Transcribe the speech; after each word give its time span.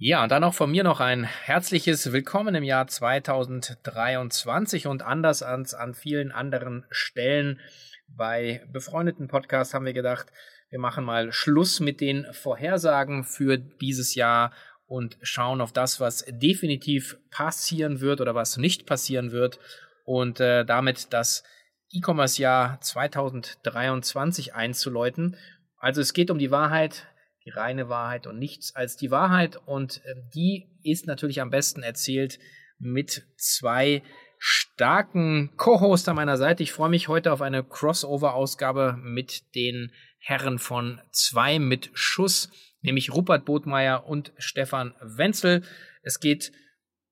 Ja, 0.00 0.22
und 0.22 0.30
dann 0.30 0.44
auch 0.44 0.54
von 0.54 0.70
mir 0.70 0.84
noch 0.84 1.00
ein 1.00 1.24
herzliches 1.24 2.12
Willkommen 2.12 2.54
im 2.54 2.62
Jahr 2.62 2.86
2023 2.86 4.86
und 4.86 5.02
anders 5.02 5.42
als 5.42 5.74
an 5.74 5.92
vielen 5.92 6.30
anderen 6.30 6.86
Stellen. 6.88 7.58
Bei 8.06 8.64
befreundeten 8.72 9.26
Podcasts 9.26 9.74
haben 9.74 9.86
wir 9.86 9.94
gedacht, 9.94 10.28
wir 10.70 10.78
machen 10.78 11.02
mal 11.02 11.32
Schluss 11.32 11.80
mit 11.80 12.00
den 12.00 12.32
Vorhersagen 12.32 13.24
für 13.24 13.58
dieses 13.58 14.14
Jahr 14.14 14.52
und 14.86 15.18
schauen 15.22 15.60
auf 15.60 15.72
das, 15.72 15.98
was 15.98 16.24
definitiv 16.28 17.18
passieren 17.32 18.00
wird 18.00 18.20
oder 18.20 18.36
was 18.36 18.56
nicht 18.56 18.86
passieren 18.86 19.32
wird. 19.32 19.58
Und 20.04 20.38
äh, 20.38 20.64
damit 20.64 21.12
das 21.12 21.42
E-Commerce-Jahr 21.90 22.80
2023 22.80 24.54
einzuläuten. 24.54 25.36
Also 25.76 26.00
es 26.00 26.12
geht 26.12 26.30
um 26.30 26.38
die 26.38 26.52
Wahrheit, 26.52 27.08
die 27.48 27.58
reine 27.58 27.88
Wahrheit 27.88 28.26
und 28.26 28.38
nichts 28.38 28.76
als 28.76 28.96
die 28.96 29.10
Wahrheit. 29.10 29.58
Und 29.64 30.02
äh, 30.04 30.14
die 30.34 30.66
ist 30.82 31.06
natürlich 31.06 31.40
am 31.40 31.50
besten 31.50 31.82
erzählt 31.82 32.38
mit 32.78 33.26
zwei 33.36 34.02
starken 34.38 35.50
Co-Hosts 35.56 36.08
an 36.08 36.16
meiner 36.16 36.36
Seite. 36.36 36.62
Ich 36.62 36.72
freue 36.72 36.90
mich 36.90 37.08
heute 37.08 37.32
auf 37.32 37.40
eine 37.40 37.64
Crossover-Ausgabe 37.64 38.98
mit 39.02 39.54
den 39.54 39.92
Herren 40.18 40.58
von 40.58 41.00
zwei 41.10 41.58
mit 41.58 41.90
Schuss, 41.94 42.50
nämlich 42.82 43.12
Rupert 43.12 43.46
Botmeier 43.46 44.06
und 44.06 44.32
Stefan 44.36 44.94
Wenzel. 45.00 45.62
Es 46.02 46.20
geht 46.20 46.52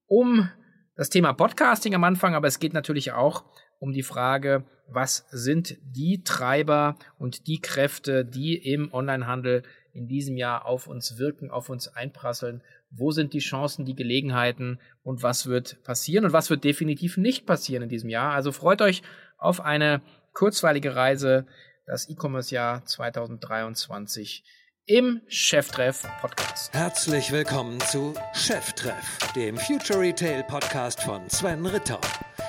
um 0.06 0.50
das 0.96 1.08
Thema 1.08 1.32
Podcasting 1.32 1.94
am 1.94 2.04
Anfang, 2.04 2.34
aber 2.34 2.46
es 2.46 2.58
geht 2.58 2.74
natürlich 2.74 3.12
auch 3.12 3.44
um 3.78 3.92
die 3.92 4.02
Frage, 4.02 4.64
was 4.88 5.26
sind 5.30 5.78
die 5.82 6.22
Treiber 6.22 6.96
und 7.18 7.46
die 7.48 7.60
Kräfte, 7.60 8.24
die 8.24 8.54
im 8.56 8.92
Onlinehandel 8.92 9.64
in 9.96 10.08
diesem 10.08 10.36
Jahr 10.36 10.66
auf 10.66 10.86
uns 10.86 11.18
wirken, 11.18 11.50
auf 11.50 11.70
uns 11.70 11.88
einprasseln. 11.88 12.62
Wo 12.90 13.10
sind 13.10 13.32
die 13.32 13.40
Chancen, 13.40 13.84
die 13.84 13.96
Gelegenheiten 13.96 14.78
und 15.02 15.22
was 15.22 15.46
wird 15.46 15.82
passieren 15.82 16.26
und 16.26 16.32
was 16.32 16.50
wird 16.50 16.64
definitiv 16.64 17.16
nicht 17.16 17.46
passieren 17.46 17.84
in 17.84 17.88
diesem 17.88 18.10
Jahr? 18.10 18.32
Also 18.32 18.52
freut 18.52 18.82
euch 18.82 19.02
auf 19.38 19.60
eine 19.60 20.02
kurzweilige 20.32 20.94
Reise, 20.94 21.46
das 21.86 22.08
E-Commerce-Jahr 22.08 22.84
2023 22.84 24.44
im 24.84 25.20
Cheftreff 25.28 26.06
Podcast. 26.20 26.72
Herzlich 26.74 27.32
willkommen 27.32 27.80
zu 27.80 28.14
Cheftreff, 28.34 29.18
dem 29.34 29.56
Future 29.56 30.00
Retail 30.00 30.44
Podcast 30.44 31.00
von 31.02 31.28
Sven 31.28 31.64
Ritter. 31.66 32.00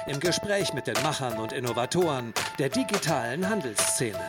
Im 0.05 0.19
Gespräch 0.19 0.73
mit 0.73 0.85
den 0.85 1.01
Machern 1.01 1.37
und 1.39 1.51
Innovatoren 1.51 2.33
der 2.59 2.69
digitalen 2.69 3.49
Handelsszene. 3.49 4.19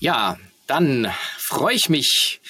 Ja, 0.00 0.36
dann 0.66 1.06
freue 1.38 1.74
ich 1.74 1.88
mich 1.88 2.40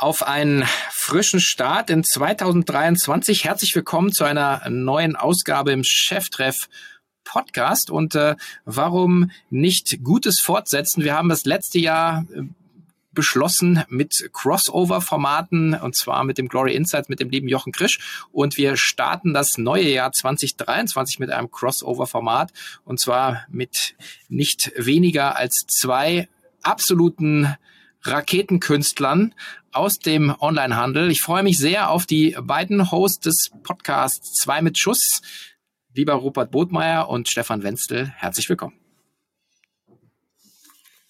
auf 0.00 0.26
einen 0.26 0.64
frischen 0.90 1.40
Start 1.40 1.90
in 1.90 2.02
2023. 2.02 3.44
Herzlich 3.44 3.76
willkommen 3.76 4.12
zu 4.12 4.24
einer 4.24 4.66
neuen 4.70 5.14
Ausgabe 5.14 5.72
im 5.72 5.84
Cheftreff 5.84 6.70
Podcast. 7.22 7.90
Und 7.90 8.14
äh, 8.14 8.36
warum 8.64 9.30
nicht 9.50 10.02
Gutes 10.02 10.40
fortsetzen? 10.40 11.04
Wir 11.04 11.14
haben 11.14 11.28
das 11.28 11.44
letzte 11.44 11.78
Jahr 11.80 12.24
äh, 12.34 12.44
beschlossen 13.12 13.84
mit 13.88 14.30
Crossover-Formaten 14.32 15.74
und 15.74 15.94
zwar 15.94 16.24
mit 16.24 16.38
dem 16.38 16.48
Glory 16.48 16.74
Insights 16.74 17.10
mit 17.10 17.20
dem 17.20 17.28
lieben 17.28 17.48
Jochen 17.48 17.72
Krisch 17.72 18.24
und 18.32 18.56
wir 18.56 18.78
starten 18.78 19.34
das 19.34 19.58
neue 19.58 19.90
Jahr 19.90 20.12
2023 20.12 21.18
mit 21.18 21.30
einem 21.30 21.50
Crossover-Format 21.50 22.52
und 22.84 23.00
zwar 23.00 23.44
mit 23.50 23.96
nicht 24.28 24.72
weniger 24.76 25.36
als 25.36 25.66
zwei 25.66 26.28
absoluten 26.62 27.54
Raketenkünstlern 28.02 29.34
aus 29.72 29.98
dem 29.98 30.34
Onlinehandel. 30.40 31.10
Ich 31.10 31.22
freue 31.22 31.42
mich 31.42 31.58
sehr 31.58 31.90
auf 31.90 32.06
die 32.06 32.36
beiden 32.40 32.90
Hosts 32.90 33.20
des 33.20 33.50
Podcasts 33.62 34.32
Zwei 34.34 34.62
mit 34.62 34.78
Schuss, 34.78 35.20
lieber 35.94 36.14
Rupert 36.14 36.50
Botmeier 36.50 37.08
und 37.08 37.28
Stefan 37.28 37.62
Wenzel. 37.62 38.12
Herzlich 38.16 38.48
willkommen. 38.48 38.78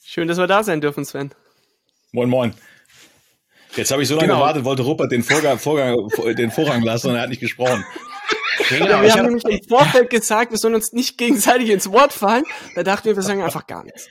Schön, 0.04 0.28
dass 0.28 0.38
wir 0.38 0.47
da 0.47 0.62
sein 0.65 0.81
dürfen, 0.81 1.04
Sven. 1.04 1.31
Moin, 2.12 2.28
moin. 2.28 2.54
Jetzt 3.76 3.93
habe 3.93 4.03
ich 4.03 4.09
so 4.09 4.16
lange 4.16 4.26
genau. 4.26 4.41
gewartet, 4.41 4.65
wollte 4.65 4.82
Rupert 4.82 5.12
den 5.12 5.22
Vorgang, 5.22 5.59
Vorgang, 5.59 5.97
den 6.37 6.50
Vorrang 6.50 6.82
lassen 6.82 7.10
und 7.10 7.16
er 7.16 7.22
hat 7.22 7.28
nicht 7.28 7.41
gesprochen. 7.41 7.84
Genau, 8.69 9.03
wir 9.03 9.12
haben 9.12 9.27
nämlich 9.27 9.44
im 9.44 9.62
Vorfeld 9.69 10.10
gesagt, 10.10 10.50
wir 10.50 10.59
sollen 10.59 10.75
uns 10.75 10.92
nicht 10.92 11.16
gegenseitig 11.16 11.71
ins 11.71 11.91
Wort 11.91 12.12
fallen. 12.12 12.44
Da 12.75 12.82
dachten 12.82 13.06
wir, 13.06 13.16
wir 13.16 13.22
sagen 13.22 13.42
einfach 13.42 13.66
gar 13.66 13.84
nichts. 13.84 14.09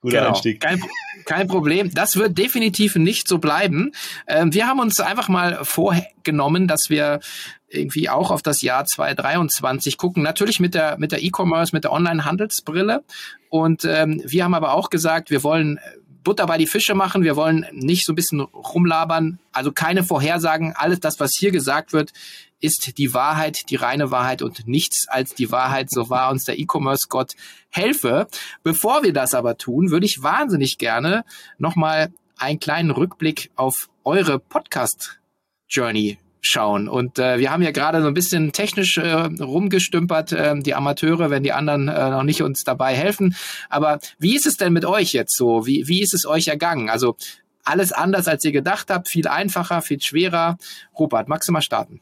Guter 0.00 0.18
genau. 0.18 0.28
Einstieg. 0.30 0.60
Kein, 0.60 0.82
kein 1.24 1.48
Problem. 1.48 1.92
Das 1.92 2.16
wird 2.16 2.36
definitiv 2.38 2.96
nicht 2.96 3.28
so 3.28 3.38
bleiben. 3.38 3.92
Ähm, 4.26 4.52
wir 4.54 4.66
haben 4.66 4.80
uns 4.80 5.00
einfach 5.00 5.28
mal 5.28 5.64
vorgenommen, 5.64 6.68
dass 6.68 6.90
wir 6.90 7.20
irgendwie 7.68 8.08
auch 8.08 8.30
auf 8.30 8.42
das 8.42 8.62
Jahr 8.62 8.84
2023 8.84 9.96
gucken. 9.96 10.22
Natürlich 10.22 10.60
mit 10.60 10.74
der 10.74 10.98
mit 10.98 11.12
der 11.12 11.22
E-Commerce, 11.22 11.74
mit 11.74 11.84
der 11.84 11.92
Online-Handelsbrille. 11.92 13.04
Und 13.48 13.84
ähm, 13.84 14.22
wir 14.26 14.44
haben 14.44 14.54
aber 14.54 14.74
auch 14.74 14.90
gesagt, 14.90 15.30
wir 15.30 15.42
wollen 15.42 15.78
Butter 16.24 16.46
bei 16.46 16.58
die 16.58 16.66
Fische 16.66 16.94
machen. 16.94 17.22
Wir 17.22 17.36
wollen 17.36 17.66
nicht 17.72 18.04
so 18.04 18.12
ein 18.12 18.16
bisschen 18.16 18.40
rumlabern. 18.40 19.38
Also 19.52 19.72
keine 19.72 20.04
Vorhersagen. 20.04 20.74
Alles 20.76 21.00
das, 21.00 21.20
was 21.20 21.34
hier 21.36 21.50
gesagt 21.50 21.92
wird, 21.92 22.12
ist 22.60 22.98
die 22.98 23.14
Wahrheit, 23.14 23.70
die 23.70 23.76
reine 23.76 24.10
Wahrheit 24.10 24.42
und 24.42 24.66
nichts 24.68 25.08
als 25.08 25.34
die 25.34 25.50
Wahrheit. 25.50 25.90
So 25.90 26.10
war 26.10 26.30
uns 26.30 26.44
der 26.44 26.58
E-Commerce-Gott 26.58 27.34
helfe. 27.70 28.28
Bevor 28.62 29.02
wir 29.02 29.12
das 29.12 29.34
aber 29.34 29.56
tun, 29.56 29.90
würde 29.90 30.06
ich 30.06 30.22
wahnsinnig 30.22 30.78
gerne 30.78 31.24
nochmal 31.58 32.12
einen 32.36 32.60
kleinen 32.60 32.90
Rückblick 32.90 33.50
auf 33.56 33.88
eure 34.04 34.38
Podcast-Journey 34.38 36.18
schauen. 36.42 36.88
Und 36.88 37.18
äh, 37.18 37.38
wir 37.38 37.50
haben 37.50 37.62
ja 37.62 37.70
gerade 37.70 38.00
so 38.00 38.08
ein 38.08 38.14
bisschen 38.14 38.52
technisch 38.52 38.96
äh, 38.96 39.12
rumgestümpert, 39.12 40.32
äh, 40.32 40.58
die 40.58 40.74
Amateure, 40.74 41.30
wenn 41.30 41.42
die 41.42 41.52
anderen 41.52 41.88
äh, 41.88 42.10
noch 42.10 42.22
nicht 42.22 42.42
uns 42.42 42.64
dabei 42.64 42.94
helfen. 42.94 43.36
Aber 43.68 43.98
wie 44.18 44.36
ist 44.36 44.46
es 44.46 44.56
denn 44.56 44.72
mit 44.72 44.84
euch 44.84 45.12
jetzt 45.12 45.36
so? 45.36 45.66
Wie, 45.66 45.86
wie 45.86 46.02
ist 46.02 46.14
es 46.14 46.26
euch 46.26 46.48
ergangen? 46.48 46.88
Also 46.88 47.16
alles 47.62 47.92
anders, 47.92 48.26
als 48.26 48.44
ihr 48.44 48.52
gedacht 48.52 48.90
habt, 48.90 49.08
viel 49.08 49.28
einfacher, 49.28 49.82
viel 49.82 50.00
schwerer. 50.00 50.56
Rupert, 50.98 51.28
magst 51.28 51.48
du 51.48 51.52
mal 51.52 51.60
starten? 51.60 52.00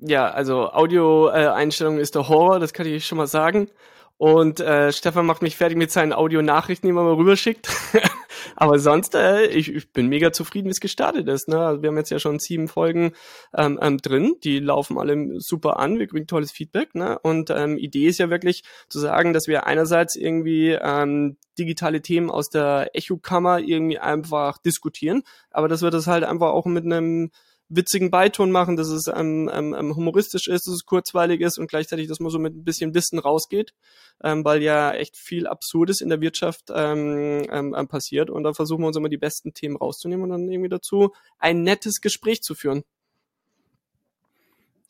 Ja, 0.00 0.30
also 0.30 0.70
Audio-Einstellung 0.70 1.98
ist 1.98 2.14
der 2.14 2.28
Horror, 2.28 2.60
das 2.60 2.72
kann 2.72 2.86
ich 2.86 3.06
schon 3.06 3.18
mal 3.18 3.26
sagen. 3.26 3.68
Und 4.16 4.58
äh, 4.58 4.92
Stefan 4.92 5.26
macht 5.26 5.42
mich 5.42 5.56
fertig 5.56 5.78
mit 5.78 5.92
seinen 5.92 6.12
Audio-Nachrichten, 6.12 6.88
die 6.88 6.92
man 6.92 7.04
mal 7.04 7.14
rüberschickt. 7.14 7.68
Aber 8.56 8.80
sonst, 8.80 9.14
äh, 9.14 9.46
ich, 9.46 9.72
ich 9.72 9.92
bin 9.92 10.08
mega 10.08 10.32
zufrieden, 10.32 10.66
wie 10.66 10.72
es 10.72 10.80
gestartet 10.80 11.28
ist. 11.28 11.48
Ne? 11.48 11.58
Also 11.58 11.82
wir 11.82 11.88
haben 11.88 11.96
jetzt 11.96 12.10
ja 12.10 12.18
schon 12.18 12.40
sieben 12.40 12.66
Folgen 12.66 13.12
ähm, 13.56 13.78
ähm, 13.80 13.98
drin, 13.98 14.34
die 14.42 14.58
laufen 14.58 14.98
alle 14.98 15.40
super 15.40 15.78
an, 15.78 16.00
wir 16.00 16.08
kriegen 16.08 16.26
tolles 16.26 16.50
Feedback. 16.50 16.96
Ne? 16.96 17.16
Und 17.20 17.50
ähm, 17.50 17.78
Idee 17.78 18.08
ist 18.08 18.18
ja 18.18 18.28
wirklich 18.28 18.64
zu 18.88 18.98
sagen, 18.98 19.32
dass 19.32 19.46
wir 19.46 19.66
einerseits 19.66 20.16
irgendwie 20.16 20.70
ähm, 20.70 21.36
digitale 21.56 22.02
Themen 22.02 22.30
aus 22.30 22.50
der 22.50 22.90
Echokammer 22.94 23.60
irgendwie 23.60 24.00
einfach 24.00 24.58
diskutieren, 24.58 25.22
aber 25.50 25.68
dass 25.68 25.82
wir 25.82 25.90
das 25.90 26.08
halt 26.08 26.24
einfach 26.24 26.50
auch 26.50 26.66
mit 26.66 26.84
einem 26.84 27.30
witzigen 27.68 28.10
Beiton 28.10 28.50
machen, 28.50 28.76
dass 28.76 28.88
es 28.88 29.08
ähm, 29.08 29.50
ähm, 29.52 29.74
ähm, 29.74 29.96
humoristisch 29.96 30.48
ist, 30.48 30.66
dass 30.66 30.74
es 30.74 30.86
kurzweilig 30.86 31.40
ist 31.40 31.58
und 31.58 31.68
gleichzeitig, 31.68 32.08
dass 32.08 32.20
man 32.20 32.30
so 32.30 32.38
mit 32.38 32.54
ein 32.54 32.64
bisschen 32.64 32.94
Wissen 32.94 33.18
rausgeht, 33.18 33.74
ähm, 34.22 34.44
weil 34.44 34.62
ja 34.62 34.92
echt 34.92 35.16
viel 35.16 35.46
Absurdes 35.46 36.00
in 36.00 36.08
der 36.08 36.20
Wirtschaft 36.20 36.70
ähm, 36.74 37.46
ähm, 37.50 37.74
ähm, 37.76 37.88
passiert 37.88 38.30
und 38.30 38.44
da 38.44 38.54
versuchen 38.54 38.82
wir 38.82 38.88
uns 38.88 38.96
immer 38.96 39.08
die 39.08 39.18
besten 39.18 39.52
Themen 39.52 39.76
rauszunehmen 39.76 40.24
und 40.24 40.30
dann 40.30 40.48
irgendwie 40.48 40.70
dazu 40.70 41.12
ein 41.38 41.62
nettes 41.62 42.00
Gespräch 42.00 42.42
zu 42.42 42.54
führen. 42.54 42.84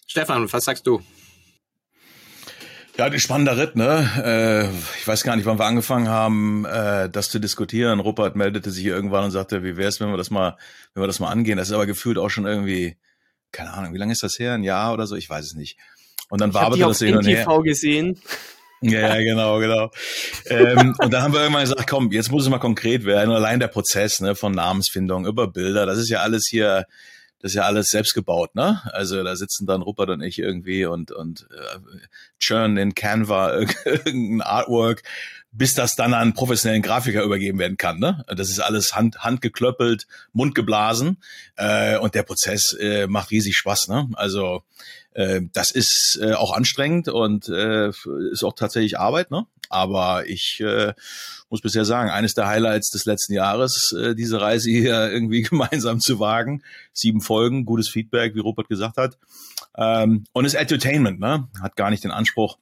Stefan, 0.06 0.50
was 0.52 0.64
sagst 0.64 0.86
du? 0.86 1.02
Ja, 2.98 3.08
die 3.08 3.20
spannender 3.20 3.56
Ritt, 3.56 3.76
ne? 3.76 4.10
Äh, 4.24 4.98
ich 4.98 5.06
weiß 5.06 5.22
gar 5.22 5.36
nicht, 5.36 5.46
wann 5.46 5.60
wir 5.60 5.66
angefangen 5.66 6.08
haben, 6.08 6.64
äh, 6.64 7.08
das 7.08 7.30
zu 7.30 7.38
diskutieren. 7.38 8.00
Rupert 8.00 8.34
meldete 8.34 8.72
sich 8.72 8.84
irgendwann 8.84 9.22
und 9.22 9.30
sagte, 9.30 9.62
wie 9.62 9.76
wär's, 9.76 10.00
wenn 10.00 10.10
wir 10.10 10.16
das 10.16 10.30
mal, 10.30 10.56
wenn 10.94 11.04
wir 11.04 11.06
das 11.06 11.20
mal 11.20 11.30
angehen? 11.30 11.58
Das 11.58 11.68
ist 11.68 11.74
aber 11.74 11.86
gefühlt 11.86 12.18
auch 12.18 12.28
schon 12.28 12.44
irgendwie, 12.44 12.96
keine 13.52 13.72
Ahnung, 13.72 13.94
wie 13.94 13.98
lange 13.98 14.12
ist 14.12 14.24
das 14.24 14.40
her? 14.40 14.54
Ein 14.54 14.64
Jahr 14.64 14.92
oder 14.92 15.06
so? 15.06 15.14
Ich 15.14 15.30
weiß 15.30 15.44
es 15.44 15.54
nicht. 15.54 15.78
Und 16.28 16.40
dann 16.40 16.52
waberte 16.54 16.80
das 16.80 16.98
hin 16.98 17.16
und 17.16 17.24
her. 17.24 17.44
TV 17.44 17.62
gesehen. 17.62 18.20
Ja, 18.80 19.14
ja, 19.14 19.16
genau, 19.18 19.58
genau. 19.60 19.90
ähm, 20.46 20.96
und 20.98 21.12
dann 21.12 21.22
haben 21.22 21.32
wir 21.32 21.40
irgendwann 21.40 21.62
gesagt, 21.62 21.88
komm, 21.88 22.10
jetzt 22.10 22.32
muss 22.32 22.42
es 22.42 22.48
mal 22.48 22.58
konkret 22.58 23.04
werden. 23.04 23.30
Und 23.30 23.36
allein 23.36 23.60
der 23.60 23.68
Prozess 23.68 24.20
ne, 24.20 24.34
von 24.34 24.52
Namensfindung 24.52 25.24
über 25.24 25.46
Bilder, 25.46 25.86
das 25.86 25.98
ist 25.98 26.10
ja 26.10 26.20
alles 26.20 26.48
hier 26.50 26.84
das 27.40 27.52
ist 27.52 27.54
ja 27.54 27.62
alles 27.62 27.88
selbst 27.88 28.14
gebaut, 28.14 28.54
ne? 28.54 28.80
Also 28.92 29.22
da 29.22 29.36
sitzen 29.36 29.66
dann 29.66 29.82
Rupert 29.82 30.10
und 30.10 30.22
ich 30.22 30.38
irgendwie 30.38 30.86
und 30.86 31.12
und 31.12 31.48
äh, 31.52 31.78
churn 32.38 32.76
in 32.76 32.94
Canva 32.94 33.52
irgendein 33.84 34.42
Artwork, 34.42 35.02
bis 35.50 35.74
das 35.74 35.96
dann 35.96 36.14
an 36.14 36.34
professionellen 36.34 36.82
Grafiker 36.82 37.22
übergeben 37.22 37.58
werden 37.58 37.76
kann, 37.76 37.98
ne? 37.98 38.24
Das 38.28 38.50
ist 38.50 38.60
alles 38.60 38.94
hand 38.94 39.20
handgeklöppelt, 39.20 40.06
mundgeblasen 40.32 41.22
äh, 41.56 41.96
und 41.98 42.14
der 42.14 42.22
Prozess 42.22 42.74
äh, 42.78 43.06
macht 43.06 43.30
riesig 43.30 43.56
Spaß, 43.56 43.88
ne? 43.88 44.08
Also 44.14 44.62
äh, 45.14 45.40
das 45.52 45.70
ist 45.70 46.18
äh, 46.22 46.34
auch 46.34 46.52
anstrengend 46.52 47.08
und 47.08 47.48
äh, 47.48 47.88
ist 47.88 48.44
auch 48.44 48.54
tatsächlich 48.54 48.98
Arbeit, 48.98 49.30
ne? 49.30 49.46
Aber 49.70 50.26
ich 50.26 50.60
äh, 50.60 50.94
muss 51.50 51.60
bisher 51.60 51.84
sagen, 51.84 52.10
eines 52.10 52.34
der 52.34 52.46
Highlights 52.46 52.90
des 52.90 53.04
letzten 53.04 53.34
Jahres, 53.34 53.92
äh, 53.92 54.14
diese 54.14 54.40
Reise 54.40 54.70
hier 54.70 55.10
irgendwie 55.10 55.42
gemeinsam 55.42 56.00
zu 56.00 56.20
wagen. 56.20 56.62
Sieben 56.92 57.20
Folgen, 57.20 57.64
gutes 57.64 57.88
Feedback, 57.88 58.34
wie 58.34 58.40
Robert 58.40 58.68
gesagt 58.68 58.96
hat. 58.96 59.18
Ähm, 59.76 60.24
und 60.32 60.44
ist 60.44 60.54
Entertainment, 60.54 61.20
ne? 61.20 61.48
Hat 61.60 61.76
gar 61.76 61.90
nicht 61.90 62.04
den 62.04 62.10
Anspruch, 62.10 62.58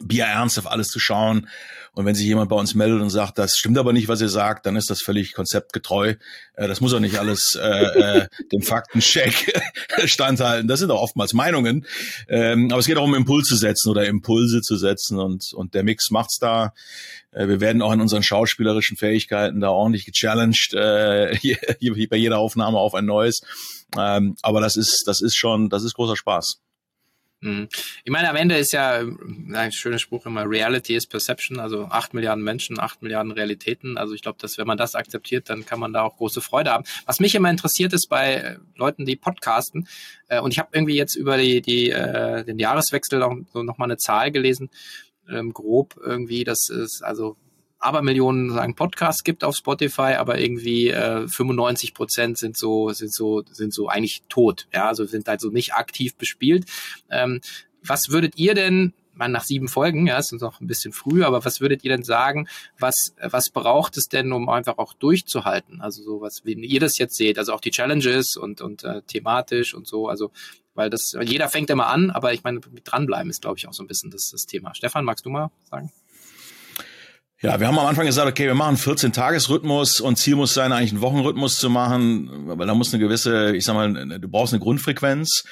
Bier 0.00 0.24
ernst 0.24 0.58
auf 0.58 0.70
alles 0.70 0.88
zu 0.88 0.98
schauen. 0.98 1.48
Und 1.92 2.06
wenn 2.06 2.14
sich 2.14 2.26
jemand 2.26 2.48
bei 2.48 2.56
uns 2.56 2.74
meldet 2.74 3.00
und 3.00 3.10
sagt, 3.10 3.36
das 3.38 3.56
stimmt 3.56 3.76
aber 3.76 3.92
nicht, 3.92 4.06
was 4.06 4.20
ihr 4.20 4.28
sagt, 4.28 4.64
dann 4.64 4.76
ist 4.76 4.90
das 4.90 5.02
völlig 5.02 5.34
konzeptgetreu. 5.34 6.14
Äh, 6.54 6.68
das 6.68 6.80
muss 6.80 6.94
auch 6.94 7.00
nicht 7.00 7.18
alles 7.18 7.58
äh, 7.60 7.68
äh, 7.68 8.28
dem 8.52 8.62
Faktencheck 8.62 9.60
standhalten. 10.04 10.68
Das 10.68 10.80
sind 10.80 10.90
auch 10.90 11.02
oftmals 11.02 11.32
Meinungen. 11.32 11.86
Ähm, 12.28 12.68
aber 12.70 12.78
es 12.78 12.86
geht 12.86 12.96
auch 12.96 13.04
um 13.04 13.14
Impuls 13.14 13.48
zu 13.48 13.56
setzen 13.56 13.90
oder 13.90 14.06
Impulse 14.06 14.60
zu 14.60 14.76
setzen 14.76 15.18
und, 15.18 15.52
und 15.52 15.74
der 15.74 15.82
Mix 15.82 16.10
macht's 16.10 16.38
da. 16.38 16.72
Äh, 17.32 17.48
wir 17.48 17.60
werden 17.60 17.82
auch 17.82 17.92
in 17.92 18.00
unseren 18.00 18.22
schauspielerischen 18.22 18.96
Fähigkeiten 18.96 19.60
da 19.60 19.70
ordentlich 19.70 20.06
gechallenged, 20.06 20.74
äh, 20.74 21.36
bei 22.08 22.16
jeder 22.16 22.38
Aufnahme 22.38 22.78
auf 22.78 22.94
ein 22.94 23.04
neues. 23.04 23.40
Ähm, 23.98 24.36
aber 24.42 24.60
das 24.60 24.76
ist, 24.76 25.02
das 25.06 25.20
ist 25.20 25.36
schon, 25.36 25.68
das 25.68 25.82
ist 25.82 25.94
großer 25.94 26.16
Spaß. 26.16 26.60
Mhm. 27.42 27.68
Ich 28.04 28.10
meine, 28.10 28.28
am 28.28 28.36
Ende 28.36 28.58
ist 28.58 28.72
ja 28.72 28.98
ein 28.98 29.72
schöner 29.72 29.98
Spruch 29.98 30.26
immer, 30.26 30.48
Reality 30.48 30.94
is 30.94 31.06
Perception, 31.06 31.58
also 31.58 31.86
acht 31.86 32.12
Milliarden 32.12 32.44
Menschen, 32.44 32.78
acht 32.78 33.00
Milliarden 33.02 33.32
Realitäten. 33.32 33.96
Also 33.96 34.14
ich 34.14 34.20
glaube, 34.20 34.38
dass 34.40 34.58
wenn 34.58 34.66
man 34.66 34.76
das 34.76 34.94
akzeptiert, 34.94 35.48
dann 35.48 35.64
kann 35.64 35.80
man 35.80 35.92
da 35.92 36.02
auch 36.02 36.16
große 36.16 36.42
Freude 36.42 36.70
haben. 36.70 36.84
Was 37.06 37.18
mich 37.18 37.34
immer 37.34 37.48
interessiert 37.48 37.94
ist 37.94 38.08
bei 38.08 38.34
äh, 38.34 38.56
Leuten, 38.76 39.06
die 39.06 39.16
podcasten, 39.16 39.88
äh, 40.28 40.40
und 40.40 40.52
ich 40.52 40.58
habe 40.58 40.70
irgendwie 40.72 40.96
jetzt 40.96 41.14
über 41.14 41.38
die, 41.38 41.62
die, 41.62 41.90
äh, 41.90 42.44
den 42.44 42.58
Jahreswechsel 42.58 43.22
auch 43.22 43.34
so 43.52 43.62
nochmal 43.62 43.86
eine 43.86 43.96
Zahl 43.96 44.30
gelesen, 44.30 44.68
ähm, 45.28 45.54
grob 45.54 45.98
irgendwie, 46.02 46.44
das 46.44 46.68
ist 46.68 47.02
also 47.02 47.36
Abermillionen 47.80 48.52
sagen 48.52 48.74
Podcasts 48.74 49.24
gibt 49.24 49.42
auf 49.42 49.56
Spotify, 49.56 50.14
aber 50.18 50.38
irgendwie 50.38 50.88
äh, 50.88 51.26
95 51.26 51.94
Prozent 51.94 52.38
sind 52.38 52.56
so 52.56 52.90
sind 52.90 53.12
so 53.12 53.42
sind 53.50 53.74
so 53.74 53.88
eigentlich 53.88 54.22
tot, 54.28 54.68
ja, 54.72 54.86
also 54.86 55.04
sind 55.06 55.26
halt 55.26 55.40
so 55.40 55.48
nicht 55.48 55.74
aktiv 55.74 56.14
bespielt. 56.16 56.66
Ähm, 57.10 57.40
was 57.82 58.10
würdet 58.10 58.36
ihr 58.36 58.54
denn 58.54 58.92
man 59.20 59.32
nach 59.32 59.44
sieben 59.44 59.68
Folgen, 59.68 60.06
ja, 60.06 60.18
ist 60.18 60.32
noch 60.32 60.60
ein 60.60 60.66
bisschen 60.66 60.92
früh, 60.92 61.22
aber 61.22 61.44
was 61.44 61.60
würdet 61.60 61.84
ihr 61.84 61.90
denn 61.90 62.02
sagen, 62.02 62.48
was, 62.78 63.14
was 63.22 63.50
braucht 63.50 63.96
es 63.96 64.08
denn, 64.08 64.32
um 64.32 64.48
einfach 64.48 64.78
auch 64.78 64.94
durchzuhalten? 64.94 65.80
Also 65.82 66.02
so 66.02 66.20
was, 66.20 66.44
wie 66.44 66.54
ihr 66.54 66.80
das 66.80 66.98
jetzt 66.98 67.16
seht, 67.16 67.38
also 67.38 67.52
auch 67.52 67.60
die 67.60 67.70
Challenges 67.70 68.36
und, 68.36 68.60
und 68.60 68.82
äh, 68.82 69.02
thematisch 69.02 69.74
und 69.74 69.86
so, 69.86 70.08
also 70.08 70.32
weil 70.74 70.88
das, 70.88 71.16
jeder 71.22 71.48
fängt 71.48 71.68
immer 71.68 71.88
an, 71.88 72.10
aber 72.10 72.32
ich 72.32 72.42
meine, 72.42 72.60
dranbleiben 72.60 73.30
ist, 73.30 73.42
glaube 73.42 73.58
ich, 73.58 73.68
auch 73.68 73.74
so 73.74 73.82
ein 73.82 73.86
bisschen 73.86 74.10
das, 74.10 74.30
das 74.30 74.46
Thema. 74.46 74.74
Stefan, 74.74 75.04
magst 75.04 75.26
du 75.26 75.30
mal 75.30 75.50
sagen? 75.68 75.92
Ja, 77.42 77.58
wir 77.58 77.68
haben 77.68 77.78
am 77.78 77.86
Anfang 77.86 78.04
gesagt, 78.04 78.28
okay, 78.28 78.46
wir 78.48 78.54
machen 78.54 78.76
14-Tages-Rhythmus 78.76 80.02
und 80.02 80.16
Ziel 80.16 80.36
muss 80.36 80.52
sein, 80.52 80.72
eigentlich 80.72 80.92
einen 80.92 81.00
Wochenrhythmus 81.00 81.56
zu 81.56 81.70
machen, 81.70 82.28
weil 82.46 82.66
da 82.66 82.74
muss 82.74 82.92
eine 82.92 83.02
gewisse, 83.02 83.56
ich 83.56 83.64
sag 83.64 83.72
mal, 83.72 84.20
du 84.20 84.28
brauchst 84.28 84.52
eine 84.52 84.60
Grundfrequenz. 84.60 85.44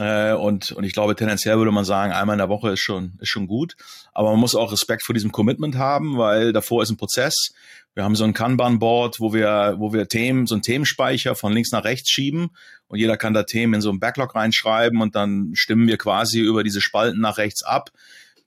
Äh, 0.00 0.32
und, 0.32 0.72
und 0.72 0.82
ich 0.82 0.92
glaube, 0.92 1.14
tendenziell 1.14 1.56
würde 1.56 1.70
man 1.70 1.84
sagen, 1.84 2.12
einmal 2.12 2.34
in 2.34 2.38
der 2.38 2.48
Woche 2.48 2.72
ist 2.72 2.80
schon, 2.80 3.12
ist 3.20 3.28
schon 3.28 3.46
gut. 3.46 3.76
Aber 4.14 4.32
man 4.32 4.40
muss 4.40 4.56
auch 4.56 4.72
Respekt 4.72 5.04
vor 5.04 5.14
diesem 5.14 5.30
Commitment 5.30 5.76
haben, 5.76 6.18
weil 6.18 6.52
davor 6.52 6.82
ist 6.82 6.90
ein 6.90 6.96
Prozess. 6.96 7.54
Wir 7.94 8.02
haben 8.02 8.16
so 8.16 8.24
ein 8.24 8.34
Kanban-Board, 8.34 9.20
wo 9.20 9.32
wir, 9.32 9.76
wo 9.78 9.92
wir 9.92 10.08
Themen, 10.08 10.48
so 10.48 10.56
einen 10.56 10.62
Themenspeicher 10.62 11.36
von 11.36 11.52
links 11.52 11.70
nach 11.70 11.84
rechts 11.84 12.10
schieben 12.10 12.50
und 12.88 12.98
jeder 12.98 13.16
kann 13.16 13.32
da 13.32 13.44
Themen 13.44 13.74
in 13.74 13.80
so 13.80 13.90
einen 13.90 14.00
Backlog 14.00 14.34
reinschreiben 14.34 15.00
und 15.00 15.14
dann 15.14 15.52
stimmen 15.54 15.86
wir 15.86 15.98
quasi 15.98 16.40
über 16.40 16.64
diese 16.64 16.80
Spalten 16.80 17.20
nach 17.20 17.38
rechts 17.38 17.62
ab 17.62 17.90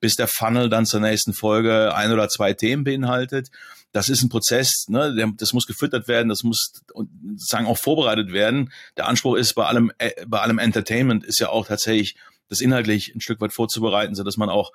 bis 0.01 0.17
der 0.17 0.27
Funnel 0.27 0.67
dann 0.67 0.85
zur 0.85 0.99
nächsten 0.99 1.33
Folge 1.33 1.95
ein 1.95 2.11
oder 2.11 2.27
zwei 2.27 2.51
Themen 2.53 2.83
beinhaltet. 2.83 3.49
Das 3.93 4.09
ist 4.09 4.23
ein 4.23 4.29
Prozess, 4.29 4.87
ne? 4.89 5.33
das 5.37 5.53
muss 5.53 5.67
gefüttert 5.67 6.07
werden, 6.07 6.27
das 6.27 6.43
muss 6.43 6.81
sozusagen 6.93 7.67
auch 7.67 7.77
vorbereitet 7.77 8.33
werden. 8.33 8.73
Der 8.97 9.07
Anspruch 9.07 9.35
ist 9.35 9.53
bei 9.53 9.65
allem, 9.65 9.91
äh, 9.99 10.11
bei 10.25 10.39
allem 10.39 10.59
Entertainment 10.59 11.23
ist 11.23 11.39
ja 11.39 11.49
auch 11.49 11.67
tatsächlich 11.67 12.15
das 12.49 12.61
inhaltlich 12.61 13.13
ein 13.15 13.21
Stück 13.21 13.39
weit 13.39 13.53
vorzubereiten, 13.53 14.15
so 14.15 14.23
dass 14.23 14.37
man 14.37 14.49
auch 14.49 14.71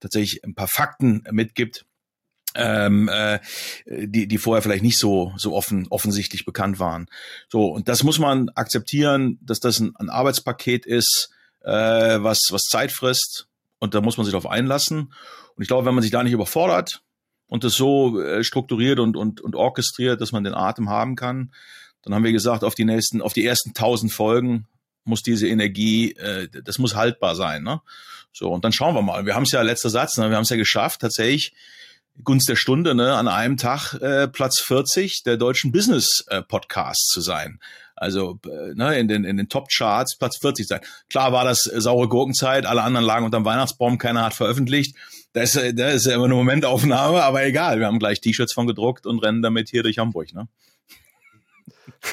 tatsächlich 0.00 0.44
ein 0.44 0.54
paar 0.54 0.68
Fakten 0.68 1.24
mitgibt, 1.30 1.84
ähm, 2.54 3.08
äh, 3.08 3.40
die, 3.86 4.28
die 4.28 4.38
vorher 4.38 4.62
vielleicht 4.62 4.84
nicht 4.84 4.98
so, 4.98 5.32
so 5.36 5.54
offen, 5.54 5.86
offensichtlich 5.90 6.44
bekannt 6.44 6.78
waren. 6.78 7.06
So, 7.48 7.66
und 7.66 7.88
das 7.88 8.04
muss 8.04 8.18
man 8.18 8.48
akzeptieren, 8.50 9.38
dass 9.42 9.60
das 9.60 9.80
ein, 9.80 9.96
ein 9.96 10.08
Arbeitspaket 10.08 10.86
ist, 10.86 11.30
äh, 11.62 11.70
was, 11.70 12.48
was 12.50 12.62
Zeit 12.62 12.92
frisst, 12.92 13.47
und 13.78 13.94
da 13.94 14.00
muss 14.00 14.16
man 14.16 14.24
sich 14.24 14.32
darauf 14.32 14.50
einlassen. 14.50 15.12
Und 15.54 15.62
ich 15.62 15.68
glaube, 15.68 15.86
wenn 15.86 15.94
man 15.94 16.02
sich 16.02 16.10
da 16.10 16.22
nicht 16.22 16.32
überfordert 16.32 17.02
und 17.46 17.64
das 17.64 17.74
so 17.74 18.20
äh, 18.20 18.44
strukturiert 18.44 18.98
und, 18.98 19.16
und, 19.16 19.40
und 19.40 19.56
orchestriert, 19.56 20.20
dass 20.20 20.32
man 20.32 20.44
den 20.44 20.54
Atem 20.54 20.88
haben 20.88 21.16
kann, 21.16 21.52
dann 22.02 22.14
haben 22.14 22.24
wir 22.24 22.32
gesagt, 22.32 22.64
auf 22.64 22.74
die 22.74 22.84
nächsten, 22.84 23.20
auf 23.22 23.32
die 23.32 23.44
ersten 23.44 23.74
tausend 23.74 24.12
Folgen 24.12 24.66
muss 25.04 25.22
diese 25.22 25.48
Energie, 25.48 26.12
äh, 26.12 26.48
das 26.48 26.78
muss 26.78 26.94
haltbar 26.94 27.34
sein. 27.34 27.62
Ne? 27.62 27.80
So, 28.32 28.50
und 28.50 28.64
dann 28.64 28.72
schauen 28.72 28.94
wir 28.94 29.02
mal. 29.02 29.26
Wir 29.26 29.34
haben 29.34 29.44
es 29.44 29.52
ja, 29.52 29.62
letzter 29.62 29.90
Satz, 29.90 30.16
ne, 30.16 30.28
wir 30.28 30.36
haben 30.36 30.42
es 30.42 30.50
ja 30.50 30.56
geschafft, 30.56 31.00
tatsächlich 31.00 31.54
Gunst 32.24 32.48
der 32.48 32.56
Stunde, 32.56 32.94
ne, 32.94 33.14
an 33.14 33.28
einem 33.28 33.56
Tag 33.56 33.94
äh, 33.94 34.28
Platz 34.28 34.60
40 34.60 35.22
der 35.24 35.36
deutschen 35.36 35.72
Business 35.72 36.24
äh, 36.28 36.42
Podcasts 36.42 37.08
zu 37.08 37.20
sein. 37.20 37.60
Also 37.94 38.38
äh, 38.46 38.74
ne, 38.74 38.98
in 38.98 39.08
den, 39.08 39.24
in 39.24 39.36
den 39.36 39.48
Top-Charts 39.48 40.18
Platz 40.18 40.38
40 40.40 40.66
sein. 40.66 40.80
Klar 41.10 41.32
war 41.32 41.44
das 41.44 41.66
äh, 41.66 41.80
saure 41.80 42.08
Gurkenzeit, 42.08 42.66
alle 42.66 42.82
anderen 42.82 43.06
lagen 43.06 43.24
unterm 43.24 43.44
Weihnachtsbaum, 43.44 43.98
keiner 43.98 44.24
hat 44.24 44.34
veröffentlicht. 44.34 44.96
Da 45.32 45.42
ist, 45.42 45.56
äh, 45.56 45.74
da 45.74 45.88
ist 45.88 46.06
ja 46.06 46.14
immer 46.14 46.24
eine 46.24 46.34
Momentaufnahme, 46.34 47.22
aber 47.22 47.44
egal, 47.44 47.80
wir 47.80 47.86
haben 47.86 47.98
gleich 47.98 48.20
T-Shirts 48.20 48.52
von 48.52 48.66
gedruckt 48.66 49.06
und 49.06 49.18
rennen 49.20 49.42
damit 49.42 49.68
hier 49.68 49.82
durch 49.82 49.98
Hamburg. 49.98 50.32
Ne? 50.34 50.48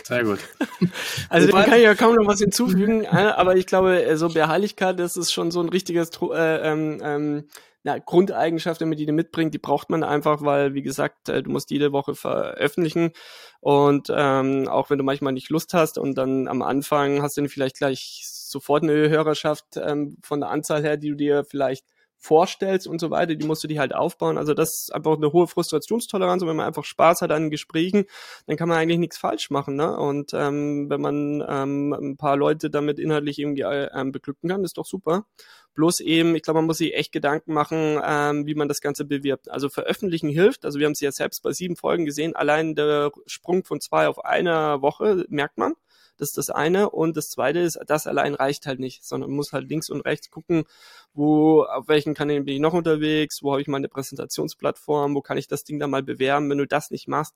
Sehr 0.03 0.23
gut. 0.23 0.39
Also 1.29 1.47
da 1.49 1.63
kann 1.63 1.77
ich 1.77 1.83
ja 1.83 1.95
kaum 1.95 2.15
noch 2.15 2.27
was 2.27 2.39
hinzufügen, 2.39 3.07
aber 3.07 3.55
ich 3.55 3.65
glaube, 3.65 4.15
so 4.15 4.29
Beharrlichkeit, 4.29 4.99
das 4.99 5.17
ist 5.17 5.33
schon 5.33 5.51
so 5.51 5.59
ein 5.59 5.69
richtiges 5.69 6.11
äh, 6.21 6.71
ähm, 6.71 7.01
ähm, 7.03 7.43
na, 7.85 7.99
Grundeigenschaften, 7.99 8.89
die 8.95 9.05
mitbringt, 9.11 9.53
die 9.53 9.59
braucht 9.59 9.91
man 9.91 10.03
einfach, 10.03 10.41
weil, 10.41 10.73
wie 10.73 10.81
gesagt, 10.81 11.29
äh, 11.29 11.43
du 11.43 11.51
musst 11.51 11.69
jede 11.69 11.91
Woche 11.91 12.15
veröffentlichen. 12.15 13.11
Und 13.59 14.11
ähm, 14.13 14.67
auch 14.67 14.89
wenn 14.89 14.97
du 14.97 15.03
manchmal 15.03 15.33
nicht 15.33 15.51
Lust 15.51 15.75
hast 15.75 15.99
und 15.99 16.17
dann 16.17 16.47
am 16.47 16.63
Anfang 16.63 17.21
hast 17.21 17.37
du 17.37 17.47
vielleicht 17.47 17.77
gleich 17.77 18.23
sofort 18.25 18.81
eine 18.81 19.09
Hörerschaft 19.09 19.77
ähm, 19.77 20.17
von 20.23 20.39
der 20.39 20.49
Anzahl 20.49 20.81
her, 20.81 20.97
die 20.97 21.09
du 21.09 21.15
dir 21.15 21.43
vielleicht 21.43 21.85
vorstellst 22.25 22.87
und 22.87 22.99
so 22.99 23.11
weiter, 23.11 23.35
die 23.35 23.45
musst 23.45 23.63
du 23.63 23.67
dir 23.67 23.79
halt 23.79 23.93
aufbauen. 23.93 24.37
Also 24.37 24.53
das 24.53 24.81
ist 24.81 24.95
einfach 24.95 25.15
eine 25.15 25.31
hohe 25.31 25.47
Frustrationstoleranz 25.47 26.41
und 26.41 26.49
wenn 26.49 26.55
man 26.55 26.65
einfach 26.65 26.83
Spaß 26.83 27.21
hat 27.21 27.31
an 27.31 27.51
Gesprächen, 27.51 28.05
dann 28.47 28.57
kann 28.57 28.67
man 28.67 28.77
eigentlich 28.77 28.99
nichts 28.99 29.17
falsch 29.17 29.51
machen. 29.51 29.75
Ne? 29.75 29.95
Und 29.95 30.33
ähm, 30.33 30.89
wenn 30.89 31.01
man 31.01 31.43
ähm, 31.47 31.93
ein 31.93 32.17
paar 32.17 32.35
Leute 32.35 32.69
damit 32.69 32.99
inhaltlich 32.99 33.39
irgendwie 33.39 33.61
äh, 33.61 33.89
beglücken 34.11 34.49
kann, 34.49 34.63
ist 34.63 34.77
doch 34.77 34.85
super. 34.85 35.25
Bloß 35.75 35.99
eben, 35.99 36.35
ich 36.35 36.41
glaube, 36.41 36.59
man 36.59 36.67
muss 36.67 36.77
sich 36.77 36.95
echt 36.95 37.11
Gedanken 37.11 37.53
machen, 37.53 37.99
ähm, 38.03 38.45
wie 38.45 38.55
man 38.55 38.69
das 38.69 38.81
Ganze 38.81 39.05
bewirbt. 39.05 39.51
Also 39.51 39.69
veröffentlichen 39.69 40.29
hilft. 40.29 40.65
Also 40.65 40.79
wir 40.79 40.85
haben 40.85 40.93
es 40.93 41.01
ja 41.01 41.11
selbst 41.11 41.43
bei 41.43 41.51
sieben 41.51 41.75
Folgen 41.75 42.05
gesehen. 42.05 42.35
Allein 42.35 42.75
der 42.75 43.11
Sprung 43.27 43.63
von 43.65 43.81
zwei 43.81 44.07
auf 44.07 44.23
einer 44.23 44.81
Woche 44.81 45.25
merkt 45.29 45.57
man. 45.57 45.73
Das 46.17 46.29
ist 46.29 46.37
das 46.37 46.49
eine. 46.49 46.89
Und 46.89 47.17
das 47.17 47.29
zweite 47.29 47.59
ist, 47.59 47.79
das 47.87 48.07
allein 48.07 48.33
reicht 48.33 48.65
halt 48.65 48.79
nicht, 48.79 49.03
sondern 49.03 49.29
man 49.29 49.37
muss 49.37 49.53
halt 49.53 49.69
links 49.69 49.89
und 49.89 50.01
rechts 50.01 50.29
gucken, 50.29 50.63
wo, 51.13 51.63
auf 51.63 51.87
welchen 51.87 52.13
Kanälen 52.13 52.45
bin 52.45 52.55
ich 52.55 52.61
noch 52.61 52.73
unterwegs, 52.73 53.43
wo 53.43 53.51
habe 53.51 53.61
ich 53.61 53.67
meine 53.67 53.89
Präsentationsplattform, 53.89 55.15
wo 55.15 55.21
kann 55.21 55.37
ich 55.37 55.47
das 55.47 55.63
Ding 55.63 55.79
da 55.79 55.87
mal 55.87 56.03
bewerben. 56.03 56.49
Wenn 56.49 56.57
du 56.57 56.67
das 56.67 56.91
nicht 56.91 57.07
machst, 57.07 57.35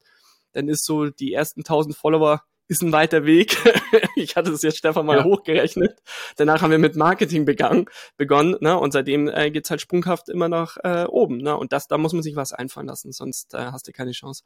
dann 0.51 0.67
ist 0.67 0.86
so 0.86 1.09
die 1.09 1.33
ersten 1.33 1.62
1000 1.62 1.95
Follower 1.95 2.43
ist 2.69 2.83
ein 2.83 2.91
weiter 2.91 3.25
Weg. 3.25 3.57
ich 4.15 4.36
hatte 4.36 4.51
es 4.51 4.62
jetzt 4.62 4.77
Stefan 4.77 5.05
mal 5.05 5.17
ja. 5.17 5.24
hochgerechnet. 5.24 6.00
Danach 6.38 6.62
haben 6.62 6.69
wir 6.71 6.77
mit 6.77 6.95
Marketing 6.95 7.43
begangen, 7.43 7.88
begonnen, 8.15 8.57
ne? 8.62 8.77
Und 8.77 8.93
seitdem 8.93 9.27
äh, 9.27 9.50
geht's 9.50 9.71
halt 9.71 9.81
sprunghaft 9.81 10.29
immer 10.29 10.48
nach 10.48 10.77
äh, 10.83 11.05
oben, 11.05 11.38
ne? 11.38 11.57
Und 11.57 11.74
das, 11.74 11.88
da 11.88 11.98
muss 11.98 12.13
man 12.13 12.21
sich 12.21 12.36
was 12.36 12.53
einfallen 12.53 12.88
lassen, 12.88 13.12
sonst 13.12 13.55
äh, 13.55 13.71
hast 13.71 13.88
du 13.88 13.91
keine 13.91 14.12
Chance. 14.12 14.43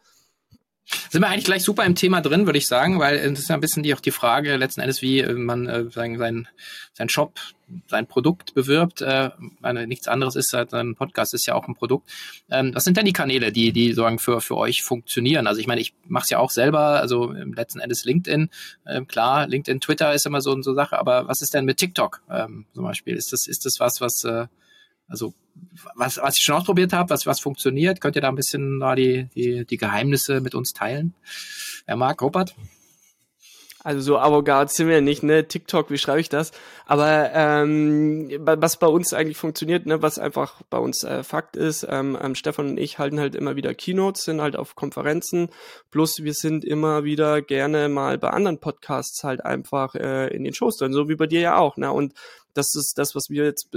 Sind 0.86 1.22
wir 1.22 1.30
eigentlich 1.30 1.46
gleich 1.46 1.64
super 1.64 1.86
im 1.86 1.96
Thema 1.96 2.22
drin, 2.22 2.46
würde 2.46 2.58
ich 2.58 2.68
sagen, 2.68 3.00
weil 3.00 3.16
es 3.16 3.40
ist 3.40 3.50
ja 3.50 3.56
ein 3.56 3.62
bisschen 3.62 3.84
die, 3.84 3.94
auch 3.94 4.02
die 4.02 4.12
Frage 4.12 4.58
letzten 4.58 4.82
Endes, 4.82 5.02
wie 5.02 5.20
äh, 5.20 5.34
man 5.34 5.68
äh, 5.68 5.90
sein, 5.90 6.18
sein, 6.18 6.48
sein 6.94 7.08
Shop, 7.08 7.40
sein 7.88 8.06
Produkt 8.06 8.54
bewirbt. 8.54 9.02
Äh, 9.02 9.30
meine, 9.62 9.88
nichts 9.88 10.08
anderes 10.08 10.36
ist 10.36 10.52
halt, 10.54 10.74
ein 10.74 10.96
Podcast 10.96 11.34
ist 11.34 11.46
ja 11.46 11.56
auch 11.56 11.68
ein 11.68 11.76
Produkt. 11.76 12.12
Ähm, 12.52 12.76
was 12.76 12.84
sind 12.84 12.98
denn 12.98 13.06
die 13.06 13.14
Kanäle, 13.14 13.52
die, 13.52 13.72
die 13.72 13.94
sagen 13.94 14.20
für, 14.20 14.42
für 14.42 14.58
euch 14.58 14.84
funktionieren? 14.84 15.48
Also 15.48 15.62
ich 15.62 15.68
meine, 15.68 15.80
ich 15.80 15.94
mache 16.08 16.26
es 16.26 16.30
ja 16.30 16.40
auch 16.40 16.52
selber, 16.52 17.00
also 17.00 17.32
letzten 17.32 17.80
Endes 17.80 18.04
LinkedIn, 18.04 18.50
äh, 18.86 19.02
klar, 19.06 19.48
LinkedIn, 19.48 19.80
Twitter 19.80 20.14
ist 20.14 20.26
immer 20.26 20.42
so, 20.42 20.62
so 20.62 20.74
Sache, 20.74 21.00
aber 21.00 21.28
was 21.28 21.42
ist 21.42 21.54
denn 21.54 21.66
mit 21.66 21.78
TikTok 21.78 22.22
ähm, 22.30 22.66
zum 22.74 22.84
Beispiel? 22.84 23.16
Ist 23.16 23.32
das, 23.32 23.48
ist 23.48 23.66
das 23.66 23.80
was, 23.80 24.02
was 24.02 24.24
äh, 24.26 24.48
also 25.08 25.34
was, 25.96 26.18
was 26.18 26.38
ich 26.38 26.44
schon 26.44 26.56
ausprobiert 26.56 26.94
habe, 26.94 27.10
was, 27.10 27.26
was 27.26 27.40
funktioniert, 27.40 28.02
könnt 28.02 28.16
ihr 28.16 28.22
da 28.22 28.30
ein 28.30 28.36
bisschen 28.36 28.80
da 28.80 28.96
die, 28.96 29.30
die, 29.36 29.66
die 29.66 29.78
Geheimnisse 29.78 30.42
mit 30.42 30.56
uns 30.56 30.74
teilen? 30.74 31.14
Herr 31.86 31.98
Marc, 31.98 32.22
Robert? 32.22 32.56
Also 33.86 34.00
so 34.00 34.18
avantgarde 34.18 34.72
sind 34.72 34.88
wir 34.88 35.02
nicht, 35.02 35.24
ne? 35.24 35.46
TikTok, 35.46 35.90
wie 35.92 35.98
schreibe 35.98 36.22
ich 36.22 36.30
das? 36.30 36.54
Aber 36.86 37.32
ähm, 37.34 38.32
was 38.40 38.78
bei 38.78 38.88
uns 38.88 39.14
eigentlich 39.14 39.36
funktioniert, 39.36 39.86
ne, 39.86 40.02
was 40.02 40.20
einfach 40.20 40.62
bei 40.70 40.78
uns 40.78 41.04
äh, 41.04 41.22
Fakt 41.24 41.58
ist, 41.58 41.86
ähm, 41.90 42.18
ähm, 42.22 42.34
Stefan 42.34 42.70
und 42.70 42.78
ich 42.78 42.98
halten 42.98 43.20
halt 43.20 43.36
immer 43.36 43.58
wieder 43.58 43.74
Keynotes, 43.74 44.24
sind 44.24 44.42
halt 44.42 44.56
auf 44.56 44.76
Konferenzen, 44.76 45.50
plus 45.92 46.24
wir 46.24 46.34
sind 46.34 46.64
immer 46.64 47.04
wieder 47.04 47.42
gerne 47.42 47.90
mal 47.90 48.18
bei 48.18 48.30
anderen 48.30 48.60
Podcasts 48.60 49.22
halt 49.26 49.44
einfach 49.44 49.96
äh, 49.96 50.34
in 50.34 50.46
den 50.46 50.54
Shows 50.54 50.78
drin, 50.78 50.94
so 50.94 51.10
wie 51.10 51.16
bei 51.16 51.28
dir 51.28 51.42
ja 51.42 51.58
auch, 51.58 51.76
ne? 51.76 51.92
Und 51.92 52.14
das 52.54 52.76
ist 52.76 52.98
das, 52.98 53.16
was 53.16 53.30
wir 53.30 53.46
jetzt 53.46 53.70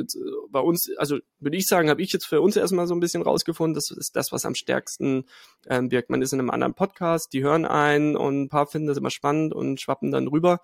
bei 0.50 0.61
uns, 0.61 0.90
also 0.99 1.18
würde 1.40 1.56
ich 1.56 1.66
sagen, 1.66 1.90
habe 1.90 2.02
ich 2.02 2.12
jetzt 2.12 2.26
für 2.26 2.40
uns 2.40 2.56
erstmal 2.56 2.87
so 2.87 2.95
ein 2.95 3.00
bisschen 3.00 3.23
rausgefunden, 3.23 3.75
das 3.75 3.90
ist 3.90 4.16
das, 4.16 4.33
was 4.33 4.45
am 4.45 4.54
stärksten 4.54 5.25
ähm, 5.66 5.90
wirkt. 5.90 6.11
Man 6.11 6.23
ist 6.23 6.33
in 6.33 6.40
einem 6.40 6.50
anderen 6.50 6.75
Podcast, 6.75 7.33
die 7.33 7.42
hören 7.42 7.64
ein 7.64 8.16
und 8.16 8.42
ein 8.42 8.49
paar 8.49 8.66
finden 8.66 8.88
das 8.88 8.99
immer 8.99 9.11
spannend 9.11 9.54
und 9.54 9.80
schwappen 9.80 10.11
dann 10.11 10.28
rüber. 10.28 10.61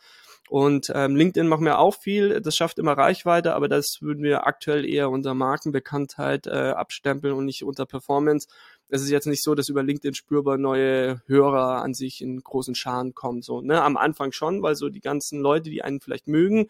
Und 0.49 0.93
ähm, 0.95 1.17
LinkedIn 1.17 1.49
machen 1.49 1.65
wir 1.65 1.79
auch 1.79 1.95
viel, 1.95 2.41
das 2.41 2.57
schafft 2.57 2.79
immer 2.79 2.93
Reichweite, 2.93 3.55
aber 3.55 3.69
das 3.69 3.99
würden 4.03 4.23
wir 4.23 4.47
aktuell 4.47 4.85
eher 4.85 5.09
unter 5.09 5.35
Markenbekanntheit 5.35 6.47
äh, 6.47 6.73
abstempeln 6.77 7.35
und 7.35 7.47
nicht 7.47 7.65
unter 7.65 7.87
Performance. 7.87 8.49
Es 8.93 9.01
ist 9.01 9.11
jetzt 9.11 9.27
nicht 9.27 9.43
so, 9.43 9.55
dass 9.55 9.71
über 9.71 9.83
LinkedIn 9.83 10.15
spürbar 10.15 10.59
neue 10.59 11.23
Hörer 11.27 11.83
an 11.83 11.95
sich 11.95 12.21
in 12.21 12.39
großen 12.43 12.75
Scharen 12.75 13.15
kommen. 13.15 13.41
So, 13.41 13.63
ne? 13.63 13.83
Am 13.83 13.97
Anfang 13.97 14.33
schon, 14.33 14.63
weil 14.63 14.77
so 14.77 14.91
die 14.91 15.01
ganzen 15.01 15.41
Leute, 15.41 15.71
die 15.71 15.83
einen 15.83 16.01
vielleicht 16.01 16.29
mögen, 16.29 16.69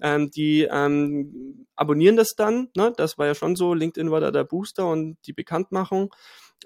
ähm, 0.00 0.32
die 0.32 0.66
ähm, 0.68 1.66
abonnieren 1.76 2.16
das 2.16 2.34
dann. 2.36 2.70
Ne? 2.74 2.92
Das 2.96 3.18
war 3.18 3.26
ja 3.26 3.36
schon 3.36 3.54
so. 3.54 3.72
LinkedIn 3.72 4.10
war 4.10 4.20
da 4.20 4.32
der 4.32 4.42
Booster 4.42 4.90
und 4.90 5.16
die 5.26 5.32
Bekanntmachung. 5.32 6.12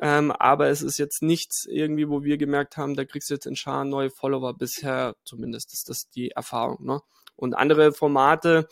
Ähm, 0.00 0.32
aber 0.32 0.68
es 0.68 0.80
ist 0.80 0.99
jetzt 0.99 1.23
nichts 1.23 1.66
irgendwie, 1.66 2.08
wo 2.08 2.25
wir 2.25 2.38
gemerkt 2.38 2.78
haben, 2.78 2.96
da 2.96 3.04
kriegst 3.04 3.28
du 3.28 3.34
jetzt 3.34 3.46
in 3.46 3.56
Scharen 3.56 3.90
neue 3.90 4.08
Follower. 4.08 4.54
Bisher 4.54 5.16
zumindest 5.26 5.75
ist 5.75 5.90
das 5.90 6.08
die 6.08 6.30
Erfahrung. 6.30 6.82
Ne? 6.82 7.00
Und 7.37 7.52
andere 7.52 7.92
Formate, 7.92 8.68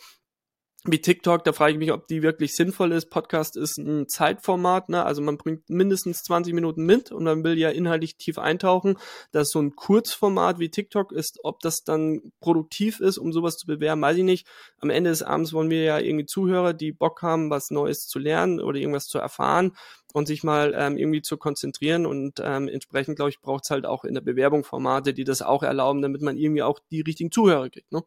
wie 0.85 0.99
TikTok, 0.99 1.45
da 1.45 1.53
frage 1.53 1.73
ich 1.73 1.79
mich, 1.79 1.93
ob 1.93 2.07
die 2.07 2.23
wirklich 2.23 2.55
sinnvoll 2.55 2.91
ist. 2.91 3.09
Podcast 3.09 3.55
ist 3.55 3.77
ein 3.77 4.09
Zeitformat, 4.09 4.89
ne? 4.89 5.05
Also 5.05 5.21
man 5.21 5.37
bringt 5.37 5.69
mindestens 5.69 6.23
20 6.23 6.53
Minuten 6.53 6.85
mit 6.85 7.09
und 7.09 7.23
man 7.23 7.41
will 7.45 7.57
ja 7.57 7.69
inhaltlich 7.69 8.17
tief 8.17 8.37
eintauchen. 8.37 8.97
Das 9.31 9.49
so 9.51 9.61
ein 9.61 9.77
Kurzformat 9.77 10.59
wie 10.59 10.69
TikTok 10.69 11.13
ist, 11.13 11.39
ob 11.43 11.61
das 11.61 11.85
dann 11.85 12.33
produktiv 12.41 12.99
ist, 12.99 13.17
um 13.17 13.31
sowas 13.31 13.55
zu 13.55 13.65
bewerben, 13.65 14.01
weiß 14.01 14.17
ich 14.17 14.23
nicht. 14.23 14.45
Am 14.77 14.89
Ende 14.89 15.09
des 15.09 15.23
Abends 15.23 15.53
wollen 15.53 15.69
wir 15.69 15.83
ja 15.83 15.99
irgendwie 15.99 16.25
Zuhörer, 16.25 16.73
die 16.73 16.91
Bock 16.91 17.21
haben, 17.21 17.49
was 17.49 17.71
Neues 17.71 18.05
zu 18.07 18.19
lernen 18.19 18.59
oder 18.59 18.77
irgendwas 18.77 19.07
zu 19.07 19.19
erfahren 19.19 19.77
und 20.13 20.27
sich 20.27 20.43
mal 20.43 20.73
ähm, 20.77 20.97
irgendwie 20.97 21.21
zu 21.21 21.37
konzentrieren 21.37 22.05
und 22.05 22.41
ähm, 22.43 22.67
entsprechend, 22.67 23.15
glaube 23.15 23.29
ich, 23.29 23.39
braucht 23.39 23.63
es 23.63 23.69
halt 23.69 23.85
auch 23.85 24.03
in 24.03 24.15
der 24.15 24.21
Bewerbung 24.21 24.65
Formate, 24.65 25.13
die 25.13 25.23
das 25.23 25.41
auch 25.41 25.63
erlauben, 25.63 26.01
damit 26.01 26.21
man 26.21 26.35
irgendwie 26.35 26.61
auch 26.61 26.79
die 26.91 27.01
richtigen 27.01 27.31
Zuhörer 27.31 27.69
kriegt, 27.69 27.91
ne? 27.93 28.03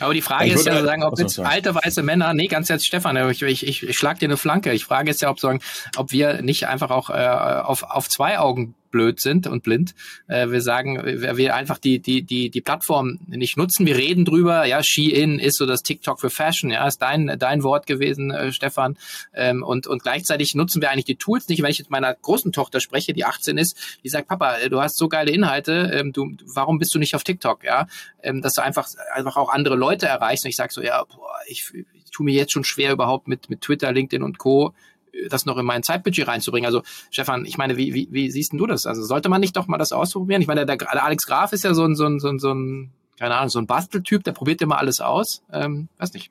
Aber 0.00 0.12
die 0.12 0.22
Frage 0.22 0.50
ist 0.50 0.66
ja 0.66 0.82
sagen, 0.82 1.02
ob 1.02 1.18
jetzt 1.18 1.38
alte 1.38 1.74
weiße 1.74 2.02
Männer, 2.02 2.34
nee, 2.34 2.46
ganz 2.46 2.68
jetzt 2.68 2.86
Stefan, 2.86 3.16
ich, 3.30 3.42
ich, 3.42 3.66
ich, 3.66 3.82
ich 3.82 3.96
schlag 3.96 4.18
dir 4.18 4.26
eine 4.26 4.36
Flanke. 4.36 4.72
Ich 4.72 4.84
frage 4.84 5.08
jetzt 5.10 5.22
ja, 5.22 5.30
ob 5.30 5.40
sagen, 5.40 5.60
ob 5.96 6.12
wir 6.12 6.42
nicht 6.42 6.68
einfach 6.68 6.90
auch 6.90 7.10
äh, 7.10 7.14
auf, 7.14 7.82
auf 7.82 8.08
zwei 8.08 8.38
Augen 8.38 8.74
blöd 8.92 9.18
sind 9.18 9.48
und 9.48 9.64
blind. 9.64 9.94
Äh, 10.28 10.50
wir 10.50 10.60
sagen, 10.60 11.02
wir, 11.04 11.36
wir 11.36 11.56
einfach 11.56 11.78
die, 11.78 11.98
die, 11.98 12.22
die, 12.22 12.50
die 12.50 12.60
Plattform 12.60 13.18
nicht 13.26 13.56
nutzen. 13.56 13.86
Wir 13.86 13.96
reden 13.96 14.24
drüber, 14.24 14.64
ja, 14.66 14.80
Shein 14.82 15.40
ist 15.40 15.56
so 15.56 15.66
das 15.66 15.82
TikTok 15.82 16.20
für 16.20 16.30
Fashion, 16.30 16.70
ja, 16.70 16.86
ist 16.86 17.02
dein, 17.02 17.36
dein 17.38 17.64
Wort 17.64 17.86
gewesen, 17.86 18.30
äh, 18.30 18.52
Stefan. 18.52 18.96
Ähm, 19.34 19.64
und, 19.64 19.88
und 19.88 20.02
gleichzeitig 20.02 20.54
nutzen 20.54 20.80
wir 20.80 20.90
eigentlich 20.90 21.06
die 21.06 21.16
Tools 21.16 21.48
nicht. 21.48 21.62
Wenn 21.62 21.70
ich 21.70 21.80
mit 21.80 21.90
meiner 21.90 22.14
großen 22.14 22.52
Tochter 22.52 22.80
spreche, 22.80 23.12
die 23.12 23.24
18 23.24 23.58
ist, 23.58 23.98
die 24.04 24.08
sagt, 24.08 24.28
Papa, 24.28 24.68
du 24.68 24.80
hast 24.80 24.96
so 24.96 25.08
geile 25.08 25.32
Inhalte, 25.32 25.90
ähm, 25.92 26.12
du, 26.12 26.36
warum 26.54 26.78
bist 26.78 26.94
du 26.94 27.00
nicht 27.00 27.16
auf 27.16 27.24
TikTok, 27.24 27.64
ja? 27.64 27.88
Ähm, 28.22 28.42
dass 28.42 28.52
du 28.52 28.62
einfach, 28.62 28.86
einfach 29.12 29.36
auch 29.36 29.48
andere 29.48 29.74
Leute 29.74 30.06
erreichst. 30.06 30.44
Und 30.44 30.50
ich 30.50 30.56
sage 30.56 30.72
so, 30.72 30.82
ja, 30.82 31.02
boah, 31.04 31.32
ich, 31.48 31.72
ich 31.74 32.10
tue 32.12 32.24
mir 32.24 32.34
jetzt 32.34 32.52
schon 32.52 32.64
schwer 32.64 32.92
überhaupt 32.92 33.26
mit, 33.26 33.50
mit 33.50 33.62
Twitter, 33.62 33.90
LinkedIn 33.90 34.22
und 34.22 34.38
Co 34.38 34.74
das 35.28 35.46
noch 35.46 35.58
in 35.58 35.64
mein 35.64 35.82
Zeitbudget 35.82 36.26
reinzubringen. 36.26 36.66
Also 36.66 36.82
Stefan, 37.10 37.44
ich 37.44 37.58
meine, 37.58 37.76
wie, 37.76 37.94
wie, 37.94 38.08
wie 38.10 38.30
siehst 38.30 38.52
du 38.52 38.66
das? 38.66 38.86
Also 38.86 39.02
sollte 39.02 39.28
man 39.28 39.40
nicht 39.40 39.56
doch 39.56 39.66
mal 39.66 39.78
das 39.78 39.92
ausprobieren? 39.92 40.40
Ich 40.42 40.48
meine, 40.48 40.66
der, 40.66 40.76
der 40.76 41.04
Alex 41.04 41.26
Graf 41.26 41.52
ist 41.52 41.64
ja 41.64 41.74
so 41.74 41.84
ein, 41.84 41.94
so 41.94 42.06
ein, 42.06 42.20
so 42.20 42.28
ein, 42.28 42.38
so 42.38 42.52
ein 42.52 42.92
keine 43.18 43.36
Ahnung, 43.36 43.50
so 43.50 43.58
ein 43.58 43.66
Basteltyp, 43.66 44.24
der 44.24 44.32
probiert 44.32 44.62
immer 44.62 44.78
alles 44.78 45.00
aus. 45.00 45.42
Ähm, 45.52 45.88
weiß 45.98 46.12
nicht. 46.14 46.30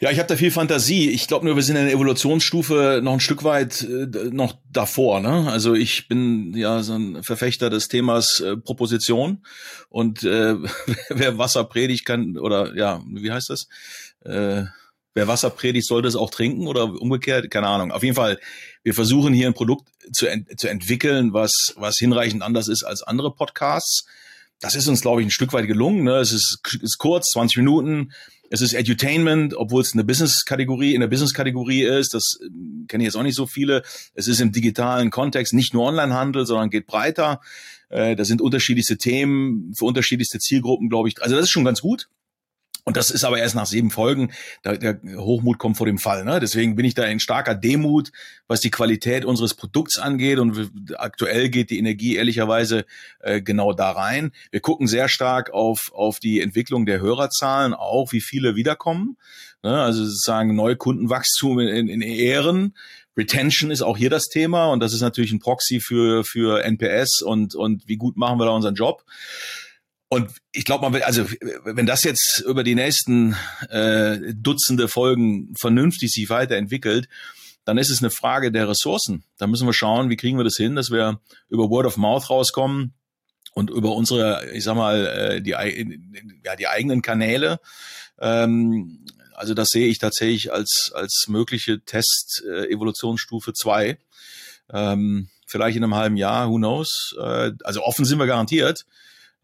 Ja, 0.00 0.10
ich 0.10 0.18
habe 0.18 0.26
da 0.26 0.36
viel 0.36 0.50
Fantasie. 0.50 1.08
Ich 1.10 1.28
glaube 1.28 1.46
nur, 1.46 1.54
wir 1.54 1.62
sind 1.62 1.76
in 1.76 1.84
der 1.84 1.94
Evolutionsstufe 1.94 3.00
noch 3.02 3.12
ein 3.12 3.20
Stück 3.20 3.44
weit 3.44 3.82
äh, 3.82 4.30
noch 4.32 4.56
davor. 4.72 5.20
Ne? 5.20 5.48
Also 5.48 5.74
ich 5.74 6.08
bin 6.08 6.52
ja 6.54 6.82
so 6.82 6.94
ein 6.94 7.22
Verfechter 7.22 7.70
des 7.70 7.88
Themas 7.88 8.40
äh, 8.40 8.56
Proposition 8.56 9.46
und 9.88 10.24
äh, 10.24 10.56
wer 11.08 11.38
Wasser 11.38 11.64
predigt 11.64 12.04
kann 12.04 12.36
oder 12.36 12.76
ja, 12.76 13.00
wie 13.06 13.30
heißt 13.30 13.50
das? 13.50 13.68
Äh, 14.24 14.64
wer 15.14 15.28
Wasser 15.28 15.50
predigt, 15.50 15.86
sollte 15.86 16.08
es 16.08 16.16
auch 16.16 16.30
trinken 16.30 16.66
oder 16.66 16.84
umgekehrt, 17.00 17.50
keine 17.50 17.68
Ahnung. 17.68 17.92
Auf 17.92 18.02
jeden 18.02 18.16
Fall, 18.16 18.38
wir 18.82 18.94
versuchen 18.94 19.32
hier 19.32 19.46
ein 19.46 19.54
Produkt 19.54 19.88
zu, 20.12 20.26
ent 20.26 20.58
zu 20.58 20.68
entwickeln, 20.68 21.32
was, 21.32 21.74
was 21.76 21.96
hinreichend 21.96 22.42
anders 22.42 22.68
ist 22.68 22.82
als 22.82 23.02
andere 23.02 23.34
Podcasts. 23.34 24.06
Das 24.60 24.74
ist 24.74 24.88
uns, 24.88 25.00
glaube 25.00 25.20
ich, 25.20 25.26
ein 25.26 25.30
Stück 25.30 25.52
weit 25.52 25.66
gelungen. 25.66 26.04
Ne? 26.04 26.16
Es 26.16 26.32
ist, 26.32 26.58
ist 26.80 26.98
kurz, 26.98 27.30
20 27.30 27.58
Minuten. 27.58 28.12
Es 28.50 28.60
ist 28.60 28.72
Edutainment, 28.72 29.54
obwohl 29.54 29.82
es 29.82 29.94
eine 29.94 30.04
Business-Kategorie, 30.04 30.94
in 30.94 31.00
der 31.00 31.08
Business-Kategorie 31.08 31.82
ist. 31.82 32.14
Das 32.14 32.38
äh, 32.40 32.48
kenne 32.88 33.02
ich 33.02 33.06
jetzt 33.06 33.16
auch 33.16 33.22
nicht 33.22 33.34
so 33.34 33.46
viele. 33.46 33.82
Es 34.14 34.28
ist 34.28 34.40
im 34.40 34.52
digitalen 34.52 35.10
Kontext 35.10 35.54
nicht 35.54 35.74
nur 35.74 35.84
Onlinehandel, 35.84 36.46
sondern 36.46 36.70
geht 36.70 36.86
breiter. 36.86 37.40
Äh, 37.88 38.16
da 38.16 38.24
sind 38.24 38.40
unterschiedlichste 38.40 38.96
Themen 38.96 39.72
für 39.76 39.86
unterschiedlichste 39.86 40.38
Zielgruppen, 40.38 40.88
glaube 40.88 41.08
ich. 41.08 41.20
Also 41.22 41.36
das 41.36 41.44
ist 41.44 41.50
schon 41.50 41.64
ganz 41.64 41.80
gut. 41.80 42.08
Und 42.86 42.98
das 42.98 43.10
ist 43.10 43.24
aber 43.24 43.38
erst 43.38 43.54
nach 43.54 43.64
sieben 43.64 43.90
Folgen. 43.90 44.30
Der, 44.62 44.76
der 44.76 45.00
Hochmut 45.16 45.58
kommt 45.58 45.78
vor 45.78 45.86
dem 45.86 45.98
Fall. 45.98 46.24
Ne? 46.24 46.38
Deswegen 46.38 46.76
bin 46.76 46.84
ich 46.84 46.92
da 46.92 47.04
in 47.04 47.18
starker 47.18 47.54
Demut, 47.54 48.12
was 48.46 48.60
die 48.60 48.70
Qualität 48.70 49.24
unseres 49.24 49.54
Produkts 49.54 49.98
angeht. 49.98 50.38
Und 50.38 50.70
aktuell 50.98 51.48
geht 51.48 51.70
die 51.70 51.78
Energie 51.78 52.16
ehrlicherweise 52.16 52.84
äh, 53.20 53.40
genau 53.40 53.72
da 53.72 53.90
rein. 53.90 54.32
Wir 54.50 54.60
gucken 54.60 54.86
sehr 54.86 55.08
stark 55.08 55.50
auf, 55.50 55.92
auf 55.94 56.18
die 56.18 56.42
Entwicklung 56.42 56.84
der 56.84 57.00
Hörerzahlen, 57.00 57.72
auch 57.72 58.12
wie 58.12 58.20
viele 58.20 58.54
wiederkommen. 58.54 59.16
Ne? 59.62 59.80
Also 59.80 60.04
sozusagen 60.04 60.54
Neukundenwachstum 60.54 61.60
in, 61.60 61.88
in 61.88 62.02
Ehren. 62.02 62.74
Retention 63.16 63.70
ist 63.70 63.80
auch 63.80 63.96
hier 63.96 64.10
das 64.10 64.28
Thema 64.28 64.66
und 64.66 64.80
das 64.80 64.92
ist 64.92 65.00
natürlich 65.00 65.32
ein 65.32 65.38
Proxy 65.38 65.80
für, 65.80 66.24
für 66.24 66.64
NPS 66.64 67.22
und, 67.22 67.54
und 67.54 67.88
wie 67.88 67.96
gut 67.96 68.16
machen 68.16 68.38
wir 68.38 68.44
da 68.44 68.50
unseren 68.50 68.74
Job. 68.74 69.04
Und 70.14 70.30
ich 70.52 70.64
glaube 70.64 70.88
mal, 70.88 71.02
also 71.02 71.26
wenn 71.64 71.86
das 71.86 72.04
jetzt 72.04 72.44
über 72.46 72.62
die 72.62 72.76
nächsten 72.76 73.34
äh, 73.68 74.18
Dutzende 74.32 74.86
Folgen 74.86 75.54
vernünftig 75.58 76.12
sich 76.12 76.30
weiterentwickelt, 76.30 77.08
dann 77.64 77.78
ist 77.78 77.90
es 77.90 77.98
eine 78.00 78.10
Frage 78.10 78.52
der 78.52 78.68
Ressourcen. 78.68 79.24
Da 79.38 79.48
müssen 79.48 79.66
wir 79.66 79.72
schauen, 79.72 80.10
wie 80.10 80.16
kriegen 80.16 80.38
wir 80.38 80.44
das 80.44 80.56
hin, 80.56 80.76
dass 80.76 80.92
wir 80.92 81.20
über 81.48 81.68
Word 81.68 81.86
of 81.86 81.96
Mouth 81.96 82.30
rauskommen 82.30 82.94
und 83.54 83.70
über 83.70 83.96
unsere, 83.96 84.52
ich 84.52 84.62
sag 84.62 84.76
mal, 84.76 85.06
äh, 85.06 85.42
die, 85.42 85.50
ja, 86.44 86.54
die 86.54 86.68
eigenen 86.68 87.02
Kanäle. 87.02 87.58
Ähm, 88.20 89.04
also 89.34 89.52
das 89.54 89.70
sehe 89.70 89.88
ich 89.88 89.98
tatsächlich 89.98 90.52
als, 90.52 90.92
als 90.94 91.24
mögliche 91.26 91.80
Test-Evolutionsstufe 91.80 93.50
äh, 93.50 93.54
zwei. 93.54 93.98
Ähm, 94.72 95.28
vielleicht 95.44 95.76
in 95.76 95.82
einem 95.82 95.96
halben 95.96 96.16
Jahr, 96.16 96.50
who 96.50 96.58
knows. 96.58 97.16
Äh, 97.18 97.50
also 97.64 97.82
offen 97.82 98.04
sind 98.04 98.20
wir 98.20 98.26
garantiert. 98.26 98.86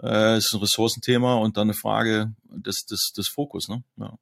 Äh, 0.03 0.39
ist 0.39 0.53
ein 0.55 0.61
Ressourcenthema 0.61 1.35
und 1.35 1.57
dann 1.57 1.69
eine 1.69 1.75
Frage 1.75 2.33
des, 2.45 2.85
des, 2.87 3.13
des 3.17 3.29
Fokus. 3.29 3.69
Ne? 3.69 3.83
Ja. 3.97 4.19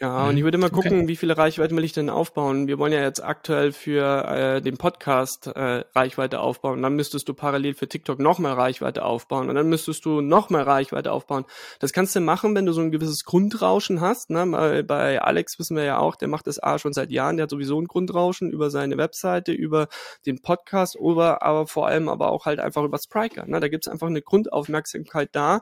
Ja, 0.00 0.26
und 0.26 0.36
ich 0.36 0.42
würde 0.42 0.58
mal 0.58 0.70
gucken, 0.70 1.00
okay. 1.00 1.08
wie 1.08 1.16
viele 1.16 1.36
Reichweiten 1.36 1.76
will 1.76 1.84
ich 1.84 1.92
denn 1.92 2.10
aufbauen. 2.10 2.66
Wir 2.66 2.78
wollen 2.78 2.92
ja 2.92 3.02
jetzt 3.02 3.22
aktuell 3.22 3.72
für 3.72 4.24
äh, 4.24 4.60
den 4.62 4.78
Podcast 4.78 5.46
äh, 5.46 5.84
Reichweite 5.94 6.40
aufbauen. 6.40 6.82
Dann 6.82 6.96
müsstest 6.96 7.28
du 7.28 7.34
parallel 7.34 7.74
für 7.74 7.88
TikTok 7.88 8.18
nochmal 8.18 8.54
Reichweite 8.54 9.04
aufbauen 9.04 9.48
und 9.48 9.54
dann 9.54 9.68
müsstest 9.68 10.04
du 10.04 10.20
nochmal 10.20 10.62
Reichweite 10.62 11.12
aufbauen. 11.12 11.44
Das 11.78 11.92
kannst 11.92 12.16
du 12.16 12.20
machen, 12.20 12.54
wenn 12.54 12.66
du 12.66 12.72
so 12.72 12.80
ein 12.80 12.90
gewisses 12.90 13.24
Grundrauschen 13.24 14.00
hast. 14.00 14.30
Ne? 14.30 14.46
Bei, 14.46 14.82
bei 14.82 15.22
Alex 15.22 15.58
wissen 15.58 15.76
wir 15.76 15.84
ja 15.84 15.98
auch, 15.98 16.16
der 16.16 16.28
macht 16.28 16.46
das 16.46 16.60
A 16.60 16.78
schon 16.78 16.94
seit 16.94 17.10
Jahren, 17.10 17.36
der 17.36 17.44
hat 17.44 17.50
sowieso 17.50 17.80
ein 17.80 17.86
Grundrauschen 17.86 18.50
über 18.50 18.70
seine 18.70 18.96
Webseite, 18.96 19.52
über 19.52 19.88
den 20.26 20.40
Podcast, 20.40 20.96
oder 20.96 21.42
aber 21.42 21.66
vor 21.66 21.86
allem 21.86 22.08
aber 22.08 22.30
auch 22.30 22.46
halt 22.46 22.60
einfach 22.60 22.82
über 22.82 22.98
Spriker. 22.98 23.46
Ne? 23.46 23.60
Da 23.60 23.68
gibt's 23.68 23.88
einfach 23.88 24.08
eine 24.08 24.22
Grundaufmerksamkeit 24.22 25.28
da 25.32 25.60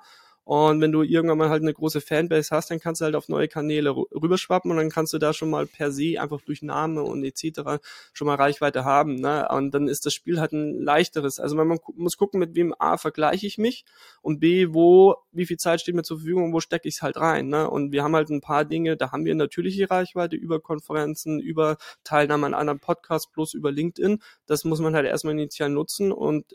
und 0.51 0.81
wenn 0.81 0.91
du 0.91 1.05
irgendwann 1.05 1.39
mal 1.39 1.49
halt 1.49 1.63
eine 1.63 1.73
große 1.73 2.01
Fanbase 2.01 2.51
hast, 2.51 2.73
dann 2.73 2.81
kannst 2.81 3.01
du 3.01 3.05
halt 3.05 3.15
auf 3.15 3.29
neue 3.29 3.47
Kanäle 3.47 3.95
rüberschwappen 3.95 4.69
und 4.73 4.79
dann 4.79 4.91
kannst 4.91 5.13
du 5.13 5.19
da 5.19 5.33
schon 5.33 5.49
mal 5.49 5.65
per 5.65 5.93
se 5.93 6.21
einfach 6.21 6.41
durch 6.41 6.61
Name 6.61 7.05
und 7.05 7.23
etc. 7.23 7.81
schon 8.13 8.27
mal 8.27 8.35
Reichweite 8.35 8.85
haben. 8.85 9.15
Ne? 9.15 9.49
Und 9.49 9.73
dann 9.73 9.87
ist 9.87 10.07
das 10.07 10.13
Spiel 10.13 10.41
halt 10.41 10.51
ein 10.51 10.83
leichteres. 10.83 11.39
Also 11.39 11.55
man 11.55 11.79
muss 11.95 12.17
gucken, 12.17 12.41
mit 12.41 12.57
wem 12.57 12.75
A 12.81 12.97
vergleiche 12.97 13.47
ich 13.47 13.59
mich 13.59 13.85
und 14.23 14.41
B, 14.41 14.75
wo, 14.75 15.15
wie 15.31 15.47
viel 15.47 15.57
Zeit 15.57 15.83
steht 15.83 15.95
mir 15.95 16.03
zur 16.03 16.17
Verfügung 16.17 16.47
und 16.47 16.53
wo 16.53 16.59
stecke 16.59 16.89
ich 16.89 16.97
es 16.97 17.03
halt 17.03 17.17
rein. 17.17 17.47
Ne? 17.47 17.71
Und 17.71 17.93
wir 17.93 18.03
haben 18.03 18.17
halt 18.17 18.29
ein 18.31 18.41
paar 18.41 18.65
Dinge, 18.65 18.97
da 18.97 19.13
haben 19.13 19.25
wir 19.25 19.37
natürliche 19.37 19.89
Reichweite 19.89 20.35
über 20.35 20.59
Konferenzen, 20.59 21.39
über 21.39 21.77
Teilnahme 22.03 22.47
an 22.47 22.55
anderen 22.55 22.81
Podcasts 22.81 23.31
plus 23.31 23.55
über 23.55 23.71
LinkedIn. 23.71 24.21
Das 24.47 24.65
muss 24.65 24.81
man 24.81 24.97
halt 24.97 25.07
erstmal 25.07 25.35
initial 25.35 25.71
nutzen 25.71 26.11
und 26.11 26.47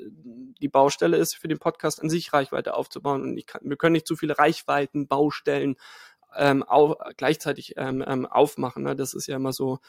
die 0.60 0.68
Baustelle 0.68 1.16
ist 1.16 1.38
für 1.38 1.48
den 1.48 1.60
Podcast 1.60 2.02
an 2.02 2.10
sich 2.10 2.34
Reichweite 2.34 2.74
aufzubauen. 2.74 3.22
Und 3.22 3.38
ich 3.38 3.46
kann, 3.46 3.62
wir 3.64 3.78
können 3.78 3.85
nicht 3.89 4.08
zu 4.08 4.15
viele 4.15 4.38
Reichweitenbaustellen 4.38 5.75
ähm, 6.36 6.63
au 6.63 6.96
gleichzeitig 7.18 7.74
ähm, 7.77 8.04
ähm, 8.06 8.25
aufmachen. 8.25 8.84
Ne? 8.84 8.96
Das 8.96 9.13
ist 9.13 9.27
ja 9.27 9.38
immer 9.38 9.54
so 9.54 9.80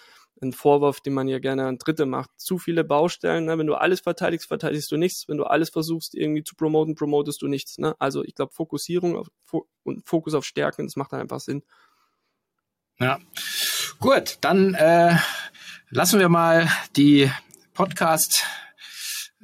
ein 0.41 0.53
Vorwurf, 0.53 1.01
den 1.01 1.15
man 1.15 1.29
ja 1.29 1.39
gerne 1.39 1.67
an 1.67 1.79
Dritte 1.79 2.07
macht. 2.07 2.31
Zu 2.37 2.59
viele 2.59 2.85
Baustellen. 2.85 3.47
Ne? 3.47 3.59
Wenn 3.59 3.67
du 3.67 3.75
alles 3.75 4.01
verteidigst, 4.01 4.49
verteidigst 4.49 4.91
du 4.93 4.97
nichts. 4.97 5.29
Wenn 5.29 5.39
du 5.39 5.45
alles 5.45 5.71
versuchst 5.71 6.15
irgendwie 6.15 6.45
zu 6.45 6.55
promoten, 6.55 6.95
promotest 6.95 7.43
du 7.43 7.49
nichts. 7.49 7.79
Ne? 7.79 7.95
Also 7.99 8.23
ich 8.23 8.35
glaube, 8.35 8.53
Fokussierung 8.53 9.17
auf, 9.17 9.29
und 9.83 10.07
Fokus 10.07 10.35
auf 10.35 10.45
Stärken, 10.45 10.87
das 10.87 10.97
macht 10.97 11.13
dann 11.13 11.21
einfach 11.21 11.41
Sinn. 11.41 11.63
Ja, 12.99 13.19
gut, 14.01 14.39
dann 14.41 14.75
äh, 14.75 15.17
lassen 15.91 16.19
wir 16.19 16.31
mal 16.31 16.69
die 16.97 17.31
Podcast 17.75 18.45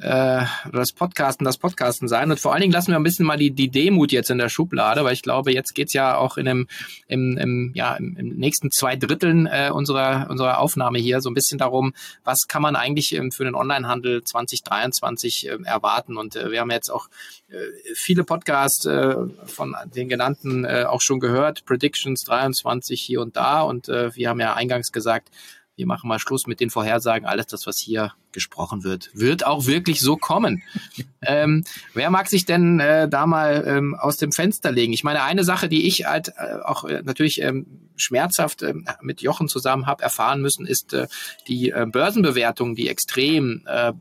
äh, 0.02 0.44
das 0.73 0.92
Podcasten 0.92 1.44
das 1.44 1.59
Podcasten 1.59 2.09
sein. 2.09 2.30
Und 2.30 2.40
vor 2.40 2.52
allen 2.52 2.62
Dingen 2.62 2.73
lassen 2.73 2.90
wir 2.90 2.97
ein 2.97 3.02
bisschen 3.02 3.25
mal 3.25 3.37
die, 3.37 3.52
die 3.52 3.71
Demut 3.71 4.12
jetzt 4.12 4.30
in 4.30 4.38
der 4.38 4.49
Schublade, 4.49 5.04
weil 5.04 5.12
ich 5.12 5.23
glaube, 5.23 5.52
jetzt 5.52 5.75
geht's 5.75 5.92
ja 5.92 6.16
auch 6.16 6.37
in 6.37 6.47
dem, 6.47 6.66
im, 7.06 7.38
im, 7.38 7.73
ja, 7.75 7.94
im, 7.94 8.16
im 8.16 8.37
nächsten 8.37 8.71
zwei 8.71 8.97
Dritteln 8.97 9.47
äh, 9.47 9.71
unserer, 9.73 10.28
unserer 10.28 10.59
Aufnahme 10.59 10.99
hier 10.99 11.21
so 11.21 11.30
ein 11.30 11.35
bisschen 11.35 11.59
darum, 11.59 11.94
was 12.25 12.47
kann 12.49 12.62
man 12.62 12.75
eigentlich 12.75 13.14
ähm, 13.14 13.30
für 13.30 13.44
den 13.44 13.54
Onlinehandel 13.54 14.25
2023 14.25 15.49
äh, 15.49 15.59
erwarten. 15.64 16.16
Und 16.16 16.37
äh, 16.37 16.50
wir 16.50 16.61
haben 16.61 16.71
jetzt 16.71 16.90
auch 16.90 17.09
äh, 17.49 17.56
viele 17.94 18.25
Podcasts 18.25 18.85
äh, 18.87 19.14
von 19.44 19.76
den 19.94 20.09
genannten 20.09 20.64
äh, 20.64 20.85
auch 20.88 21.00
schon 21.00 21.21
gehört, 21.21 21.64
Predictions 21.64 22.25
23 22.25 23.00
hier 23.00 23.21
und 23.21 23.37
da. 23.37 23.62
Und 23.62 23.88
äh, 23.88 24.14
wir 24.16 24.28
haben 24.28 24.40
ja 24.40 24.54
eingangs 24.54 24.90
gesagt, 24.90 25.28
wir 25.76 25.86
machen 25.86 26.08
mal 26.08 26.18
Schluss 26.18 26.46
mit 26.46 26.60
den 26.60 26.70
Vorhersagen. 26.70 27.26
Alles 27.26 27.46
das, 27.46 27.66
was 27.66 27.78
hier 27.78 28.12
gesprochen 28.32 28.84
wird, 28.84 29.10
wird 29.14 29.46
auch 29.46 29.66
wirklich 29.66 30.00
so 30.00 30.16
kommen. 30.16 30.62
ähm, 31.22 31.64
wer 31.94 32.10
mag 32.10 32.28
sich 32.28 32.44
denn 32.44 32.78
äh, 32.80 33.08
da 33.08 33.26
mal 33.26 33.64
ähm, 33.66 33.94
aus 33.94 34.16
dem 34.18 34.32
Fenster 34.32 34.70
legen? 34.70 34.92
Ich 34.92 35.04
meine, 35.04 35.22
eine 35.22 35.44
Sache, 35.44 35.68
die 35.68 35.86
ich 35.86 36.06
halt 36.06 36.32
äh, 36.36 36.60
auch 36.64 36.84
äh, 36.84 37.02
natürlich 37.02 37.40
ähm, 37.40 37.66
schmerzhaft 37.96 38.62
äh, 38.62 38.74
mit 39.00 39.22
Jochen 39.22 39.48
zusammen 39.48 39.86
habe 39.86 40.02
erfahren 40.02 40.42
müssen, 40.42 40.66
ist 40.66 40.92
äh, 40.92 41.08
die 41.48 41.70
äh, 41.70 41.86
Börsenbewertungen, 41.86 42.74
die 42.74 42.88
extrem 42.88 43.62
äh, 43.66 43.92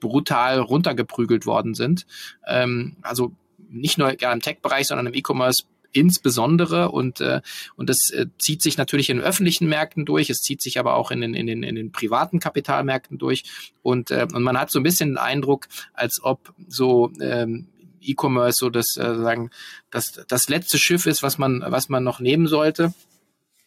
brutal 0.00 0.58
runtergeprügelt 0.58 1.46
worden 1.46 1.74
sind. 1.74 2.06
Ähm, 2.46 2.96
also 3.02 3.32
nicht 3.68 3.98
nur 3.98 4.20
ja, 4.20 4.32
im 4.32 4.40
Tech-Bereich, 4.40 4.88
sondern 4.88 5.06
im 5.06 5.14
E-Commerce 5.14 5.64
insbesondere 5.92 6.90
und 6.90 7.20
äh, 7.20 7.40
und 7.76 7.90
das 7.90 8.10
äh, 8.10 8.26
zieht 8.38 8.62
sich 8.62 8.76
natürlich 8.76 9.10
in 9.10 9.20
öffentlichen 9.20 9.68
Märkten 9.68 10.04
durch, 10.04 10.30
es 10.30 10.42
zieht 10.42 10.62
sich 10.62 10.78
aber 10.78 10.94
auch 10.94 11.10
in 11.10 11.20
den 11.20 11.34
in 11.34 11.46
den 11.46 11.62
in 11.62 11.74
den 11.74 11.92
privaten 11.92 12.40
Kapitalmärkten 12.40 13.18
durch 13.18 13.44
und 13.82 14.10
äh, 14.10 14.26
und 14.32 14.42
man 14.42 14.58
hat 14.58 14.70
so 14.70 14.78
ein 14.78 14.84
bisschen 14.84 15.10
den 15.10 15.18
Eindruck, 15.18 15.66
als 15.92 16.20
ob 16.22 16.52
so 16.68 17.10
ähm, 17.20 17.68
E-Commerce 18.00 18.58
so 18.58 18.70
das 18.70 18.96
äh, 18.96 19.14
sagen 19.16 19.50
das 19.90 20.20
das 20.28 20.48
letzte 20.48 20.78
Schiff 20.78 21.06
ist, 21.06 21.22
was 21.22 21.38
man 21.38 21.64
was 21.66 21.88
man 21.88 22.04
noch 22.04 22.20
nehmen 22.20 22.46
sollte. 22.46 22.94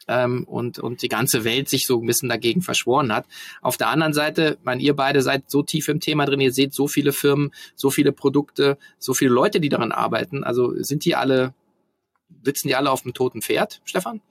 Ähm, 0.06 0.44
und, 0.44 0.80
und 0.80 1.02
die 1.02 1.08
ganze 1.08 1.46
Welt 1.46 1.70
sich 1.70 1.88
so 1.88 2.02
ein 2.02 2.06
bisschen 2.06 2.28
dagegen 2.28 2.62
verschworen 2.62 3.14
hat. 3.14 3.26
Auf 3.62 3.78
der 3.78 3.88
anderen 3.88 4.12
Seite, 4.12 4.58
man, 4.66 4.82
ihr 4.82 4.98
beide 4.98 5.22
seid 5.22 5.50
so 5.50 5.64
tief 5.64 5.88
im 5.88 6.02
Thema 6.02 6.26
drin, 6.26 6.42
ihr 6.42 6.52
seht 6.52 6.74
so 6.74 6.90
viele 6.90 7.14
Firmen, 7.14 7.54
so 7.74 7.90
viele 7.90 8.12
Produkte, 8.12 8.78
so 9.00 9.14
viele 9.14 9.32
Leute, 9.32 9.62
die 9.62 9.70
daran 9.70 9.94
arbeiten. 9.94 10.44
Also 10.44 10.74
sind 10.84 11.06
die 11.06 11.16
alle 11.16 11.54
sitzen 12.44 12.68
die 12.68 12.76
alle 12.76 12.92
auf 12.92 13.04
dem 13.04 13.14
toten 13.14 13.42
Pferd, 13.42 13.82
Stefan? 13.86 14.22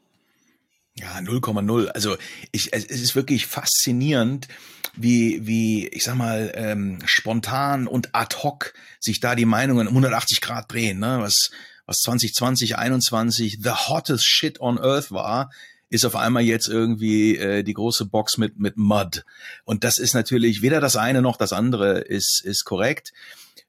Ja, 0.95 1.17
0,0. 1.19 1.87
Also 1.89 2.17
ich, 2.51 2.73
es 2.73 2.85
ist 2.85 3.17
wirklich 3.17 3.47
faszinierend, 3.47 4.49
wie, 4.95 5.47
wie, 5.47 5.89
ich 5.89 6.05
sag 6.05 6.17
mal, 6.17 6.53
ähm, 6.55 6.99
spontan 7.07 7.87
und 7.87 8.15
ad 8.15 8.37
hoc 8.43 8.75
sich 9.01 9.21
da 9.21 9.35
die 9.35 9.47
Meinungen 9.47 9.89
um 9.89 9.95
180 9.95 10.43
Grad 10.43 10.71
drehen, 10.71 10.99
ne? 10.99 11.19
Was, 11.21 11.51
was 11.87 11.99
2020, 12.01 12.77
21 12.77 13.59
the 13.63 13.71
hottest 13.71 14.27
shit 14.27 14.61
on 14.61 14.79
earth 14.79 15.11
war, 15.11 15.51
ist 15.89 16.05
auf 16.05 16.17
einmal 16.17 16.43
jetzt 16.43 16.69
irgendwie 16.69 17.37
äh, 17.37 17.63
die 17.63 17.75
große 17.75 18.07
Box 18.07 18.39
mit, 18.39 18.59
mit 18.59 18.77
Mud. 18.77 19.25
Und 19.65 19.85
das 19.85 19.99
ist 19.99 20.15
natürlich 20.15 20.63
weder 20.63 20.81
das 20.81 20.97
eine 20.97 21.23
noch 21.23 21.37
das 21.37 21.53
andere 21.53 22.01
ist, 22.01 22.43
ist 22.45 22.65
korrekt. 22.65 23.13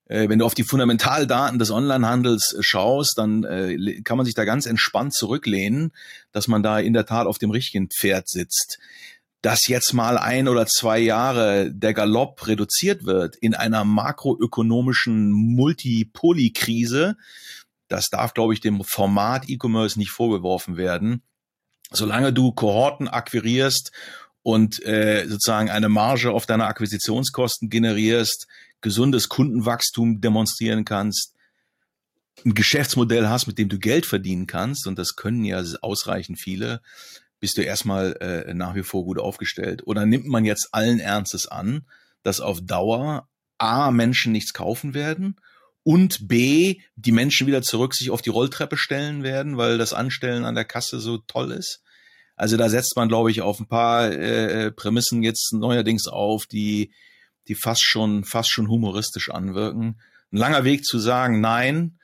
Äh, 0.06 0.30
wenn 0.30 0.39
du 0.39 0.46
auf 0.46 0.54
die 0.54 0.63
Fundamentaldaten 0.63 1.60
des 1.60 1.72
Onlinehandels 1.72 2.56
äh, 2.58 2.62
schaust, 2.62 3.18
dann 3.18 3.44
äh, 3.44 4.02
kann 4.04 4.18
man 4.18 4.26
sich 4.26 4.36
da 4.36 4.46
ganz 4.46 4.66
entspannt 4.66 5.13
zurücklehnen, 5.13 5.92
dass 6.32 6.48
man 6.48 6.63
da 6.63 6.80
in 6.80 6.94
der 6.94 7.06
Tat 7.06 7.28
auf 7.28 7.38
dem 7.38 7.52
richtigen 7.52 7.89
Pferd 7.89 8.28
sitzt. 8.30 8.80
Dass 9.42 9.68
jetzt 9.68 9.94
mal 9.94 10.18
ein 10.18 10.48
oder 10.48 10.68
zwei 10.68 11.00
Jahre 11.00 11.70
der 11.72 11.94
Galopp 11.94 12.48
reduziert 12.48 13.06
wird 13.06 13.36
in 13.36 13.56
einer 13.56 13.84
makroökonomischen 13.84 15.32
Multipoly-Krise, 15.32 17.18
das 17.89 18.10
darf, 18.10 18.34
glaube 18.34 18.54
ich, 18.54 18.62
dem 18.62 18.84
Format 18.84 19.50
E-Commerce 19.50 20.00
nicht 20.00 20.12
vorgeworfen 20.12 20.78
werden. 20.78 21.22
Solange 21.92 22.34
du 22.34 22.52
Kohorten 22.52 23.08
akquirierst 23.08 23.92
und 24.43 24.84
äh, 24.86 25.25
sozusagen 25.27 25.69
eine 25.69 25.89
Marge 25.89 26.32
auf 26.32 26.45
deine 26.45 26.65
Akquisitionskosten 26.65 27.69
generierst, 27.69 28.47
gesundes 28.82 29.29
Kundenwachstum 29.29 30.21
demonstrieren 30.21 30.86
kannst, 30.86 31.34
ein 32.45 32.53
Geschäftsmodell 32.53 33.27
hast, 33.27 33.47
mit 33.47 33.58
dem 33.58 33.69
du 33.69 33.79
Geld 33.79 34.06
verdienen 34.06 34.47
kannst, 34.47 34.86
und 34.86 34.99
das 34.99 35.15
können 35.15 35.45
ja 35.45 35.63
ausreichend 35.82 36.39
viele, 36.39 36.82
bist 37.39 37.58
du 37.58 37.62
erstmal 37.62 38.13
äh, 38.21 38.53
nach 38.53 38.75
wie 38.75 38.84
vor 38.84 39.06
gut 39.06 39.19
aufgestellt. 39.19 39.86
Oder 39.86 40.06
nimmt 40.06 40.27
man 40.27 40.45
jetzt 40.45 40.69
allen 40.71 40.99
Ernstes 40.99 41.47
an, 41.47 41.86
dass 42.23 42.39
auf 42.39 42.60
Dauer 42.62 43.27
A, 43.58 43.91
Menschen 43.91 44.32
nichts 44.32 44.53
kaufen 44.53 44.93
werden 44.93 45.38
und 45.84 46.27
B, 46.27 46.79
die 46.95 47.12
Menschen 47.12 47.47
wieder 47.47 47.62
zurück 47.62 47.93
sich 47.93 48.10
auf 48.10 48.21
die 48.21 48.29
Rolltreppe 48.29 48.77
stellen 48.77 49.23
werden, 49.23 49.58
weil 49.58 49.77
das 49.77 49.93
Anstellen 49.93 50.45
an 50.45 50.56
der 50.56 50.65
Kasse 50.65 50.99
so 50.99 51.17
toll 51.17 51.51
ist? 51.51 51.82
Also 52.36 52.58
da 52.58 52.69
setzt 52.69 52.96
man, 52.96 53.08
glaube 53.08 53.32
ich, 53.32 53.41
auf 53.41 53.60
ein 53.60 53.67
paar 53.67 54.12
äh, 54.12 54.72
Prämissen 54.72 55.24
jetzt 55.24 55.54
neuerdings 55.54 56.08
auf, 56.08 56.46
die 56.46 56.91
die 57.48 57.56
fast 57.56 57.84
schon, 57.84 58.24
fast 58.24 58.50
schon 58.52 58.69
humoristisch 58.69 59.30
anwirken. 59.30 60.00
Ein 60.32 60.38
langer 60.38 60.63
Weg 60.63 60.86
zu 60.86 61.00
sagen, 61.00 61.41
nein, 61.41 62.00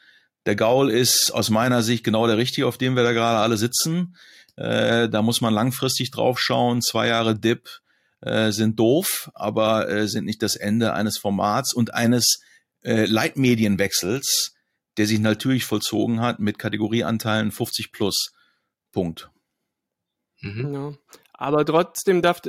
der 0.46 0.56
Gaul 0.56 0.90
ist 0.90 1.32
aus 1.32 1.50
meiner 1.50 1.84
Sicht 1.84 2.04
genau 2.04 2.28
der 2.28 2.38
richtige, 2.38 2.68
auf 2.68 2.78
dem 2.78 2.96
wir 2.96 3.04
da 3.04 3.12
gerade 3.12 3.40
alle 3.40 3.58
sitzen. 3.58 4.16
Äh, 4.56 5.10
da 5.10 5.22
muss 5.22 5.42
man 5.42 5.54
langfristig 5.54 6.12
drauf 6.12 6.40
schauen. 6.40 6.82
Zwei 6.82 7.08
Jahre 7.08 7.38
Dip 7.38 7.82
äh, 8.22 8.52
sind 8.52 8.80
doof, 8.80 9.32
aber 9.34 9.90
äh, 9.90 10.08
sind 10.08 10.26
nicht 10.26 10.44
das 10.44 10.56
Ende 10.56 10.94
eines 10.94 11.18
Formats 11.18 11.74
und 11.74 11.94
eines 11.94 12.40
äh, 12.84 13.06
Leitmedienwechsels, 13.06 14.56
der 14.98 15.08
sich 15.08 15.20
natürlich 15.20 15.66
vollzogen 15.66 16.22
hat 16.22 16.40
mit 16.40 16.60
Kategorieanteilen 16.60 17.52
50 17.52 17.92
plus. 17.92 18.34
Punkt. 18.92 19.30
Mhm. 20.42 20.74
Ja. 20.74 20.94
Aber 21.34 21.66
trotzdem 21.66 22.22
darf, 22.22 22.42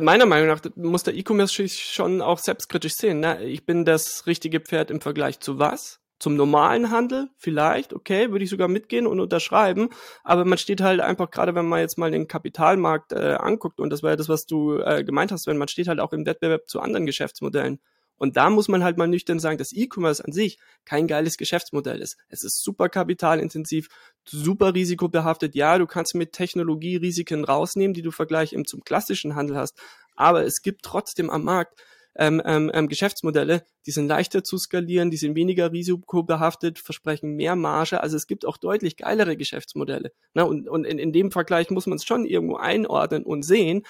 meiner 0.00 0.26
Meinung 0.26 0.48
nach, 0.48 0.60
muss 0.76 1.02
der 1.02 1.14
E-Commerce 1.14 1.68
schon 1.68 2.22
auch 2.22 2.38
selbstkritisch 2.38 2.94
sehen. 2.94 3.18
Ne? 3.18 3.44
Ich 3.44 3.66
bin 3.66 3.84
das 3.84 4.26
richtige 4.26 4.60
Pferd 4.60 4.90
im 4.92 5.00
Vergleich 5.00 5.40
zu 5.40 5.58
was? 5.58 6.00
Zum 6.18 6.36
normalen 6.36 6.90
Handel 6.90 7.28
vielleicht, 7.36 7.92
okay, 7.92 8.30
würde 8.30 8.44
ich 8.44 8.50
sogar 8.50 8.68
mitgehen 8.68 9.06
und 9.06 9.20
unterschreiben, 9.20 9.90
aber 10.24 10.46
man 10.46 10.56
steht 10.56 10.80
halt 10.80 11.00
einfach, 11.00 11.30
gerade 11.30 11.54
wenn 11.54 11.66
man 11.66 11.80
jetzt 11.80 11.98
mal 11.98 12.10
den 12.10 12.26
Kapitalmarkt 12.26 13.12
äh, 13.12 13.34
anguckt, 13.34 13.80
und 13.80 13.90
das 13.90 14.02
war 14.02 14.10
ja 14.10 14.16
das, 14.16 14.30
was 14.30 14.46
du 14.46 14.78
äh, 14.78 15.04
gemeint 15.04 15.30
hast, 15.30 15.46
wenn 15.46 15.58
man 15.58 15.68
steht 15.68 15.88
halt 15.88 16.00
auch 16.00 16.14
im 16.14 16.24
Wettbewerb 16.24 16.68
zu 16.68 16.80
anderen 16.80 17.04
Geschäftsmodellen. 17.04 17.80
Und 18.16 18.36
da 18.36 18.50
muss 18.50 18.68
man 18.68 18.82
halt 18.82 18.96
mal 18.96 19.08
nüchtern 19.08 19.38
sagen, 19.38 19.58
dass 19.58 19.72
E-Commerce 19.72 20.24
an 20.24 20.32
sich 20.32 20.58
kein 20.84 21.06
geiles 21.06 21.36
Geschäftsmodell 21.36 22.00
ist. 22.00 22.16
Es 22.28 22.44
ist 22.44 22.62
super 22.62 22.88
kapitalintensiv, 22.88 23.88
super 24.24 24.74
risikobehaftet. 24.74 25.54
Ja, 25.54 25.78
du 25.78 25.86
kannst 25.86 26.14
mit 26.14 26.32
Technologie 26.32 26.96
Risiken 26.96 27.44
rausnehmen, 27.44 27.94
die 27.94 28.02
du 28.02 28.10
vergleich 28.10 28.52
im 28.52 28.66
zum 28.66 28.82
klassischen 28.84 29.34
Handel 29.34 29.56
hast. 29.56 29.78
Aber 30.14 30.44
es 30.44 30.62
gibt 30.62 30.82
trotzdem 30.82 31.30
am 31.30 31.44
Markt 31.44 31.80
ähm, 32.18 32.40
ähm, 32.44 32.70
ähm, 32.72 32.88
Geschäftsmodelle, 32.88 33.64
die 33.84 33.90
sind 33.90 34.08
leichter 34.08 34.42
zu 34.42 34.56
skalieren, 34.56 35.10
die 35.10 35.18
sind 35.18 35.36
weniger 35.36 35.70
risikobehaftet, 35.70 36.78
versprechen 36.78 37.36
mehr 37.36 37.56
Marge. 37.56 38.00
Also 38.00 38.16
es 38.16 38.26
gibt 38.26 38.46
auch 38.46 38.56
deutlich 38.56 38.96
geilere 38.96 39.36
Geschäftsmodelle. 39.36 40.12
Ne? 40.32 40.46
Und, 40.46 40.68
und 40.68 40.84
in, 40.86 40.98
in 40.98 41.12
dem 41.12 41.30
Vergleich 41.30 41.70
muss 41.70 41.86
man 41.86 41.96
es 41.96 42.04
schon 42.04 42.24
irgendwo 42.24 42.56
einordnen 42.56 43.22
und 43.22 43.42
sehen, 43.42 43.82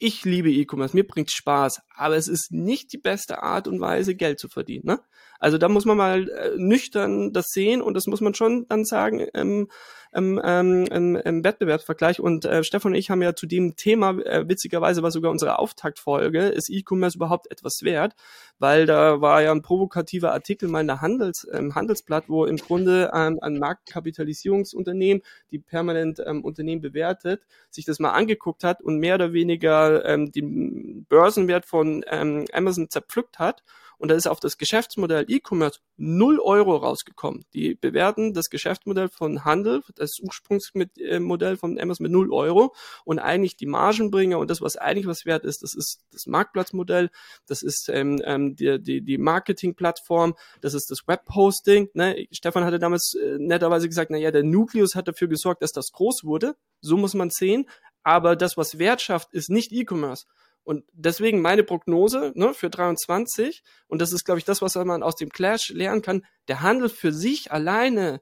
ich 0.00 0.24
liebe 0.24 0.50
E-Commerce, 0.50 0.96
mir 0.96 1.06
bringt 1.06 1.30
Spaß, 1.30 1.82
aber 1.94 2.16
es 2.16 2.26
ist 2.26 2.50
nicht 2.52 2.92
die 2.92 2.98
beste 2.98 3.42
Art 3.42 3.68
und 3.68 3.80
Weise, 3.80 4.14
Geld 4.14 4.40
zu 4.40 4.48
verdienen. 4.48 4.86
Ne? 4.86 5.00
Also 5.40 5.58
da 5.58 5.68
muss 5.68 5.86
man 5.86 5.96
mal 5.96 6.28
äh, 6.28 6.50
nüchtern 6.56 7.32
das 7.32 7.48
sehen 7.48 7.82
und 7.82 7.94
das 7.94 8.06
muss 8.06 8.20
man 8.20 8.34
schon 8.34 8.66
dann 8.68 8.84
sagen, 8.84 9.26
ähm, 9.34 9.68
ähm, 10.12 10.40
ähm, 10.42 11.16
im 11.16 11.44
Wettbewerbsvergleich. 11.44 12.20
Und 12.20 12.44
äh, 12.44 12.64
Stefan 12.64 12.92
und 12.92 12.98
ich 12.98 13.10
haben 13.10 13.22
ja 13.22 13.34
zu 13.34 13.46
dem 13.46 13.76
Thema, 13.76 14.18
äh, 14.20 14.48
witzigerweise 14.48 15.02
war 15.02 15.10
sogar 15.10 15.30
unsere 15.30 15.58
Auftaktfolge, 15.58 16.48
ist 16.48 16.68
E-Commerce 16.70 17.16
überhaupt 17.16 17.50
etwas 17.50 17.82
wert? 17.82 18.14
Weil 18.58 18.86
da 18.86 19.20
war 19.20 19.42
ja 19.42 19.52
ein 19.52 19.62
provokativer 19.62 20.32
Artikel 20.32 20.68
mal 20.68 20.80
in 20.80 20.88
der 20.88 21.00
Handels, 21.00 21.46
ähm, 21.52 21.74
Handelsblatt, 21.74 22.24
wo 22.28 22.44
im 22.44 22.56
Grunde 22.56 23.10
ähm, 23.14 23.38
ein 23.40 23.58
Marktkapitalisierungsunternehmen, 23.58 25.22
die 25.50 25.58
permanent 25.58 26.20
ähm, 26.26 26.44
Unternehmen 26.44 26.82
bewertet, 26.82 27.42
sich 27.70 27.84
das 27.84 27.98
mal 27.98 28.10
angeguckt 28.10 28.64
hat 28.64 28.82
und 28.82 28.98
mehr 28.98 29.14
oder 29.14 29.32
weniger 29.32 30.04
ähm, 30.04 30.32
den 30.32 31.04
Börsenwert 31.08 31.66
von 31.66 32.04
ähm, 32.08 32.46
Amazon 32.52 32.90
zerpflückt 32.90 33.38
hat 33.38 33.62
und 34.00 34.08
da 34.08 34.14
ist 34.14 34.26
auf 34.26 34.40
das 34.40 34.56
Geschäftsmodell 34.56 35.26
E-Commerce 35.28 35.78
0 35.98 36.40
Euro 36.40 36.76
rausgekommen. 36.76 37.44
Die 37.52 37.74
bewerten 37.74 38.32
das 38.32 38.48
Geschäftsmodell 38.48 39.10
von 39.10 39.44
Handel, 39.44 39.82
das 39.94 40.18
Ursprungsmodell 40.20 41.56
von 41.58 41.78
Amazon 41.78 42.04
mit 42.04 42.12
0 42.12 42.32
Euro 42.32 42.74
und 43.04 43.18
eigentlich 43.18 43.56
die 43.56 43.66
Margenbringer 43.66 44.38
und 44.38 44.50
das, 44.50 44.62
was 44.62 44.76
eigentlich 44.76 45.06
was 45.06 45.26
wert 45.26 45.44
ist, 45.44 45.62
das 45.62 45.74
ist 45.74 46.00
das 46.12 46.26
Marktplatzmodell, 46.26 47.10
das 47.46 47.62
ist 47.62 47.90
ähm, 47.90 48.22
ähm, 48.24 48.56
die, 48.56 48.82
die, 48.82 49.02
die 49.02 49.18
Marketingplattform, 49.18 50.34
das 50.62 50.72
ist 50.72 50.90
das 50.90 51.06
Webhosting. 51.06 51.90
Ne? 51.92 52.26
Stefan 52.32 52.64
hatte 52.64 52.78
damals 52.78 53.12
äh, 53.14 53.36
netterweise 53.38 53.86
gesagt, 53.86 54.10
naja, 54.10 54.30
der 54.30 54.44
Nucleus 54.44 54.94
hat 54.94 55.08
dafür 55.08 55.28
gesorgt, 55.28 55.62
dass 55.62 55.72
das 55.72 55.92
groß 55.92 56.24
wurde. 56.24 56.56
So 56.80 56.96
muss 56.96 57.12
man 57.12 57.28
sehen. 57.28 57.68
Aber 58.02 58.34
das, 58.34 58.56
was 58.56 58.78
Wert 58.78 59.02
schafft, 59.02 59.34
ist 59.34 59.50
nicht 59.50 59.72
E-Commerce. 59.72 60.24
Und 60.62 60.84
deswegen 60.92 61.40
meine 61.40 61.64
Prognose 61.64 62.32
ne, 62.34 62.54
für 62.54 62.70
23, 62.70 63.62
und 63.88 64.00
das 64.00 64.12
ist, 64.12 64.24
glaube 64.24 64.38
ich, 64.38 64.44
das, 64.44 64.62
was 64.62 64.74
man 64.74 65.02
aus 65.02 65.16
dem 65.16 65.30
Clash 65.30 65.70
lernen 65.70 66.02
kann, 66.02 66.24
der 66.48 66.60
Handel 66.60 66.88
für 66.88 67.12
sich 67.12 67.50
alleine 67.50 68.20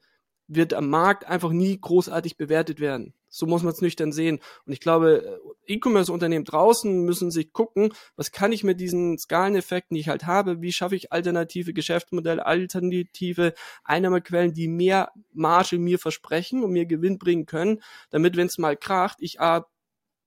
wird 0.48 0.72
am 0.72 0.88
Markt 0.88 1.27
einfach 1.27 1.51
nie 1.51 1.79
großartig 1.79 2.37
bewertet 2.37 2.81
werden. 2.81 3.12
So 3.29 3.46
muss 3.46 3.62
man 3.62 3.74
es 3.74 3.83
nüchtern 3.83 4.12
sehen. 4.12 4.40
Und 4.64 4.72
ich 4.72 4.81
glaube, 4.81 5.40
E-Commerce-Unternehmen 5.66 6.46
draußen 6.46 7.05
müssen 7.05 7.31
sich 7.31 7.53
gucken, 7.53 7.92
was 8.16 8.33
kann 8.33 8.53
ich 8.53 8.64
mit 8.64 8.81
diesen 8.81 9.18
Skaleneffekten, 9.18 9.94
die 9.94 10.01
ich 10.01 10.09
halt 10.09 10.24
habe, 10.24 10.62
wie 10.62 10.72
schaffe 10.72 10.96
ich 10.96 11.12
alternative 11.12 11.74
Geschäftsmodelle, 11.74 12.46
alternative 12.46 13.53
Einnahmequellen, 13.85 14.55
die 14.55 14.68
mehr 14.68 15.12
Marge 15.35 15.79
mir 15.79 15.98
versprechen 15.98 16.64
und 16.64 16.72
mir 16.72 16.87
Gewinn 16.87 17.18
bringen 17.18 17.44
können, 17.44 17.83
damit, 18.09 18.37
wenn 18.37 18.46
es 18.46 18.57
mal 18.57 18.77
kracht, 18.77 19.18
ich 19.20 19.40
A, 19.40 19.66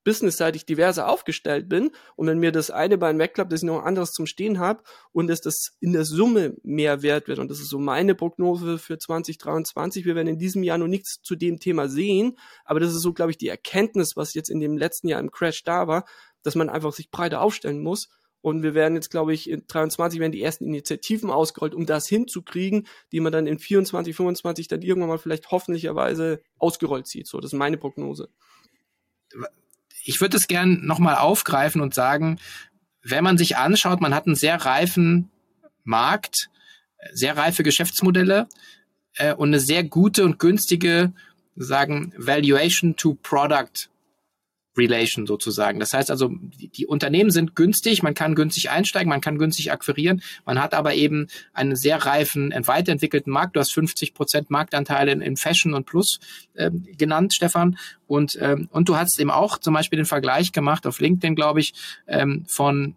businessseitig 0.04 0.66
diverser 0.66 1.08
aufgestellt 1.08 1.68
bin 1.68 1.90
und 2.16 2.26
wenn 2.26 2.38
mir 2.38 2.52
das 2.52 2.70
eine 2.70 2.98
Bein 2.98 3.18
wegklappt, 3.18 3.52
dass 3.52 3.62
ich 3.62 3.66
noch 3.66 3.80
ein 3.80 3.86
anderes 3.86 4.12
zum 4.12 4.26
Stehen 4.26 4.58
habe 4.58 4.82
und 5.12 5.28
dass 5.28 5.40
das 5.40 5.76
in 5.80 5.92
der 5.92 6.04
Summe 6.04 6.56
mehr 6.62 7.02
wert 7.02 7.28
wird. 7.28 7.38
Und 7.38 7.50
das 7.50 7.60
ist 7.60 7.68
so 7.68 7.78
meine 7.78 8.14
Prognose 8.14 8.78
für 8.78 8.98
2023. 8.98 10.04
Wir 10.04 10.14
werden 10.14 10.28
in 10.28 10.38
diesem 10.38 10.62
Jahr 10.62 10.78
noch 10.78 10.88
nichts 10.88 11.22
zu 11.22 11.36
dem 11.36 11.60
Thema 11.60 11.88
sehen, 11.88 12.36
aber 12.64 12.80
das 12.80 12.94
ist 12.94 13.02
so, 13.02 13.12
glaube 13.12 13.30
ich, 13.30 13.38
die 13.38 13.48
Erkenntnis, 13.48 14.16
was 14.16 14.34
jetzt 14.34 14.50
in 14.50 14.60
dem 14.60 14.76
letzten 14.76 15.08
Jahr 15.08 15.20
im 15.20 15.30
Crash 15.30 15.62
da 15.64 15.86
war, 15.86 16.04
dass 16.42 16.54
man 16.54 16.68
einfach 16.68 16.92
sich 16.92 17.10
breiter 17.10 17.40
aufstellen 17.40 17.82
muss. 17.82 18.08
Und 18.40 18.64
wir 18.64 18.74
werden 18.74 18.96
jetzt, 18.96 19.10
glaube 19.10 19.32
ich, 19.32 19.48
in 19.48 19.62
23 19.68 20.18
werden 20.18 20.32
die 20.32 20.42
ersten 20.42 20.64
Initiativen 20.64 21.30
ausgerollt, 21.30 21.76
um 21.76 21.86
das 21.86 22.08
hinzukriegen, 22.08 22.88
die 23.12 23.20
man 23.20 23.32
dann 23.32 23.46
in 23.46 23.60
24, 23.60 24.16
25 24.16 24.66
dann 24.66 24.82
irgendwann 24.82 25.10
mal 25.10 25.18
vielleicht 25.18 25.52
hoffentlicherweise 25.52 26.42
ausgerollt 26.58 27.06
sieht. 27.06 27.28
So, 27.28 27.38
das 27.38 27.52
ist 27.52 27.58
meine 27.58 27.78
Prognose 27.78 28.28
ich 30.04 30.20
würde 30.20 30.36
es 30.36 30.48
gern 30.48 30.84
nochmal 30.84 31.16
aufgreifen 31.16 31.80
und 31.80 31.94
sagen, 31.94 32.38
wenn 33.02 33.24
man 33.24 33.38
sich 33.38 33.56
anschaut, 33.56 34.00
man 34.00 34.14
hat 34.14 34.26
einen 34.26 34.36
sehr 34.36 34.56
reifen 34.56 35.30
Markt, 35.84 36.50
sehr 37.12 37.36
reife 37.36 37.62
Geschäftsmodelle 37.62 38.48
äh, 39.16 39.34
und 39.34 39.48
eine 39.48 39.60
sehr 39.60 39.84
gute 39.84 40.24
und 40.24 40.38
günstige, 40.38 41.12
sagen, 41.56 42.12
Valuation 42.16 42.96
to 42.96 43.14
Product 43.22 43.90
Relation 44.76 45.26
sozusagen. 45.26 45.80
Das 45.80 45.92
heißt 45.92 46.10
also, 46.10 46.30
die, 46.32 46.86
Unternehmen 46.86 47.30
sind 47.30 47.54
günstig, 47.54 48.02
man 48.02 48.14
kann 48.14 48.34
günstig 48.34 48.70
einsteigen, 48.70 49.08
man 49.08 49.20
kann 49.20 49.38
günstig 49.38 49.70
akquirieren, 49.70 50.22
man 50.44 50.60
hat 50.60 50.74
aber 50.74 50.94
eben 50.94 51.28
einen 51.52 51.76
sehr 51.76 51.98
reifen, 51.98 52.52
weiterentwickelten 52.66 53.32
Markt. 53.32 53.56
Du 53.56 53.60
hast 53.60 53.72
50 53.72 54.14
Prozent 54.14 54.50
Marktanteile 54.50 55.12
in, 55.12 55.36
Fashion 55.36 55.74
und 55.74 55.86
Plus 55.86 56.20
ähm, 56.56 56.86
genannt, 56.96 57.34
Stefan. 57.34 57.76
Und, 58.06 58.38
ähm, 58.40 58.68
und 58.70 58.88
du 58.88 58.96
hast 58.96 59.18
eben 59.20 59.30
auch 59.30 59.58
zum 59.58 59.74
Beispiel 59.74 59.96
den 59.96 60.06
Vergleich 60.06 60.52
gemacht 60.52 60.86
auf 60.86 61.00
LinkedIn, 61.00 61.34
glaube 61.34 61.60
ich, 61.60 61.74
ähm, 62.06 62.44
von 62.46 62.94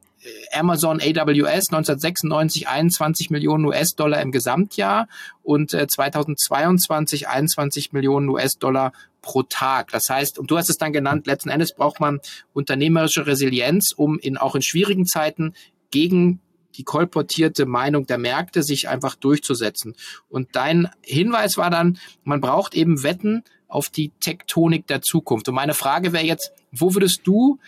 Amazon 0.51 0.99
AWS 0.99 1.71
1996 1.71 2.67
21 2.67 3.29
Millionen 3.29 3.65
US-Dollar 3.65 4.21
im 4.21 4.31
Gesamtjahr 4.31 5.07
und 5.43 5.73
äh, 5.73 5.87
2022 5.87 7.27
21 7.27 7.91
Millionen 7.93 8.29
US-Dollar 8.29 8.91
pro 9.21 9.43
Tag. 9.43 9.91
Das 9.91 10.09
heißt, 10.09 10.39
und 10.39 10.51
du 10.51 10.57
hast 10.57 10.69
es 10.69 10.77
dann 10.77 10.93
genannt, 10.93 11.27
letzten 11.27 11.49
Endes 11.49 11.73
braucht 11.73 11.99
man 11.99 12.19
unternehmerische 12.53 13.25
Resilienz, 13.25 13.91
um 13.95 14.19
in 14.19 14.37
auch 14.37 14.55
in 14.55 14.61
schwierigen 14.61 15.05
Zeiten 15.05 15.53
gegen 15.91 16.39
die 16.75 16.83
kolportierte 16.83 17.65
Meinung 17.65 18.05
der 18.05 18.17
Märkte 18.17 18.61
sich 18.61 18.89
einfach 18.89 19.15
durchzusetzen. 19.15 19.95
Und 20.29 20.55
dein 20.55 20.89
Hinweis 21.01 21.57
war 21.57 21.69
dann, 21.69 21.97
man 22.23 22.41
braucht 22.41 22.75
eben 22.75 23.03
Wetten 23.03 23.43
auf 23.67 23.89
die 23.89 24.11
Tektonik 24.19 24.87
der 24.87 25.01
Zukunft. 25.01 25.47
Und 25.47 25.55
meine 25.55 25.73
Frage 25.73 26.13
wäre 26.13 26.25
jetzt, 26.25 26.51
wo 26.71 26.93
würdest 26.93 27.21
du 27.23 27.59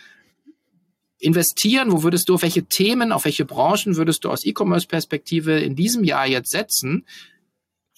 investieren? 1.18 1.92
Wo 1.92 2.02
würdest 2.02 2.28
du, 2.28 2.34
auf 2.34 2.42
welche 2.42 2.64
Themen, 2.64 3.12
auf 3.12 3.24
welche 3.24 3.44
Branchen 3.44 3.96
würdest 3.96 4.24
du 4.24 4.30
aus 4.30 4.44
E-Commerce-Perspektive 4.44 5.58
in 5.58 5.76
diesem 5.76 6.04
Jahr 6.04 6.26
jetzt 6.26 6.50
setzen? 6.50 7.06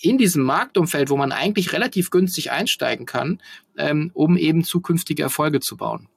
In 0.00 0.16
diesem 0.16 0.42
Marktumfeld, 0.42 1.10
wo 1.10 1.16
man 1.16 1.30
eigentlich 1.30 1.72
relativ 1.72 2.10
günstig 2.10 2.50
einsteigen 2.50 3.04
kann, 3.04 3.40
ähm, 3.76 4.10
um 4.14 4.36
eben 4.38 4.64
zukünftige 4.64 5.22
Erfolge 5.22 5.60
zu 5.60 5.76
bauen. 5.76 6.08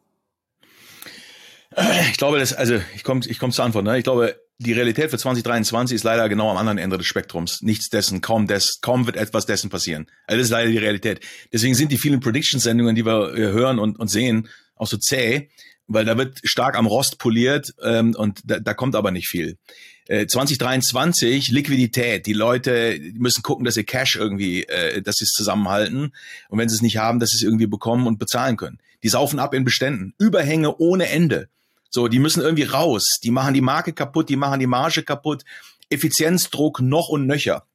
Ich 2.12 2.18
glaube, 2.18 2.40
das, 2.40 2.54
also 2.54 2.80
ich 2.96 3.04
komme 3.04 3.22
ich 3.26 3.40
komm 3.40 3.52
zur 3.52 3.66
Antwort. 3.66 3.84
Ne? 3.84 3.98
Ich 3.98 4.04
glaube, 4.04 4.40
die 4.60 4.74
Realität 4.74 5.10
für 5.10 5.18
2023 5.18 5.96
ist 5.96 6.04
leider 6.04 6.30
genau 6.30 6.50
am 6.50 6.58
anderen 6.58 6.78
Ende 6.78 6.98
des 6.98 7.08
Spektrums. 7.08 7.62
Nichts 7.62 7.90
dessen, 7.90 8.22
kaum 8.22 8.48
des, 8.48 8.80
kaum 8.82 9.06
wird 9.06 9.18
etwas 9.18 9.46
dessen 9.46 9.70
passieren. 9.70 10.08
Also 10.28 10.38
das 10.38 10.46
ist 10.46 10.52
leider 10.52 10.72
die 10.72 10.78
Realität. 10.78 11.22
Deswegen 11.52 11.76
sind 11.76 11.92
die 11.92 11.98
vielen 11.98 12.20
Prediction-Sendungen, 12.20 12.96
die 12.96 13.06
wir 13.06 13.34
hören 13.34 13.80
und, 13.80 14.00
und 14.00 14.08
sehen, 14.08 14.48
auch 14.76 14.88
so 14.88 14.98
zäh, 14.98 15.50
weil 15.88 16.06
da 16.06 16.18
wird 16.18 16.40
stark 16.44 16.78
am 16.78 16.86
Rost 16.86 17.20
poliert 17.20 17.74
ähm, 17.84 18.16
und 18.16 18.42
da, 18.46 18.60
da 18.60 18.74
kommt 18.74 18.96
aber 18.96 19.12
nicht 19.12 19.28
viel. 19.28 19.58
Äh, 20.08 20.28
2023 20.28 21.50
Liquidität. 21.50 22.26
Die 22.26 22.34
Leute 22.34 23.00
müssen 23.14 23.42
gucken, 23.42 23.66
dass 23.66 23.76
sie 23.76 23.84
Cash 23.84 24.16
irgendwie, 24.16 24.64
äh, 24.64 25.02
dass 25.02 25.16
sie 25.16 25.26
es 25.26 25.32
zusammenhalten 25.32 26.14
und 26.50 26.60
wenn 26.60 26.70
sie 26.70 26.76
es 26.76 26.82
nicht 26.82 26.98
haben, 26.98 27.20
dass 27.20 27.32
sie 27.32 27.38
es 27.38 27.44
irgendwie 27.44 27.68
bekommen 27.68 28.08
und 28.08 28.20
bezahlen 28.20 28.58
können. 28.58 28.80
Die 29.04 29.10
saufen 29.10 29.40
ab 29.40 29.54
in 29.54 29.64
Beständen, 29.64 30.14
Überhänge 30.18 30.78
ohne 30.78 31.08
Ende. 31.10 31.50
So, 31.90 32.08
die 32.08 32.20
müssen 32.20 32.42
irgendwie 32.42 32.64
raus. 32.64 33.20
Die 33.24 33.32
machen 33.32 33.54
die 33.54 33.62
Marke 33.62 33.94
kaputt, 33.94 34.30
die 34.30 34.36
machen 34.36 34.60
die 34.60 34.68
Marge 34.68 35.04
kaputt. 35.04 35.44
Effizienzdruck 35.90 36.82
noch 36.82 37.10
und 37.10 37.28
nöcher. 37.28 37.68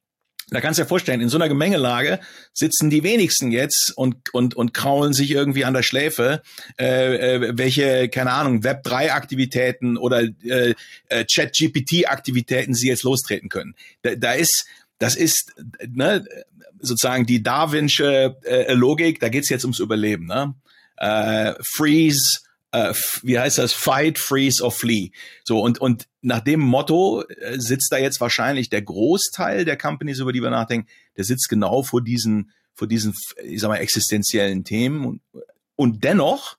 Da 0.51 0.61
kannst 0.61 0.79
du 0.79 0.83
dir 0.83 0.89
vorstellen, 0.89 1.21
in 1.21 1.29
so 1.29 1.37
einer 1.37 1.47
Gemengelage 1.47 2.19
sitzen 2.53 2.89
die 2.89 3.03
wenigsten 3.03 3.51
jetzt 3.51 3.93
und, 3.95 4.33
und, 4.33 4.55
und 4.55 4.73
kraulen 4.73 5.13
sich 5.13 5.31
irgendwie 5.31 5.65
an 5.65 5.73
der 5.73 5.83
Schläfe, 5.83 6.41
äh, 6.79 7.35
äh, 7.35 7.57
welche, 7.57 8.09
keine 8.09 8.31
Ahnung, 8.31 8.61
Web3-Aktivitäten 8.61 9.97
oder 9.97 10.23
äh, 10.43 10.73
äh, 11.09 11.25
Chat-GPT-Aktivitäten 11.25 12.73
sie 12.73 12.87
jetzt 12.87 13.03
lostreten 13.03 13.49
können. 13.49 13.75
Da, 14.01 14.15
da 14.15 14.33
ist, 14.33 14.65
das 14.97 15.15
ist 15.15 15.53
ne, 15.87 16.25
sozusagen 16.79 17.25
die 17.25 17.43
Darwinsche 17.43 18.37
äh, 18.43 18.73
Logik, 18.73 19.19
da 19.19 19.29
geht's 19.29 19.49
jetzt 19.49 19.65
ums 19.65 19.79
Überleben. 19.79 20.25
Ne? 20.25 20.55
Äh, 20.97 21.53
freeze, 21.63 22.39
äh, 22.71 22.93
wie 23.21 23.37
heißt 23.37 23.59
das? 23.59 23.73
Fight, 23.73 24.17
freeze 24.17 24.63
or 24.63 24.71
flee. 24.71 25.11
So, 25.43 25.59
und, 25.59 25.79
und 25.79 26.07
nach 26.21 26.41
dem 26.41 26.59
Motto 26.59 27.23
äh, 27.23 27.59
sitzt 27.59 27.91
da 27.91 27.97
jetzt 27.97 28.19
wahrscheinlich 28.19 28.69
der 28.69 28.81
Großteil 28.81 29.65
der 29.65 29.77
Companies, 29.77 30.19
über 30.19 30.33
die 30.33 30.41
wir 30.41 30.49
nachdenken, 30.49 30.87
der 31.17 31.23
sitzt 31.23 31.49
genau 31.49 31.83
vor 31.83 32.01
diesen, 32.01 32.51
vor 32.73 32.87
diesen, 32.87 33.13
ich 33.43 33.61
sag 33.61 33.69
mal, 33.69 33.77
existenziellen 33.77 34.63
Themen. 34.63 35.05
Und, 35.05 35.21
und 35.75 36.03
dennoch 36.03 36.57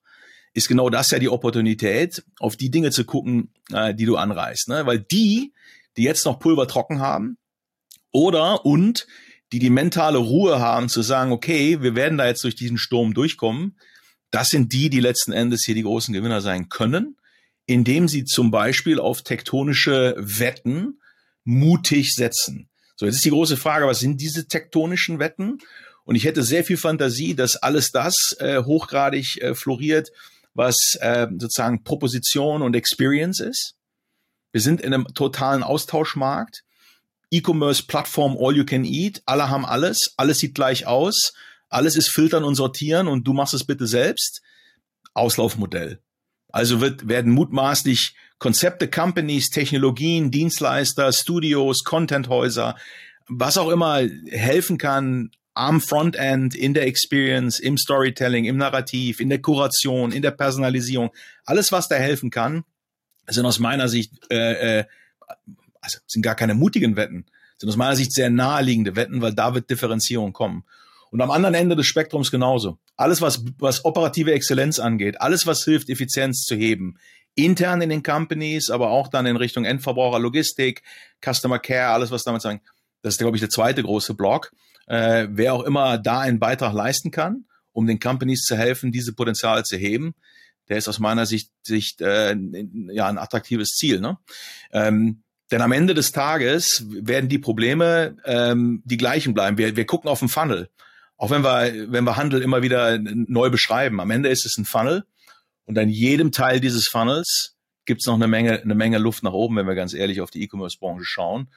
ist 0.53 0.69
genau 0.69 0.91
das 0.91 1.11
ja 1.11 1.19
die 1.19 1.29
Opportunität, 1.29 2.25
auf 2.39 2.57
die 2.57 2.71
Dinge 2.71 2.91
zu 2.91 3.05
gucken, 3.05 3.53
äh, 3.73 3.95
die 3.95 4.07
du 4.07 4.17
anreißt. 4.17 4.69
Ne? 4.69 4.87
Weil 4.87 4.99
die, 4.99 5.53
die 5.97 6.03
jetzt 6.03 6.25
noch 6.25 6.39
Pulver 6.39 6.67
trocken 6.67 7.01
haben, 7.01 7.37
oder 8.13 8.67
und 8.67 9.07
die 9.53 9.59
die 9.59 9.71
mentale 9.71 10.19
Ruhe 10.19 10.61
haben 10.61 10.89
zu 10.89 11.03
sagen, 11.03 11.33
okay, 11.33 11.83
wir 11.83 11.95
werden 11.95 12.19
da 12.19 12.27
jetzt 12.27 12.45
durch 12.45 12.55
diesen 12.55 12.79
Sturm 12.79 13.15
durchkommen, 13.15 13.77
das 14.31 14.49
sind 14.49 14.73
die, 14.73 14.91
die 14.91 15.01
letzten 15.01 15.33
Endes 15.33 15.63
hier 15.65 15.75
die 15.75 15.83
großen 15.83 16.15
Gewinner 16.15 16.41
sein 16.41 16.69
können, 16.69 17.17
indem 17.71 18.09
sie 18.09 18.25
zum 18.25 18.51
Beispiel 18.51 18.99
auf 18.99 19.23
tektonische 19.23 20.17
Wetten 20.19 20.99
mutig 21.45 22.15
setzen. 22.15 22.69
So, 22.97 23.07
jetzt 23.07 23.15
ist 23.15 23.25
die 23.25 23.31
große 23.31 23.57
Frage, 23.57 23.87
was 23.87 24.01
sind 24.01 24.21
diese 24.21 24.49
tektonischen 24.49 25.21
Wetten? 25.21 25.59
Und 26.03 26.17
ich 26.17 26.25
hätte 26.25 26.43
sehr 26.43 26.65
viel 26.65 26.77
Fantasie, 26.77 27.37
dass 27.37 27.55
alles 27.55 27.93
das 27.93 28.35
äh, 28.41 28.65
hochgradig 28.65 29.41
äh, 29.41 29.55
floriert, 29.55 30.11
was 30.53 30.99
äh, 31.01 31.29
sozusagen 31.31 31.85
Proposition 31.85 32.63
und 32.63 32.75
Experience 32.75 33.39
ist. 33.39 33.77
Wir 34.51 34.61
sind 34.61 34.81
in 34.81 34.93
einem 34.93 35.07
totalen 35.15 35.63
Austauschmarkt. 35.63 36.65
E-Commerce-Plattform 37.31 38.37
All 38.37 38.57
You 38.57 38.65
Can 38.65 38.85
Eat. 38.85 39.23
Alle 39.27 39.49
haben 39.49 39.65
alles. 39.65 40.13
Alles 40.17 40.41
sieht 40.41 40.57
gleich 40.57 40.89
aus. 40.89 41.35
Alles 41.69 41.95
ist 41.95 42.09
filtern 42.09 42.43
und 42.43 42.57
sortieren 42.57 43.07
und 43.07 43.29
du 43.29 43.33
machst 43.33 43.55
es 43.55 43.65
bitte 43.65 43.87
selbst. 43.87 44.43
Auslaufmodell. 45.15 46.01
Also 46.53 46.81
wird, 46.81 47.09
werden 47.09 47.33
mutmaßlich 47.33 48.15
Konzepte, 48.39 48.89
Companies, 48.89 49.51
Technologien, 49.51 50.31
Dienstleister, 50.31 51.13
Studios, 51.13 51.85
Contenthäuser, 51.85 52.77
was 53.29 53.59
auch 53.59 53.69
immer 53.69 54.01
helfen 54.29 54.79
kann, 54.79 55.31
am 55.55 55.81
Frontend, 55.81 56.55
in 56.55 56.75
der 56.75 56.87
Experience, 56.87 57.59
im 57.61 57.77
Storytelling, 57.77 58.45
im 58.45 58.57
Narrativ, 58.57 59.21
in 59.21 59.29
der 59.29 59.43
Kuration, 59.43 60.13
in 60.13 60.23
der 60.23 60.31
Personalisierung, 60.31 61.11
alles, 61.45 61.71
was 61.73 61.89
da 61.89 61.97
helfen 61.97 62.31
kann, 62.31 62.65
sind 63.29 63.45
aus 63.45 63.59
meiner 63.59 63.89
Sicht 63.89 64.13
äh, 64.31 64.81
äh, 64.81 64.85
also 65.81 65.99
sind 66.07 66.23
gar 66.23 66.35
keine 66.35 66.55
mutigen 66.55 66.97
Wetten, 66.97 67.27
sind 67.59 67.69
aus 67.69 67.77
meiner 67.77 67.97
Sicht 67.97 68.13
sehr 68.13 68.31
naheliegende 68.31 68.97
Wetten, 68.97 69.21
weil 69.23 69.35
da 69.35 69.55
wird 69.55 69.71
Differenzierung 69.71 70.33
kommen. 70.33 70.65
Und 71.11 71.21
am 71.21 71.31
anderen 71.31 71.55
Ende 71.55 71.77
des 71.77 71.87
Spektrums 71.87 72.31
genauso. 72.31 72.79
Alles, 73.01 73.23
was, 73.23 73.43
was 73.59 73.87
operative 73.87 74.31
Exzellenz 74.31 74.79
angeht, 74.79 75.23
alles, 75.23 75.47
was 75.47 75.65
hilft, 75.65 75.89
Effizienz 75.89 76.43
zu 76.43 76.55
heben, 76.55 76.99
intern 77.35 77.81
in 77.81 77.89
den 77.89 78.03
Companies, 78.03 78.69
aber 78.69 78.91
auch 78.91 79.09
dann 79.09 79.25
in 79.25 79.37
Richtung 79.37 79.65
Endverbraucher, 79.65 80.19
Logistik, 80.19 80.83
Customer 81.25 81.59
Care, 81.59 81.95
alles, 81.95 82.11
was 82.11 82.25
damit 82.25 82.43
sagen, 82.43 82.61
das 83.01 83.15
ist, 83.15 83.19
glaube 83.19 83.39
ich, 83.39 83.41
der 83.41 83.49
zweite 83.49 83.83
große 83.83 84.13
Block. 84.13 84.53
Äh, 84.87 85.29
wer 85.31 85.55
auch 85.55 85.63
immer 85.63 85.97
da 85.97 86.21
einen 86.21 86.39
Beitrag 86.39 86.75
leisten 86.75 87.11
kann, 87.11 87.47
um 87.73 87.87
den 87.87 88.01
Companies 88.01 88.43
zu 88.43 88.55
helfen, 88.55 88.93
diese 88.93 89.15
Potenziale 89.15 89.63
zu 89.63 89.79
heben, 89.79 90.15
der 90.69 90.77
ist 90.77 90.87
aus 90.87 90.99
meiner 90.99 91.25
Sicht, 91.25 91.51
Sicht 91.63 92.03
äh, 92.03 92.37
ja 92.93 93.09
ein 93.09 93.17
attraktives 93.17 93.71
Ziel. 93.71 94.01
Ne? 94.01 94.19
Ähm, 94.73 95.23
denn 95.51 95.63
am 95.63 95.73
Ende 95.73 95.95
des 95.95 96.13
Tages 96.13 96.85
werden 96.87 97.31
die 97.31 97.39
Probleme 97.39 98.19
ähm, 98.27 98.83
die 98.85 98.99
gleichen 98.99 99.33
bleiben. 99.33 99.57
Wir, 99.57 99.75
wir 99.75 99.87
gucken 99.87 100.11
auf 100.11 100.19
den 100.19 100.29
Funnel. 100.29 100.69
Auch 101.21 101.29
wenn 101.29 101.43
wir, 101.43 101.93
wenn 101.93 102.05
wir 102.05 102.17
Handel 102.17 102.41
immer 102.41 102.63
wieder 102.63 102.99
neu 102.99 103.51
beschreiben. 103.51 104.01
Am 104.01 104.11
Ende 104.11 104.31
ist 104.31 104.47
es 104.47 104.57
ein 104.57 104.65
Funnel. 104.65 105.05
Und 105.67 105.77
an 105.77 105.91
jedem 105.91 106.33
Teil 106.33 106.61
dieses 106.61 106.89
Funnels 106.89 107.57
gibt 107.85 108.01
es 108.01 108.07
noch 108.07 108.15
eine 108.15 108.27
Menge, 108.27 108.63
eine 108.63 108.75
Menge 108.75 108.97
Luft 108.97 109.23
nach 109.23 109.33
oben, 109.33 109.57
wenn 109.57 109.67
wir 109.67 109.75
ganz 109.75 109.93
ehrlich 109.93 110.23
auf 110.23 110.31
die 110.31 110.43
E-Commerce-Branche 110.43 111.05
schauen. 111.05 111.49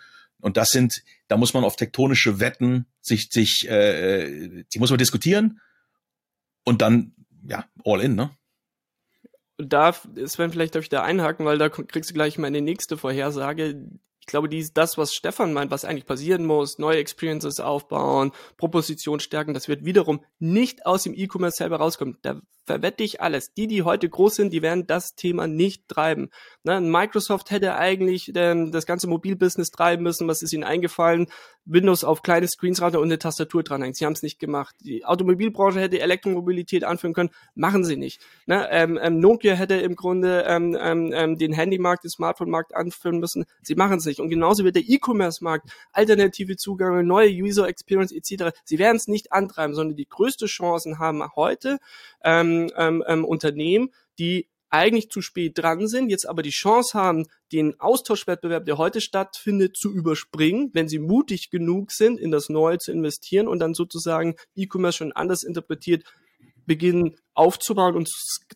Und 0.42 0.58
das 0.58 0.72
sind, 0.72 1.02
da 1.30 1.38
muss 1.38 1.54
man 1.54 1.64
auf 1.64 1.78
tektonische 1.78 2.42
Wetten 2.42 2.88
sich, 3.00 3.30
sich, 3.32 3.70
äh, 3.70 4.66
die 4.74 4.80
muss 4.80 4.90
man 4.90 5.00
diskutieren 5.00 5.62
und 6.66 6.82
dann, 6.82 7.14
ja, 7.48 7.64
all 7.86 8.02
in, 8.02 8.16
ne? 8.16 8.32
da, 9.58 9.94
Sven, 9.94 10.52
vielleicht 10.52 10.76
darf 10.76 10.84
ich 10.84 10.90
da 10.90 11.04
einhaken, 11.04 11.46
weil 11.46 11.58
da 11.58 11.70
kriegst 11.70 12.10
du 12.10 12.14
gleich 12.14 12.38
meine 12.38 12.60
nächste 12.60 12.98
Vorhersage. 12.98 13.86
Ich 14.24 14.28
glaube, 14.28 14.48
dies, 14.48 14.72
das, 14.72 14.98
was 14.98 15.14
Stefan 15.14 15.52
meint, 15.52 15.70
was 15.70 15.84
eigentlich 15.84 16.06
passieren 16.06 16.46
muss, 16.46 16.80
neue 16.80 16.98
Experiences 16.98 17.60
aufbauen, 17.60 18.32
Proposition 18.56 19.20
stärken, 19.20 19.54
das 19.54 19.68
wird 19.68 19.84
wiederum 19.84 20.24
nicht 20.40 20.86
aus 20.86 21.04
dem 21.04 21.14
E-Commerce 21.14 21.58
selber 21.58 21.76
rauskommen. 21.76 22.18
Da 22.22 22.40
verwette 22.66 23.04
ich 23.04 23.22
alles. 23.22 23.54
Die, 23.54 23.68
die 23.68 23.84
heute 23.84 24.08
groß 24.10 24.36
sind, 24.36 24.54
die 24.54 24.62
werden 24.62 24.88
das 24.88 25.16
Thema 25.16 25.48
nicht 25.48 25.88
treiben. 25.88 26.30
Ne, 26.64 26.80
Microsoft 26.80 27.52
hätte 27.52 27.76
eigentlich 27.76 28.32
ähm, 28.36 28.72
das 28.72 28.86
ganze 28.86 29.08
Mobilbusiness 29.08 29.72
treiben 29.72 30.04
müssen. 30.04 30.28
Was 30.28 30.42
ist 30.42 30.54
ihnen 30.54 30.64
eingefallen? 30.64 31.28
Windows 31.66 32.04
auf 32.04 32.24
kleine 32.24 32.48
Screens 32.48 32.82
ran 32.82 32.96
und 32.96 33.04
eine 33.04 33.20
Tastatur 33.20 33.64
dranhängen. 33.64 33.94
Sie 33.94 34.06
haben 34.06 34.14
es 34.14 34.24
nicht 34.24 34.40
gemacht. 34.40 34.76
Die 34.82 35.06
Automobilbranche 35.06 35.80
hätte 35.80 36.00
Elektromobilität 36.00 36.84
anführen 36.84 37.14
können. 37.14 37.30
Machen 37.56 37.84
sie 37.84 37.98
nicht. 37.98 38.22
Ne, 38.46 38.68
ähm, 38.72 39.00
ähm, 39.02 39.20
Nokia 39.20 39.56
hätte 39.56 39.76
im 39.76 39.96
Grunde 39.96 40.46
ähm, 40.48 40.78
ähm, 40.80 41.12
ähm 41.14 41.38
den 41.38 41.54
Handymarkt, 41.54 42.04
den 42.04 42.12
Smartphone-Markt 42.12 42.76
anführen 42.76 43.20
müssen. 43.20 43.46
Sie 43.62 43.76
machen 43.76 43.98
es 43.98 44.06
nicht. 44.06 44.13
Und 44.20 44.30
genauso 44.30 44.64
wird 44.64 44.76
der 44.76 44.84
E-Commerce-Markt, 44.88 45.70
alternative 45.92 46.56
Zugänge, 46.56 47.04
neue 47.04 47.30
User 47.30 47.68
Experience 47.68 48.12
etc. 48.12 48.56
Sie 48.64 48.80
werden 48.80 48.98
es 48.98 49.08
nicht 49.08 49.32
antreiben, 49.32 49.76
sondern 49.76 49.98
die 49.98 50.08
größte 50.08 50.46
Chancen 50.46 51.00
haben 51.00 51.24
heute 51.36 51.80
ähm, 52.24 52.72
ähm, 52.78 53.04
ähm, 53.08 53.26
Unternehmen, 53.26 53.90
die 54.20 54.48
eigentlich 54.74 55.12
zu 55.12 55.22
spät 55.22 55.60
dran 55.60 55.88
sind, 55.88 56.10
jetzt 56.10 56.28
aber 56.28 56.42
die 56.42 56.50
Chance 56.50 56.98
haben, 56.98 57.28
den 57.52 57.80
Austauschwettbewerb, 57.80 58.66
der 58.66 58.80
heute 58.80 59.02
stattfindet, 59.02 59.78
zu 59.78 59.94
überspringen, 59.94 60.72
wenn 60.74 60.88
sie 60.88 60.98
mutig 60.98 61.52
genug 61.52 61.92
sind, 61.92 62.20
in 62.20 62.32
das 62.32 62.50
Neue 62.50 62.80
zu 62.80 62.92
investieren 62.92 63.48
und 63.48 63.60
dann 63.60 63.76
sozusagen 63.76 64.34
E-Commerce 64.56 64.98
schon 64.98 65.12
anders 65.12 65.44
interpretiert, 65.44 66.06
beginnen 66.66 67.18
aufzubauen 67.34 67.96
und 67.96 68.10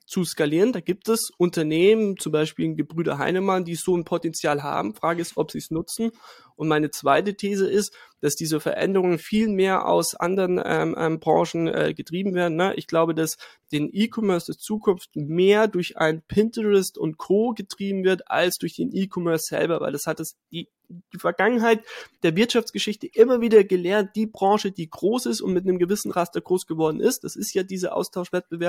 zu 0.06 0.24
skalieren. 0.24 0.72
Da 0.72 0.80
gibt 0.80 1.10
es 1.10 1.32
Unternehmen, 1.38 2.18
zum 2.18 2.32
Beispiel 2.32 2.76
Gebrüder 2.76 3.18
Heinemann, 3.18 3.66
die 3.66 3.76
so 3.76 3.96
ein 3.96 4.06
Potenzial 4.06 4.64
haben. 4.64 4.94
Frage 4.94 5.22
ist, 5.22 5.38
ob 5.38 5.52
sie 5.52 5.58
es 5.58 5.72
nutzen. 5.72 6.12
Und 6.58 6.68
meine 6.68 6.90
zweite 6.90 7.36
These 7.36 7.70
ist, 7.70 7.96
dass 8.20 8.36
diese 8.36 8.60
Veränderungen 8.60 9.20
viel 9.20 9.48
mehr 9.48 9.88
aus 9.88 10.16
anderen 10.16 10.60
ähm, 10.64 10.96
ähm, 10.98 11.20
Branchen 11.20 11.68
äh, 11.68 11.94
getrieben 11.94 12.34
werden. 12.34 12.58
Ne? 12.58 12.74
Ich 12.76 12.88
glaube, 12.88 13.14
dass 13.14 13.38
den 13.72 13.90
E-Commerce 13.94 14.48
der 14.48 14.58
Zukunft 14.58 15.16
mehr 15.16 15.68
durch 15.68 15.98
ein 15.98 16.24
Pinterest 16.24 16.98
und 16.98 17.18
Co. 17.18 17.54
getrieben 17.54 18.04
wird, 18.04 18.30
als 18.32 18.58
durch 18.58 18.76
den 18.76 18.92
E-Commerce 18.92 19.46
selber, 19.50 19.82
weil 19.82 19.92
das 19.92 20.08
hat 20.08 20.20
es 20.20 20.36
die, 20.52 20.68
die 20.90 21.20
Vergangenheit 21.20 21.84
der 22.24 22.36
Wirtschaftsgeschichte 22.36 23.08
immer 23.08 23.40
wieder 23.40 23.64
gelernt, 23.64 24.12
die 24.16 24.26
Branche, 24.26 24.72
die 24.72 24.90
groß 24.90 25.28
ist 25.28 25.42
und 25.42 25.54
mit 25.54 25.66
einem 25.66 25.78
gewissen 25.78 26.12
Raster 26.12 26.42
groß 26.42 26.66
geworden 26.66 27.02
ist, 27.02 27.24
das 27.24 27.36
ist 27.36 27.54
ja 27.54 27.62
dieser 27.62 27.96
Austauschwettbewerb, 27.96 28.67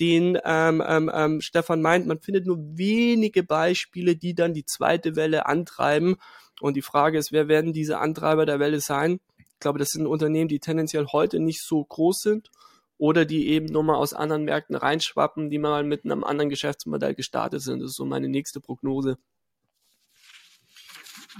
den 0.00 0.38
ähm, 0.44 0.82
ähm, 0.86 1.10
ähm, 1.14 1.40
Stefan 1.40 1.82
meint, 1.82 2.06
man 2.06 2.20
findet 2.20 2.46
nur 2.46 2.58
wenige 2.58 3.42
Beispiele, 3.42 4.16
die 4.16 4.34
dann 4.34 4.54
die 4.54 4.64
zweite 4.64 5.14
Welle 5.14 5.46
antreiben 5.46 6.16
und 6.60 6.74
die 6.74 6.82
Frage 6.82 7.18
ist, 7.18 7.32
wer 7.32 7.48
werden 7.48 7.72
diese 7.72 7.98
Antreiber 7.98 8.46
der 8.46 8.58
Welle 8.58 8.80
sein? 8.80 9.20
Ich 9.38 9.60
glaube, 9.60 9.78
das 9.78 9.90
sind 9.90 10.06
Unternehmen, 10.06 10.48
die 10.48 10.58
tendenziell 10.58 11.06
heute 11.12 11.38
nicht 11.38 11.62
so 11.62 11.84
groß 11.84 12.20
sind 12.20 12.50
oder 12.96 13.24
die 13.24 13.48
eben 13.48 13.66
nur 13.66 13.82
mal 13.82 13.96
aus 13.96 14.14
anderen 14.14 14.44
Märkten 14.44 14.76
reinschwappen, 14.76 15.50
die 15.50 15.58
mal 15.58 15.84
mit 15.84 16.04
einem 16.04 16.24
anderen 16.24 16.50
Geschäftsmodell 16.50 17.14
gestartet 17.14 17.62
sind. 17.62 17.80
Das 17.80 17.90
ist 17.90 17.96
so 17.96 18.04
meine 18.04 18.28
nächste 18.28 18.60
Prognose 18.60 19.16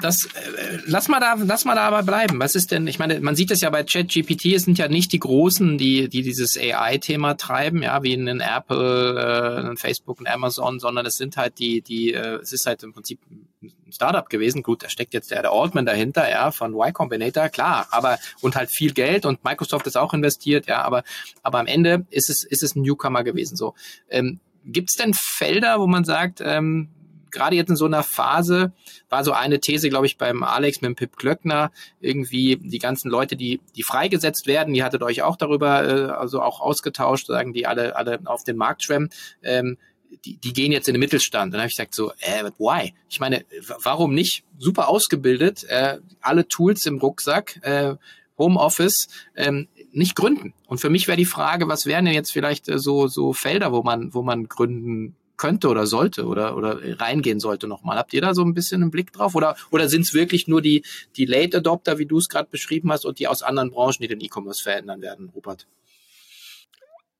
das 0.00 0.24
äh, 0.24 0.78
lass 0.86 1.08
mal 1.08 1.18
da 1.18 1.34
lass 1.34 1.64
mal 1.64 1.74
da 1.74 1.88
aber 1.88 2.02
bleiben. 2.02 2.38
Was 2.38 2.54
ist 2.54 2.70
denn? 2.70 2.86
Ich 2.86 2.98
meine, 2.98 3.20
man 3.20 3.34
sieht 3.34 3.50
es 3.50 3.60
ja 3.60 3.70
bei 3.70 3.82
ChatGPT, 3.82 4.46
es 4.54 4.62
sind 4.62 4.78
ja 4.78 4.88
nicht 4.88 5.12
die 5.12 5.18
großen, 5.18 5.78
die 5.78 6.08
die 6.08 6.22
dieses 6.22 6.56
AI 6.56 6.98
Thema 6.98 7.34
treiben, 7.34 7.82
ja, 7.82 8.02
wie 8.02 8.12
in 8.12 8.40
Apple, 8.40 9.62
äh, 9.64 9.68
in 9.68 9.76
Facebook 9.76 10.20
und 10.20 10.28
Amazon, 10.28 10.78
sondern 10.78 11.06
es 11.06 11.14
sind 11.14 11.36
halt 11.36 11.58
die 11.58 11.82
die 11.82 12.12
äh, 12.12 12.36
es 12.36 12.52
ist 12.52 12.66
halt 12.66 12.82
im 12.84 12.92
Prinzip 12.92 13.18
ein 13.30 13.92
Startup 13.92 14.28
gewesen. 14.28 14.62
Gut, 14.62 14.84
da 14.84 14.88
steckt 14.88 15.12
jetzt 15.12 15.32
der, 15.32 15.42
der 15.42 15.52
Altman 15.52 15.86
dahinter, 15.86 16.30
ja, 16.30 16.52
von 16.52 16.74
Y 16.74 16.92
Combinator, 16.92 17.48
klar, 17.48 17.88
aber 17.90 18.18
und 18.40 18.54
halt 18.54 18.70
viel 18.70 18.92
Geld 18.92 19.26
und 19.26 19.42
Microsoft 19.44 19.86
ist 19.88 19.96
auch 19.96 20.14
investiert, 20.14 20.66
ja, 20.66 20.82
aber 20.82 21.02
aber 21.42 21.58
am 21.58 21.66
Ende 21.66 22.06
ist 22.10 22.30
es 22.30 22.44
ist 22.44 22.62
es 22.62 22.76
ein 22.76 22.82
Newcomer 22.82 23.24
gewesen 23.24 23.56
so. 23.56 23.74
Ähm, 24.08 24.38
Gibt 24.64 24.90
es 24.90 24.96
denn 24.96 25.14
Felder, 25.14 25.80
wo 25.80 25.86
man 25.86 26.04
sagt, 26.04 26.42
ähm, 26.44 26.90
gerade 27.30 27.56
jetzt 27.56 27.70
in 27.70 27.76
so 27.76 27.86
einer 27.86 28.02
Phase 28.02 28.72
war 29.08 29.24
so 29.24 29.32
eine 29.32 29.60
These, 29.60 29.88
glaube 29.88 30.06
ich, 30.06 30.18
beim 30.18 30.42
Alex 30.42 30.80
mit 30.80 30.88
dem 30.88 30.96
Pip 30.96 31.16
Klöckner, 31.16 31.70
irgendwie 32.00 32.56
die 32.56 32.78
ganzen 32.78 33.10
Leute, 33.10 33.36
die, 33.36 33.60
die 33.76 33.82
freigesetzt 33.82 34.46
werden, 34.46 34.74
die 34.74 34.82
hattet 34.82 35.02
euch 35.02 35.22
auch 35.22 35.36
darüber, 35.36 35.84
äh, 35.84 36.10
also 36.12 36.42
auch 36.42 36.60
ausgetauscht, 36.60 37.26
sagen, 37.26 37.52
die 37.52 37.66
alle, 37.66 37.96
alle 37.96 38.20
auf 38.24 38.44
den 38.44 38.56
Markt 38.56 38.82
schwemmen, 38.84 39.10
ähm, 39.42 39.76
die, 40.24 40.36
die 40.36 40.52
gehen 40.52 40.72
jetzt 40.72 40.88
in 40.88 40.94
den 40.94 41.00
Mittelstand. 41.00 41.46
Und 41.46 41.52
dann 41.52 41.60
habe 41.60 41.68
ich 41.68 41.76
gesagt 41.76 41.94
so, 41.94 42.12
äh, 42.20 42.50
why? 42.58 42.92
Ich 43.08 43.20
meine, 43.20 43.44
warum 43.82 44.14
nicht? 44.14 44.44
Super 44.58 44.88
ausgebildet, 44.88 45.64
äh, 45.64 45.98
alle 46.20 46.48
Tools 46.48 46.86
im 46.86 46.98
Rucksack, 46.98 47.60
äh, 47.62 47.94
Homeoffice, 48.36 49.08
ähm, 49.36 49.68
nicht 49.92 50.16
gründen. 50.16 50.54
Und 50.66 50.80
für 50.80 50.90
mich 50.90 51.06
wäre 51.08 51.16
die 51.16 51.26
Frage, 51.26 51.68
was 51.68 51.86
wären 51.86 52.06
denn 52.06 52.14
jetzt 52.14 52.32
vielleicht 52.32 52.68
äh, 52.68 52.78
so 52.78 53.06
so 53.06 53.32
Felder, 53.32 53.72
wo 53.72 53.82
man 53.82 54.14
wo 54.14 54.22
man 54.22 54.48
gründen 54.48 55.14
könnte 55.40 55.68
oder 55.68 55.86
sollte 55.86 56.26
oder, 56.26 56.56
oder 56.56 57.00
reingehen 57.00 57.40
sollte 57.40 57.66
nochmal. 57.66 57.96
Habt 57.96 58.12
ihr 58.12 58.20
da 58.20 58.34
so 58.34 58.42
ein 58.42 58.52
bisschen 58.52 58.82
einen 58.82 58.90
Blick 58.90 59.12
drauf? 59.12 59.34
Oder, 59.34 59.56
oder 59.70 59.88
sind 59.88 60.02
es 60.02 60.12
wirklich 60.12 60.48
nur 60.48 60.60
die, 60.60 60.84
die 61.16 61.24
Late 61.24 61.56
Adopter, 61.58 61.98
wie 61.98 62.06
du 62.06 62.18
es 62.18 62.28
gerade 62.28 62.48
beschrieben 62.50 62.92
hast, 62.92 63.06
und 63.06 63.18
die 63.18 63.26
aus 63.26 63.42
anderen 63.42 63.70
Branchen, 63.70 63.96
die 64.00 64.08
den 64.08 64.20
E-Commerce 64.20 64.62
verändern 64.62 65.00
werden, 65.00 65.30
Rupert? 65.34 65.66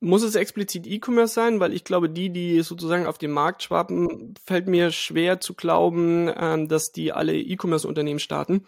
Muss 0.00 0.22
es 0.22 0.34
explizit 0.34 0.86
E-Commerce 0.86 1.32
sein? 1.34 1.60
Weil 1.60 1.72
ich 1.72 1.84
glaube, 1.84 2.10
die, 2.10 2.30
die 2.30 2.60
sozusagen 2.60 3.06
auf 3.06 3.18
den 3.18 3.30
Markt 3.30 3.62
schwappen, 3.62 4.34
fällt 4.44 4.68
mir 4.68 4.92
schwer 4.92 5.40
zu 5.40 5.54
glauben, 5.54 6.30
ähm, 6.36 6.68
dass 6.68 6.92
die 6.92 7.12
alle 7.12 7.34
E-Commerce-Unternehmen 7.34 8.20
starten. 8.20 8.66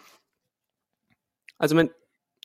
Also 1.58 1.76
wenn 1.76 1.90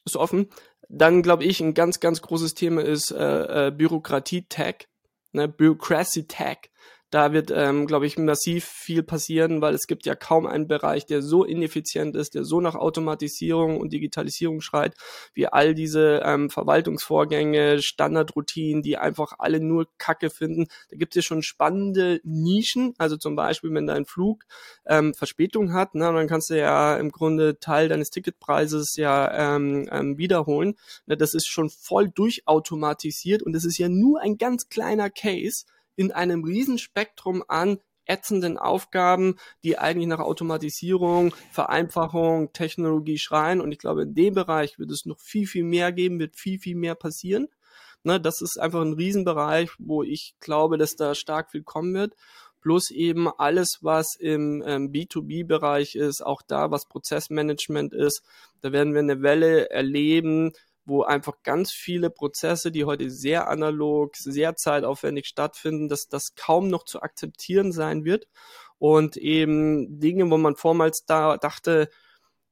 ist 0.08 0.18
offen. 0.18 0.50
Dann 0.90 1.22
glaube 1.22 1.44
ich, 1.44 1.60
ein 1.60 1.74
ganz, 1.74 2.00
ganz 2.00 2.22
großes 2.22 2.56
Thema 2.56 2.82
ist 2.82 3.12
äh, 3.12 3.68
äh, 3.68 3.72
Bürokratie-Tag, 3.72 4.88
ne, 5.34 5.48
Bureaucracy-Tag. 5.48 6.70
Da 7.10 7.32
wird, 7.32 7.52
ähm, 7.56 7.88
glaube 7.88 8.06
ich, 8.06 8.18
massiv 8.18 8.66
viel 8.66 9.02
passieren, 9.02 9.62
weil 9.62 9.74
es 9.74 9.88
gibt 9.88 10.06
ja 10.06 10.14
kaum 10.14 10.46
einen 10.46 10.68
Bereich, 10.68 11.06
der 11.06 11.22
so 11.22 11.46
ineffizient 11.46 12.18
ist, 12.18 12.36
der 12.36 12.44
so 12.44 12.60
nach 12.60 12.76
Automatisierung 12.76 13.80
und 13.80 13.94
Digitalisierung 13.94 14.60
schreit, 14.60 14.94
wie 15.34 15.48
all 15.48 15.74
diese 15.74 16.22
ähm, 16.26 16.50
Verwaltungsvorgänge, 16.50 17.82
Standardroutinen, 17.82 18.82
die 18.84 18.98
einfach 18.98 19.36
alle 19.40 19.62
nur 19.62 19.88
Kacke 19.98 20.30
finden. 20.30 20.68
Da 20.90 20.98
gibt 20.98 21.16
es 21.16 21.24
ja 21.24 21.28
schon 21.28 21.44
spannende 21.44 22.20
Nischen, 22.26 22.94
also 22.98 23.16
zum 23.16 23.38
Beispiel, 23.38 23.74
wenn 23.74 23.88
dein 23.88 24.06
Flug 24.06 24.44
ähm, 24.86 25.14
Verspätung 25.14 25.72
hat, 25.72 25.96
ne, 25.96 26.12
dann 26.12 26.28
kannst 26.28 26.50
du 26.50 26.58
ja 26.58 26.98
im 26.98 27.12
Grunde 27.12 27.58
Teil 27.60 27.88
deines 27.88 28.10
Ticketpreises 28.10 28.98
ja 28.98 29.56
ähm, 29.56 29.88
ähm, 29.94 30.18
wiederholen. 30.18 30.76
Ne, 31.06 31.16
das 31.16 31.34
ist 31.34 31.48
schon 31.48 31.70
voll 31.70 32.10
durchautomatisiert 32.10 33.44
und 33.44 33.54
das 33.54 33.64
ist 33.64 33.78
ja 33.78 33.88
nur 33.88 34.20
ein 34.20 34.38
ganz 34.38 34.68
kleiner 34.68 35.10
Case 35.10 35.64
in 35.98 36.14
einem 36.14 36.46
Riesenspektrum 36.46 37.44
an 37.50 37.80
ätzenden 38.06 38.58
Aufgaben, 38.58 39.36
die 39.64 39.78
eigentlich 39.78 40.08
nach 40.08 40.20
Automatisierung, 40.20 41.34
Vereinfachung, 41.52 42.54
Technologie 42.54 43.18
schreien. 43.18 43.60
Und 43.60 43.72
ich 43.72 43.80
glaube, 43.80 44.04
in 44.04 44.16
dem 44.16 44.34
Bereich 44.34 44.80
wird 44.80 44.92
es 44.92 45.06
noch 45.06 45.20
viel, 45.20 45.46
viel 45.46 45.66
mehr 45.66 45.92
geben, 45.92 46.20
wird 46.20 46.38
viel, 46.38 46.60
viel 46.60 46.76
mehr 46.76 46.96
passieren. 46.96 47.50
Ne, 48.04 48.22
das 48.22 48.42
ist 48.42 48.58
einfach 48.58 48.82
ein 48.82 48.94
Riesenbereich, 48.94 49.72
wo 49.80 50.04
ich 50.04 50.36
glaube, 50.40 50.78
dass 50.78 50.96
da 50.96 51.16
stark 51.16 51.52
viel 51.52 51.64
kommen 51.64 51.94
wird. 51.94 52.14
Plus 52.62 52.90
eben 52.90 53.28
alles, 53.28 53.80
was 53.82 54.16
im 54.16 54.64
ähm, 54.66 54.92
B2B-Bereich 54.92 55.96
ist, 55.96 56.26
auch 56.26 56.42
da, 56.42 56.72
was 56.72 56.88
Prozessmanagement 56.88 57.94
ist. 57.94 58.24
Da 58.62 58.72
werden 58.72 58.94
wir 58.94 59.00
eine 59.00 59.22
Welle 59.22 59.70
erleben, 59.70 60.54
wo 60.88 61.04
einfach 61.04 61.44
ganz 61.44 61.72
viele 61.74 62.10
Prozesse, 62.10 62.72
die 62.72 62.86
heute 62.86 63.12
sehr 63.12 63.50
analog, 63.50 64.16
sehr 64.16 64.56
zeitaufwendig 64.56 65.28
stattfinden, 65.28 65.90
dass 65.90 66.08
das 66.08 66.34
kaum 66.36 66.70
noch 66.70 66.86
zu 66.86 67.02
akzeptieren 67.02 67.74
sein 67.74 68.06
wird. 68.06 68.28
Und 68.80 69.18
eben 69.18 70.00
Dinge, 70.00 70.32
wo 70.32 70.38
man 70.38 70.56
vormals 70.56 71.04
da 71.06 71.38
dachte, 71.38 71.90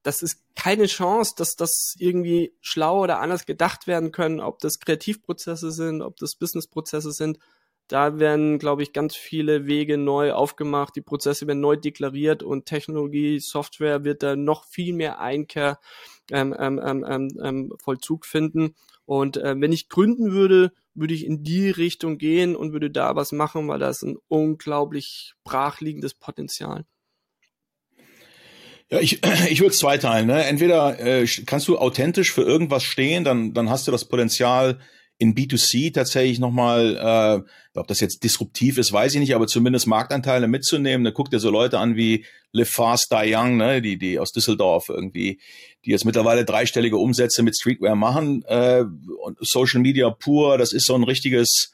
das 0.04 0.22
ist 0.22 0.44
keine 0.56 0.86
Chance, 0.88 1.34
dass 1.38 1.56
das 1.56 1.96
irgendwie 1.98 2.54
schlau 2.60 3.04
oder 3.04 3.22
anders 3.22 3.46
gedacht 3.46 3.88
werden 3.88 4.12
können, 4.12 4.42
ob 4.42 4.60
das 4.60 4.80
Kreativprozesse 4.80 5.72
sind, 5.72 6.02
ob 6.02 6.18
das 6.18 6.36
Businessprozesse 6.36 7.12
sind. 7.12 7.40
Da 7.88 8.20
werden, 8.20 8.60
glaube 8.60 8.84
ich, 8.84 8.94
ganz 8.94 9.16
viele 9.16 9.66
Wege 9.66 9.98
neu 9.98 10.34
aufgemacht, 10.34 10.96
die 10.96 11.02
Prozesse 11.02 11.48
werden 11.48 11.62
neu 11.62 11.78
deklariert 11.78 12.44
und 12.44 12.66
Technologie, 12.66 13.40
Software 13.40 14.04
wird 14.04 14.24
da 14.24 14.36
noch 14.36 14.66
viel 14.66 14.94
mehr 14.94 15.20
Einkehr 15.20 15.80
ähm, 16.32 16.56
ähm, 16.58 16.82
ähm, 16.84 17.06
ähm, 17.08 17.30
ähm, 17.44 17.74
Vollzug 17.84 18.26
finden. 18.26 18.76
Und 19.06 19.38
äh, 19.38 19.56
wenn 19.58 19.72
ich 19.72 19.90
gründen 19.90 20.32
würde, 20.32 20.72
würde 20.94 21.14
ich 21.14 21.26
in 21.26 21.44
die 21.44 21.70
Richtung 21.70 22.18
gehen 22.18 22.56
und 22.56 22.74
würde 22.74 22.90
da 22.90 23.16
was 23.16 23.32
machen, 23.32 23.68
weil 23.68 23.80
da 23.80 23.90
ist 23.90 24.04
ein 24.04 24.18
unglaublich 24.28 25.34
brachliegendes 25.44 26.14
Potenzial. 26.14 26.86
Ja, 28.90 29.00
ich, 29.00 29.22
ich 29.50 29.60
würde 29.60 29.72
es 29.72 29.80
zweiteilen. 29.80 30.28
Ne? 30.28 30.46
Entweder 30.46 31.00
äh, 31.00 31.26
kannst 31.46 31.68
du 31.68 31.78
authentisch 31.78 32.32
für 32.32 32.44
irgendwas 32.44 32.84
stehen, 32.84 33.24
dann, 33.24 33.54
dann 33.54 33.70
hast 33.70 33.88
du 33.88 33.92
das 33.92 34.06
Potenzial, 34.06 34.80
in 35.18 35.34
B2C 35.34 35.94
tatsächlich 35.94 36.40
nochmal, 36.40 37.44
äh, 37.46 37.80
ob 37.80 37.88
das 37.88 38.00
jetzt 38.00 38.24
disruptiv 38.24 38.78
ist, 38.78 38.92
weiß 38.92 39.14
ich 39.14 39.20
nicht, 39.20 39.36
aber 39.36 39.48
zumindest 39.48 39.88
Marktanteile 39.88 40.48
mitzunehmen. 40.48 41.06
Da 41.06 41.12
guckt 41.12 41.32
ihr 41.34 41.40
so 41.40 41.50
Leute 41.50 41.80
an 41.80 41.96
wie 41.96 42.26
Live 42.52 42.70
Fast, 42.70 43.12
Die 43.12 43.34
Young, 43.34 43.58
ne, 43.58 43.82
die, 43.82 43.98
die 43.98 44.20
aus 44.20 44.32
Düsseldorf 44.32 44.90
irgendwie, 44.90 45.40
die 45.86 45.92
jetzt 45.92 46.06
mittlerweile 46.06 46.44
dreistellige 46.44 46.98
Umsätze 46.98 47.44
mit 47.44 47.56
Streetwear 47.56 47.96
machen. 47.96 48.44
Äh, 48.48 48.84
und 49.24 49.38
Social 49.40 49.82
Media 49.82 50.10
pur, 50.10 50.58
das 50.58 50.74
ist 50.74 50.86
so 50.86 50.96
ein 50.96 51.04
richtiges, 51.04 51.72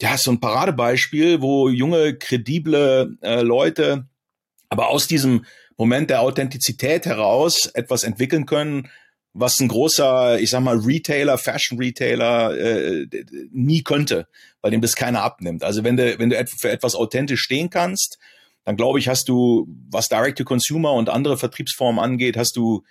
ja, 0.00 0.16
so 0.16 0.32
ein 0.32 0.40
Paradebeispiel, 0.40 1.40
wo 1.40 1.68
junge, 1.68 2.16
kredible 2.16 3.16
äh, 3.22 3.42
Leute 3.42 4.08
aber 4.74 4.88
aus 4.88 5.06
diesem 5.06 5.44
Moment 5.76 6.10
der 6.10 6.20
Authentizität 6.20 7.06
heraus 7.06 7.70
etwas 7.74 8.02
entwickeln 8.02 8.44
können, 8.44 8.90
was 9.34 9.58
ein 9.60 9.68
großer, 9.68 10.38
ich 10.38 10.50
sag 10.50 10.60
mal, 10.60 10.78
Retailer, 10.78 11.36
Fashion 11.36 11.76
Retailer 11.78 12.56
äh, 12.56 13.06
nie 13.50 13.82
könnte, 13.82 14.28
weil 14.62 14.70
dem 14.70 14.80
das 14.80 14.94
keiner 14.94 15.22
abnimmt. 15.22 15.64
Also 15.64 15.82
wenn 15.82 15.96
du, 15.96 16.18
wenn 16.18 16.30
du 16.30 16.46
für 16.46 16.70
etwas 16.70 16.94
authentisch 16.94 17.40
stehen 17.40 17.68
kannst, 17.68 18.18
dann 18.64 18.76
glaube 18.76 19.00
ich, 19.00 19.08
hast 19.08 19.28
du, 19.28 19.66
was 19.90 20.08
Direct-to-Consumer 20.08 20.92
und 20.92 21.10
andere 21.10 21.36
Vertriebsformen 21.36 22.02
angeht, 22.02 22.36
hast 22.36 22.56
du 22.56 22.84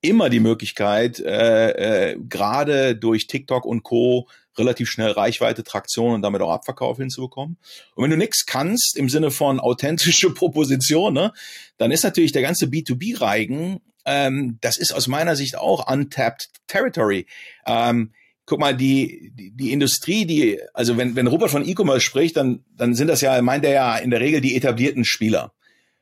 immer 0.00 0.30
die 0.30 0.40
Möglichkeit, 0.40 1.20
äh, 1.20 2.12
äh, 2.12 2.18
gerade 2.28 2.96
durch 2.96 3.26
TikTok 3.26 3.66
und 3.66 3.82
Co. 3.82 4.28
relativ 4.56 4.88
schnell 4.88 5.10
Reichweite, 5.10 5.62
Traktion 5.62 6.14
und 6.14 6.22
damit 6.22 6.40
auch 6.40 6.50
Abverkauf 6.50 6.96
hinzubekommen. 6.96 7.58
Und 7.94 8.04
wenn 8.04 8.10
du 8.10 8.16
nichts 8.16 8.46
kannst 8.46 8.96
im 8.96 9.10
Sinne 9.10 9.30
von 9.30 9.60
authentische 9.60 10.30
Proposition, 10.34 11.12
ne, 11.12 11.32
dann 11.76 11.90
ist 11.90 12.04
natürlich 12.04 12.32
der 12.32 12.42
ganze 12.42 12.66
B2B-Reigen 12.66 13.80
ähm, 14.04 14.58
das 14.60 14.76
ist 14.76 14.92
aus 14.92 15.06
meiner 15.06 15.36
Sicht 15.36 15.56
auch 15.56 15.90
untapped 15.90 16.50
territory. 16.66 17.26
Ähm, 17.66 18.12
guck 18.46 18.58
mal, 18.58 18.76
die, 18.76 19.30
die, 19.34 19.52
die 19.52 19.72
Industrie, 19.72 20.26
die, 20.26 20.60
also 20.74 20.96
wenn, 20.96 21.14
wenn 21.14 21.26
Rupert 21.26 21.50
von 21.50 21.66
E-Commerce 21.66 22.00
spricht, 22.00 22.36
dann, 22.36 22.64
dann 22.74 22.94
sind 22.94 23.08
das 23.08 23.20
ja, 23.20 23.40
meint 23.42 23.64
er 23.64 23.72
ja 23.72 23.96
in 23.96 24.10
der 24.10 24.20
Regel 24.20 24.40
die 24.40 24.56
etablierten 24.56 25.04
Spieler. 25.04 25.52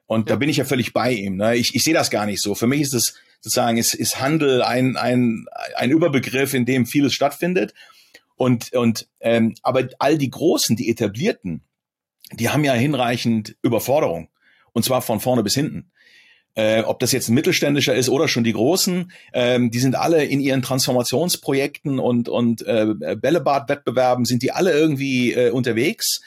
Und 0.06 0.28
ja. 0.28 0.34
da 0.34 0.38
bin 0.38 0.48
ich 0.48 0.56
ja 0.56 0.64
völlig 0.64 0.94
bei 0.94 1.12
ihm. 1.12 1.36
Ne? 1.36 1.56
Ich, 1.56 1.74
ich 1.74 1.84
sehe 1.84 1.92
das 1.92 2.10
gar 2.10 2.24
nicht 2.24 2.40
so. 2.40 2.54
Für 2.54 2.66
mich 2.66 2.80
ist 2.80 2.94
es 2.94 3.14
sozusagen, 3.40 3.76
ist, 3.76 3.94
ist 3.94 4.20
Handel 4.20 4.62
ein, 4.62 4.96
ein, 4.96 5.44
ein 5.76 5.90
Überbegriff, 5.90 6.54
in 6.54 6.64
dem 6.64 6.86
vieles 6.86 7.12
stattfindet. 7.12 7.74
Und, 8.34 8.72
und 8.72 9.08
ähm, 9.20 9.54
aber 9.62 9.88
all 9.98 10.16
die 10.16 10.30
Großen, 10.30 10.76
die 10.76 10.88
etablierten, 10.88 11.64
die 12.32 12.48
haben 12.48 12.64
ja 12.64 12.72
hinreichend 12.72 13.56
Überforderung. 13.62 14.30
Und 14.72 14.84
zwar 14.84 15.02
von 15.02 15.20
vorne 15.20 15.42
bis 15.42 15.54
hinten 15.54 15.90
äh, 16.58 16.82
ob 16.82 16.98
das 16.98 17.12
jetzt 17.12 17.28
ein 17.28 17.34
mittelständischer 17.34 17.94
ist 17.94 18.08
oder 18.08 18.26
schon 18.26 18.42
die 18.42 18.52
großen, 18.52 19.12
ähm, 19.32 19.70
die 19.70 19.78
sind 19.78 19.94
alle 19.94 20.24
in 20.24 20.40
ihren 20.40 20.60
Transformationsprojekten 20.60 22.00
und, 22.00 22.28
und 22.28 22.66
äh, 22.66 22.94
Bällebad-Wettbewerben 23.14 24.24
sind 24.24 24.42
die 24.42 24.50
alle 24.50 24.72
irgendwie 24.72 25.34
äh, 25.34 25.50
unterwegs 25.50 26.20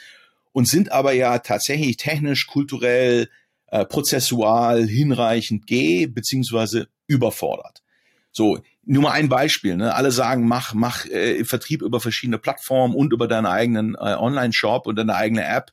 und 0.52 0.66
sind 0.66 0.90
aber 0.90 1.12
ja 1.12 1.38
tatsächlich 1.40 1.98
technisch, 1.98 2.46
kulturell, 2.46 3.28
äh, 3.66 3.84
prozessual 3.84 4.86
hinreichend 4.86 5.66
geh 5.66 6.06
beziehungsweise 6.06 6.88
überfordert. 7.06 7.82
So, 8.30 8.58
nur 8.86 9.02
mal 9.02 9.10
ein 9.10 9.28
Beispiel. 9.28 9.76
Ne? 9.76 9.94
Alle 9.94 10.12
sagen, 10.12 10.48
mach, 10.48 10.72
mach 10.72 11.04
äh, 11.04 11.44
Vertrieb 11.44 11.82
über 11.82 12.00
verschiedene 12.00 12.38
Plattformen 12.38 12.94
und 12.94 13.12
über 13.12 13.28
deinen 13.28 13.44
eigenen 13.44 13.96
äh, 13.96 14.14
Online-Shop 14.14 14.86
und 14.86 14.96
deine 14.96 15.14
eigene 15.14 15.44
App 15.44 15.72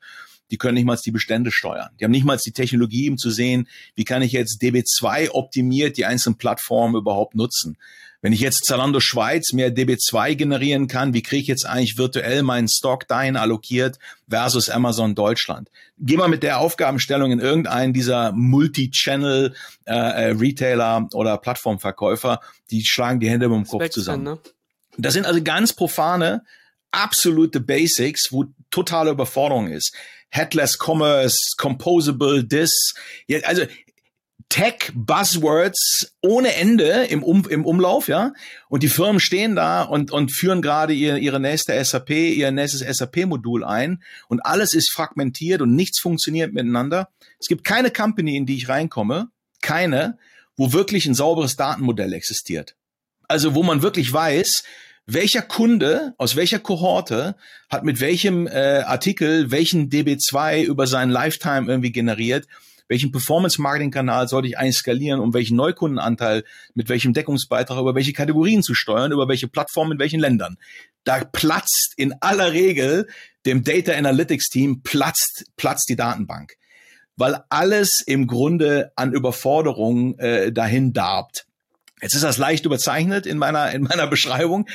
die 0.51 0.57
können 0.57 0.75
nicht 0.75 0.85
mal 0.85 0.97
die 0.97 1.11
Bestände 1.11 1.51
steuern. 1.51 1.89
Die 1.99 2.03
haben 2.03 2.11
nicht 2.11 2.25
mal 2.25 2.37
die 2.37 2.51
Technologie, 2.51 3.09
um 3.09 3.17
zu 3.17 3.29
sehen, 3.29 3.67
wie 3.95 4.03
kann 4.03 4.21
ich 4.21 4.31
jetzt 4.31 4.61
DB2 4.61 5.31
optimiert 5.31 5.97
die 5.97 6.05
einzelnen 6.05 6.37
Plattformen 6.37 6.95
überhaupt 6.95 7.35
nutzen. 7.35 7.77
Wenn 8.21 8.33
ich 8.33 8.41
jetzt 8.41 8.65
Zalando 8.65 8.99
Schweiz 8.99 9.53
mehr 9.53 9.73
DB2 9.73 10.35
generieren 10.35 10.87
kann, 10.87 11.13
wie 11.13 11.21
kriege 11.21 11.41
ich 11.41 11.47
jetzt 11.47 11.65
eigentlich 11.65 11.97
virtuell 11.97 12.43
meinen 12.43 12.67
Stock 12.67 13.07
dahin 13.07 13.37
allokiert 13.37 13.97
versus 14.29 14.69
Amazon 14.69 15.15
Deutschland? 15.15 15.69
Geh 15.97 16.17
mal 16.17 16.27
mit 16.27 16.43
der 16.43 16.59
Aufgabenstellung 16.59 17.31
in 17.31 17.39
irgendeinen 17.39 17.93
dieser 17.93 18.33
Multi-Channel 18.33 19.53
äh, 19.85 19.93
äh 19.93 20.31
Retailer 20.31 21.07
oder 21.13 21.37
Plattformverkäufer, 21.37 22.41
die 22.71 22.83
schlagen 22.85 23.21
die 23.21 23.29
Hände 23.29 23.47
mit 23.47 23.57
dem 23.57 23.67
Kopf 23.67 23.89
zusammen. 23.89 24.23
Ne? 24.23 24.39
Das 24.97 25.13
sind 25.13 25.25
also 25.25 25.41
ganz 25.41 25.71
profane, 25.71 26.43
absolute 26.91 27.61
Basics, 27.61 28.31
wo 28.31 28.45
totale 28.69 29.11
Überforderung 29.11 29.67
ist. 29.67 29.95
Headless 30.29 30.77
Commerce, 30.77 31.55
Composable 31.57 32.47
This. 32.47 32.93
Ja, 33.27 33.39
also 33.45 33.63
Tech 34.49 34.91
Buzzwords 34.95 36.15
ohne 36.21 36.55
Ende 36.55 37.05
im, 37.05 37.21
um, 37.21 37.47
im 37.47 37.65
Umlauf, 37.65 38.07
ja. 38.07 38.33
Und 38.67 38.81
die 38.81 38.89
Firmen 38.89 39.19
stehen 39.19 39.55
da 39.55 39.83
und, 39.83 40.11
und 40.11 40.31
führen 40.31 40.63
gerade 40.63 40.93
ihr, 40.93 41.17
ihre 41.17 41.39
nächste 41.39 41.83
SAP, 41.83 42.09
ihr 42.09 42.51
nächstes 42.51 42.81
SAP-Modul 42.97 43.63
ein 43.63 44.01
und 44.27 44.43
alles 44.43 44.73
ist 44.73 44.91
fragmentiert 44.91 45.61
und 45.61 45.75
nichts 45.75 45.99
funktioniert 45.99 46.51
miteinander. 46.51 47.09
Es 47.39 47.47
gibt 47.47 47.63
keine 47.63 47.91
Company, 47.91 48.35
in 48.35 48.47
die 48.47 48.57
ich 48.57 48.69
reinkomme, 48.69 49.29
keine, 49.61 50.17
wo 50.57 50.73
wirklich 50.73 51.05
ein 51.05 51.13
sauberes 51.13 51.55
Datenmodell 51.55 52.13
existiert. 52.13 52.75
Also 53.27 53.53
wo 53.53 53.61
man 53.61 53.83
wirklich 53.83 54.11
weiß, 54.11 54.63
welcher 55.13 55.41
Kunde 55.41 56.13
aus 56.17 56.35
welcher 56.35 56.59
Kohorte 56.59 57.35
hat 57.69 57.83
mit 57.83 57.99
welchem 57.99 58.47
äh, 58.47 58.81
Artikel 58.85 59.51
welchen 59.51 59.89
DB2 59.89 60.63
über 60.63 60.87
seinen 60.87 61.09
Lifetime 61.09 61.67
irgendwie 61.67 61.91
generiert, 61.91 62.47
welchen 62.87 63.11
Performance-Marketing-Kanal 63.11 64.27
sollte 64.27 64.47
ich 64.47 64.57
eigentlich 64.57 64.77
skalieren, 64.77 65.19
um 65.19 65.33
welchen 65.33 65.55
Neukundenanteil 65.55 66.43
mit 66.73 66.89
welchem 66.89 67.13
Deckungsbeitrag 67.13 67.79
über 67.79 67.95
welche 67.95 68.13
Kategorien 68.13 68.63
zu 68.63 68.73
steuern, 68.73 69.11
über 69.11 69.27
welche 69.27 69.47
Plattformen 69.47 69.93
in 69.93 69.99
welchen 69.99 70.19
Ländern. 70.19 70.57
Da 71.03 71.23
platzt 71.23 71.93
in 71.97 72.13
aller 72.19 72.51
Regel 72.51 73.07
dem 73.45 73.63
Data 73.63 73.93
Analytics 73.93 74.49
Team 74.49 74.81
platzt, 74.83 75.45
platzt 75.55 75.87
die 75.89 75.95
Datenbank, 75.95 76.53
weil 77.15 77.43
alles 77.49 78.01
im 78.05 78.27
Grunde 78.27 78.91
an 78.95 79.13
Überforderung 79.13 80.17
äh, 80.19 80.51
dahin 80.51 80.93
darbt. 80.93 81.45
Jetzt 82.01 82.15
ist 82.15 82.23
das 82.23 82.37
leicht 82.37 82.65
überzeichnet 82.65 83.25
in 83.25 83.37
meiner, 83.37 83.71
in 83.71 83.83
meiner 83.83 84.07
Beschreibung, 84.07 84.67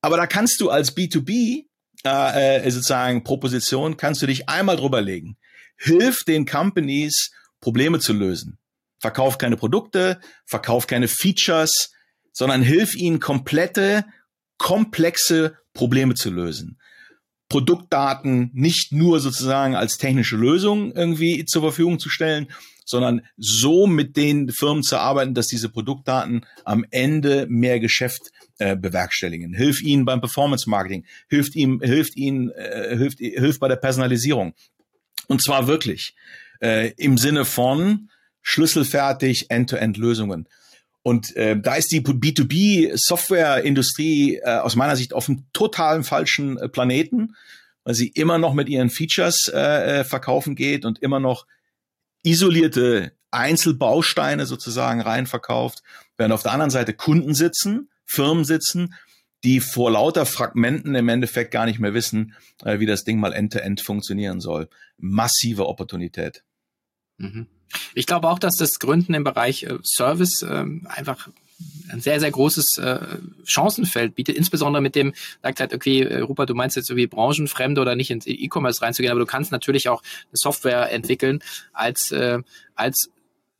aber 0.00 0.16
da 0.16 0.26
kannst 0.26 0.60
du 0.60 0.70
als 0.70 0.96
B2B 0.96 1.64
äh, 2.04 2.58
äh, 2.58 2.70
sozusagen 2.70 3.24
Proposition, 3.24 3.96
kannst 3.96 4.20
du 4.22 4.26
dich 4.26 4.48
einmal 4.48 4.76
drüber 4.76 5.00
legen. 5.00 5.36
Hilf 5.76 6.24
den 6.24 6.46
Companies, 6.46 7.32
Probleme 7.60 7.98
zu 7.98 8.12
lösen. 8.12 8.58
Verkauf 9.00 9.38
keine 9.38 9.56
Produkte, 9.56 10.20
verkauf 10.44 10.86
keine 10.86 11.08
Features, 11.08 11.92
sondern 12.32 12.62
hilf 12.62 12.94
ihnen 12.94 13.20
komplette, 13.20 14.04
komplexe 14.58 15.56
Probleme 15.72 16.14
zu 16.14 16.30
lösen. 16.30 16.78
Produktdaten 17.48 18.50
nicht 18.52 18.92
nur 18.92 19.20
sozusagen 19.20 19.74
als 19.74 19.98
technische 19.98 20.36
Lösung 20.36 20.92
irgendwie 20.92 21.44
zur 21.44 21.62
Verfügung 21.62 21.98
zu 21.98 22.08
stellen, 22.08 22.50
sondern 22.84 23.22
so 23.36 23.86
mit 23.86 24.16
den 24.16 24.50
Firmen 24.50 24.82
zu 24.82 24.98
arbeiten, 24.98 25.34
dass 25.34 25.46
diese 25.48 25.68
Produktdaten 25.68 26.46
am 26.64 26.84
Ende 26.90 27.46
mehr 27.48 27.78
Geschäft 27.80 28.30
äh, 28.58 28.76
bewerkstelligen. 28.76 29.54
Hilf 29.54 29.82
ihnen 29.82 30.04
beim 30.04 30.20
Performance 30.20 30.68
Marketing, 30.68 31.06
hilft 31.28 31.56
ihm, 31.56 31.80
hilft 31.80 32.16
ihnen, 32.16 32.50
äh, 32.50 32.96
hilft, 32.96 33.18
hilft 33.18 33.60
bei 33.60 33.68
der 33.68 33.76
Personalisierung. 33.76 34.54
Und 35.26 35.40
zwar 35.42 35.66
wirklich 35.66 36.14
äh, 36.60 36.92
im 36.96 37.16
Sinne 37.18 37.44
von 37.44 38.10
schlüsselfertig 38.42 39.50
End-to-End-Lösungen. 39.50 40.48
Und 41.02 41.34
äh, 41.36 41.60
da 41.60 41.74
ist 41.74 41.90
die 41.92 42.00
B2B-Softwareindustrie 42.00 44.36
äh, 44.36 44.58
aus 44.58 44.76
meiner 44.76 44.96
Sicht 44.96 45.12
auf 45.12 45.28
einem 45.28 45.44
totalen 45.52 46.04
falschen 46.04 46.56
äh, 46.56 46.68
Planeten, 46.68 47.34
weil 47.84 47.94
sie 47.94 48.08
immer 48.08 48.38
noch 48.38 48.54
mit 48.54 48.70
ihren 48.70 48.88
Features 48.88 49.50
äh, 49.52 50.00
äh 50.00 50.04
verkaufen 50.04 50.54
geht 50.54 50.86
und 50.86 51.02
immer 51.02 51.20
noch 51.20 51.46
isolierte 52.24 53.12
Einzelbausteine 53.30 54.46
sozusagen 54.46 55.00
reinverkauft, 55.00 55.82
während 56.16 56.34
auf 56.34 56.42
der 56.42 56.52
anderen 56.52 56.70
Seite 56.70 56.94
Kunden 56.94 57.34
sitzen, 57.34 57.90
Firmen 58.04 58.44
sitzen, 58.44 58.94
die 59.44 59.60
vor 59.60 59.90
lauter 59.90 60.24
Fragmenten 60.24 60.94
im 60.94 61.08
Endeffekt 61.08 61.50
gar 61.50 61.66
nicht 61.66 61.78
mehr 61.78 61.94
wissen, 61.94 62.34
äh, 62.64 62.80
wie 62.80 62.86
das 62.86 63.04
Ding 63.04 63.20
mal 63.20 63.32
end-to-end 63.32 63.80
-end 63.80 63.84
funktionieren 63.84 64.40
soll. 64.40 64.68
Massive 64.96 65.66
Opportunität. 65.66 66.42
Mhm. 67.18 67.46
Ich 67.94 68.06
glaube 68.06 68.28
auch, 68.28 68.38
dass 68.38 68.56
das 68.56 68.78
Gründen 68.78 69.14
im 69.14 69.24
Bereich 69.24 69.64
äh, 69.64 69.78
Service 69.82 70.42
äh, 70.42 70.64
einfach 70.86 71.28
ein 71.90 72.00
sehr, 72.00 72.20
sehr 72.20 72.30
großes 72.30 72.78
äh, 72.78 73.18
Chancenfeld 73.44 74.14
bietet, 74.14 74.36
insbesondere 74.36 74.82
mit 74.82 74.94
dem, 74.94 75.12
sagt 75.42 75.60
halt, 75.60 75.74
okay, 75.74 76.02
äh, 76.02 76.20
Rupert, 76.20 76.50
du 76.50 76.54
meinst 76.54 76.76
jetzt 76.76 76.90
irgendwie 76.90 77.06
branchenfremde 77.06 77.80
oder 77.80 77.94
nicht 77.94 78.10
ins 78.10 78.26
E-Commerce 78.26 78.82
reinzugehen, 78.82 79.12
aber 79.12 79.20
du 79.20 79.26
kannst 79.26 79.52
natürlich 79.52 79.88
auch 79.88 80.02
eine 80.02 80.36
Software 80.36 80.90
entwickeln 80.90 81.40
als, 81.72 82.10
äh, 82.10 82.38
als 82.74 83.10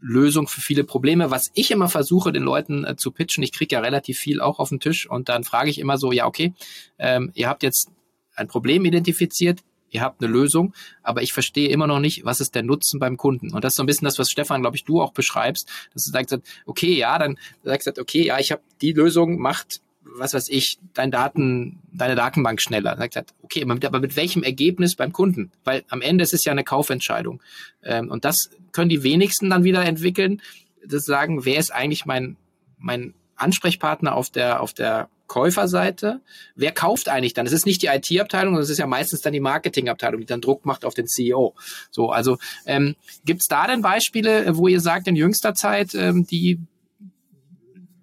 Lösung 0.01 0.49
für 0.49 0.61
viele 0.61 0.84
Probleme. 0.84 1.30
Was 1.30 1.51
ich 1.55 1.70
immer 1.70 1.88
versuche, 1.88 2.32
den 2.32 2.42
Leuten 2.42 2.84
äh, 2.84 2.97
zu 2.97 3.11
pitchen, 3.11 3.42
ich 3.42 3.53
kriege 3.53 3.76
ja 3.76 3.80
relativ 3.80 4.18
viel 4.18 4.40
auch 4.40 4.59
auf 4.59 4.68
den 4.68 4.80
Tisch 4.80 5.09
und 5.09 5.28
dann 5.28 5.45
frage 5.45 5.70
ich 5.70 5.78
immer 5.78 5.99
so, 5.99 6.12
ja, 6.12 6.26
okay, 6.26 6.53
ähm, 6.99 7.30
ihr 7.34 7.49
habt 7.49 7.62
jetzt 7.62 7.88
ein 8.34 8.49
Problem 8.49 8.84
identifiziert, 8.84 9.61
ihr 9.95 10.03
habt 10.03 10.22
eine 10.22 10.32
Lösung, 10.32 10.74
aber 11.03 11.22
ich 11.22 11.32
verstehe 11.32 11.68
immer 11.68 11.86
noch 11.86 12.01
nicht, 12.01 12.24
was 12.24 12.40
ist 12.40 12.55
der 12.55 12.62
Nutzen 12.62 13.01
beim 13.01 13.16
Kunden. 13.16 13.53
Und 13.53 13.64
das 13.64 13.72
ist 13.72 13.76
so 13.76 13.82
ein 13.82 13.86
bisschen 13.86 14.05
das, 14.05 14.18
was 14.18 14.30
Stefan, 14.30 14.61
glaube 14.61 14.76
ich, 14.76 14.84
du 14.84 15.01
auch 15.01 15.12
beschreibst, 15.12 15.68
dass 15.95 16.05
du 16.05 16.11
sagst, 16.11 16.36
okay, 16.66 16.95
ja, 16.97 17.18
dann 17.18 17.38
sagst 17.62 17.86
du, 17.86 18.01
okay, 18.01 18.26
ja, 18.26 18.38
ich 18.38 18.53
habe 18.53 18.62
die 18.80 18.92
Lösung, 18.92 19.38
macht 19.38 19.80
was 20.16 20.34
weiß 20.34 20.49
ich, 20.49 20.78
dein 20.92 21.11
Daten, 21.11 21.80
deine 21.92 22.14
Datenbank 22.14 22.61
schneller. 22.61 22.97
Sagt 22.97 23.16
halt, 23.16 23.34
okay, 23.42 23.62
aber 23.62 23.74
mit, 23.74 23.84
aber 23.84 24.01
mit 24.01 24.16
welchem 24.16 24.42
Ergebnis 24.42 24.95
beim 24.95 25.12
Kunden? 25.12 25.51
Weil 25.64 25.84
am 25.88 26.03
Ende 26.03 26.22
ist 26.22 26.34
es 26.34 26.45
ja 26.45 26.53
eine 26.53 26.62
Kaufentscheidung. 26.62 27.40
Ähm, 27.82 28.11
und 28.11 28.24
das 28.24 28.51
können 28.72 28.90
die 28.90 29.03
wenigsten 29.03 29.51
dann 29.51 29.64
wieder 29.64 29.84
entwickeln, 29.84 30.40
das 30.86 31.05
sagen, 31.05 31.45
wer 31.45 31.59
ist 31.59 31.72
eigentlich 31.72 32.05
mein, 32.05 32.36
mein 32.78 33.14
Ansprechpartner 33.36 34.14
auf 34.14 34.30
der, 34.30 34.61
auf 34.61 34.72
der 34.72 35.09
Käuferseite. 35.26 36.20
Wer 36.54 36.72
kauft 36.72 37.08
eigentlich 37.08 37.34
dann? 37.34 37.46
Es 37.46 37.52
ist 37.52 37.66
nicht 37.66 37.82
die 37.82 37.86
IT-Abteilung, 37.86 38.56
es 38.56 38.70
ist 38.70 38.78
ja 38.78 38.86
meistens 38.86 39.20
dann 39.20 39.32
die 39.32 39.40
Marketingabteilung, 39.40 40.20
die 40.20 40.26
dann 40.26 40.40
Druck 40.40 40.66
macht 40.66 40.84
auf 40.84 40.94
den 40.94 41.06
CEO. 41.06 41.54
So, 41.90 42.10
also 42.10 42.38
ähm, 42.66 42.94
gibt 43.24 43.40
es 43.40 43.48
da 43.48 43.66
denn 43.66 43.82
Beispiele, 43.82 44.56
wo 44.56 44.68
ihr 44.68 44.80
sagt 44.80 45.08
in 45.08 45.16
jüngster 45.16 45.54
Zeit, 45.54 45.94
ähm, 45.94 46.26
die 46.26 46.60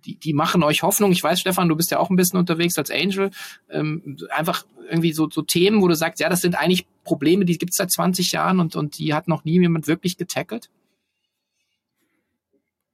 die, 0.06 0.16
die 0.16 0.34
machen 0.34 0.64
euch 0.64 0.82
Hoffnung. 0.82 1.12
Ich 1.12 1.24
weiß, 1.24 1.40
Stefan, 1.40 1.70
du 1.70 1.76
bist 1.76 1.92
ja 1.92 2.00
auch 2.00 2.10
ein 2.10 2.16
bisschen 2.16 2.40
unterwegs 2.40 2.76
als 2.78 2.90
Angel. 2.90 3.30
Ähm, 3.70 4.18
einfach 4.32 4.66
irgendwie 4.90 5.14
so, 5.14 5.30
so 5.30 5.42
Themen, 5.42 5.82
wo 5.82 5.88
du 5.88 5.96
sagst, 5.96 6.20
ja, 6.20 6.28
das 6.28 6.42
sind 6.42 6.56
eigentlich 6.56 6.86
Probleme, 7.04 7.46
die 7.46 7.58
gibt 7.58 7.72
es 7.72 7.78
seit 7.78 7.92
20 7.92 8.32
Jahren 8.32 8.60
und, 8.60 8.76
und 8.76 8.98
die 8.98 9.14
hat 9.14 9.28
noch 9.28 9.44
nie 9.46 9.60
jemand 9.60 9.88
wirklich 9.88 10.18
getackelt? 10.18 10.70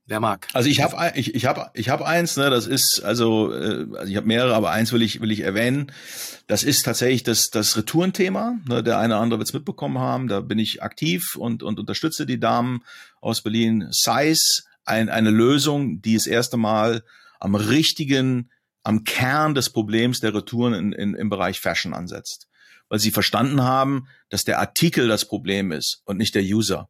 Wer 0.09 0.21
mag? 0.21 0.47
Also 0.53 0.69
ich 0.69 0.81
habe 0.81 1.11
ich, 1.15 1.35
ich 1.35 1.45
hab, 1.45 1.77
ich 1.77 1.89
hab 1.89 2.01
eins, 2.01 2.37
ne, 2.37 2.49
das 2.49 2.65
ist 2.65 3.01
also, 3.03 3.53
äh, 3.53 3.85
also 3.93 4.09
ich 4.09 4.15
habe 4.15 4.25
mehrere, 4.25 4.55
aber 4.55 4.71
eins 4.71 4.93
will 4.93 5.01
ich 5.01 5.19
will 5.19 5.31
ich 5.31 5.41
erwähnen. 5.41 5.91
Das 6.47 6.63
ist 6.63 6.83
tatsächlich 6.83 7.23
das 7.23 7.49
das 7.49 7.75
Retourenthema. 7.75 8.57
Ne, 8.69 8.83
der 8.83 8.99
eine 8.99 9.15
oder 9.15 9.21
andere 9.21 9.39
wird 9.39 9.49
es 9.49 9.53
mitbekommen 9.53 9.99
haben. 9.99 10.29
Da 10.29 10.39
bin 10.39 10.59
ich 10.59 10.81
aktiv 10.81 11.35
und 11.35 11.61
und 11.61 11.77
unterstütze 11.77 12.25
die 12.25 12.39
Damen 12.39 12.83
aus 13.19 13.41
Berlin. 13.41 13.89
Size, 13.91 14.63
ein, 14.85 15.09
eine 15.09 15.29
Lösung, 15.29 16.01
die 16.01 16.13
das 16.13 16.25
erste 16.25 16.55
Mal 16.55 17.03
am 17.41 17.55
richtigen, 17.55 18.49
am 18.83 19.03
Kern 19.03 19.55
des 19.55 19.69
Problems 19.71 20.21
der 20.21 20.33
Retouren 20.33 20.73
in, 20.73 20.93
in, 20.93 21.15
im 21.15 21.29
Bereich 21.29 21.59
Fashion 21.59 21.93
ansetzt, 21.93 22.47
weil 22.87 22.99
sie 22.99 23.11
verstanden 23.11 23.61
haben, 23.61 24.07
dass 24.29 24.45
der 24.45 24.59
Artikel 24.59 25.09
das 25.09 25.25
Problem 25.25 25.73
ist 25.73 26.01
und 26.05 26.15
nicht 26.15 26.33
der 26.33 26.43
User. 26.43 26.89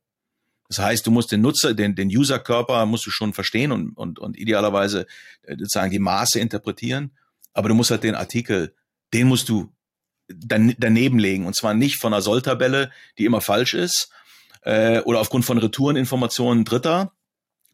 Das 0.68 0.80
heißt, 0.80 1.08
du 1.08 1.12
musst 1.12 1.32
den 1.32 1.42
Nutzer, 1.42 1.74
den, 1.74 1.96
den 1.96 2.10
User-Körper 2.10 2.86
musst 2.86 3.06
du 3.06 3.12
schon 3.12 3.34
verstehen 3.34 3.72
und, 3.72 3.96
und, 3.96 4.20
und 4.20 4.38
idealerweise 4.38 5.08
äh, 5.44 5.56
sozusagen 5.58 5.92
die 5.92 6.00
Maße 6.00 6.40
interpretieren. 6.40 7.12
Aber 7.54 7.70
du 7.70 7.76
musst 7.76 7.92
halt 7.92 8.04
den 8.04 8.16
Artikel, 8.16 8.76
den 9.14 9.28
musst 9.28 9.50
du 9.50 9.72
dan, 10.28 10.76
daneben 10.78 11.20
legen. 11.20 11.46
Und 11.46 11.56
zwar 11.56 11.74
nicht 11.74 11.98
von 11.98 12.14
einer 12.14 12.22
Solltabelle, 12.22 12.92
die 13.18 13.26
immer 13.26 13.42
falsch 13.42 13.74
ist, 13.74 14.10
äh, 14.64 15.00
oder 15.02 15.20
aufgrund 15.22 15.46
von 15.46 15.58
Retoureninformationen 15.58 16.66
Dritter, 16.66 17.14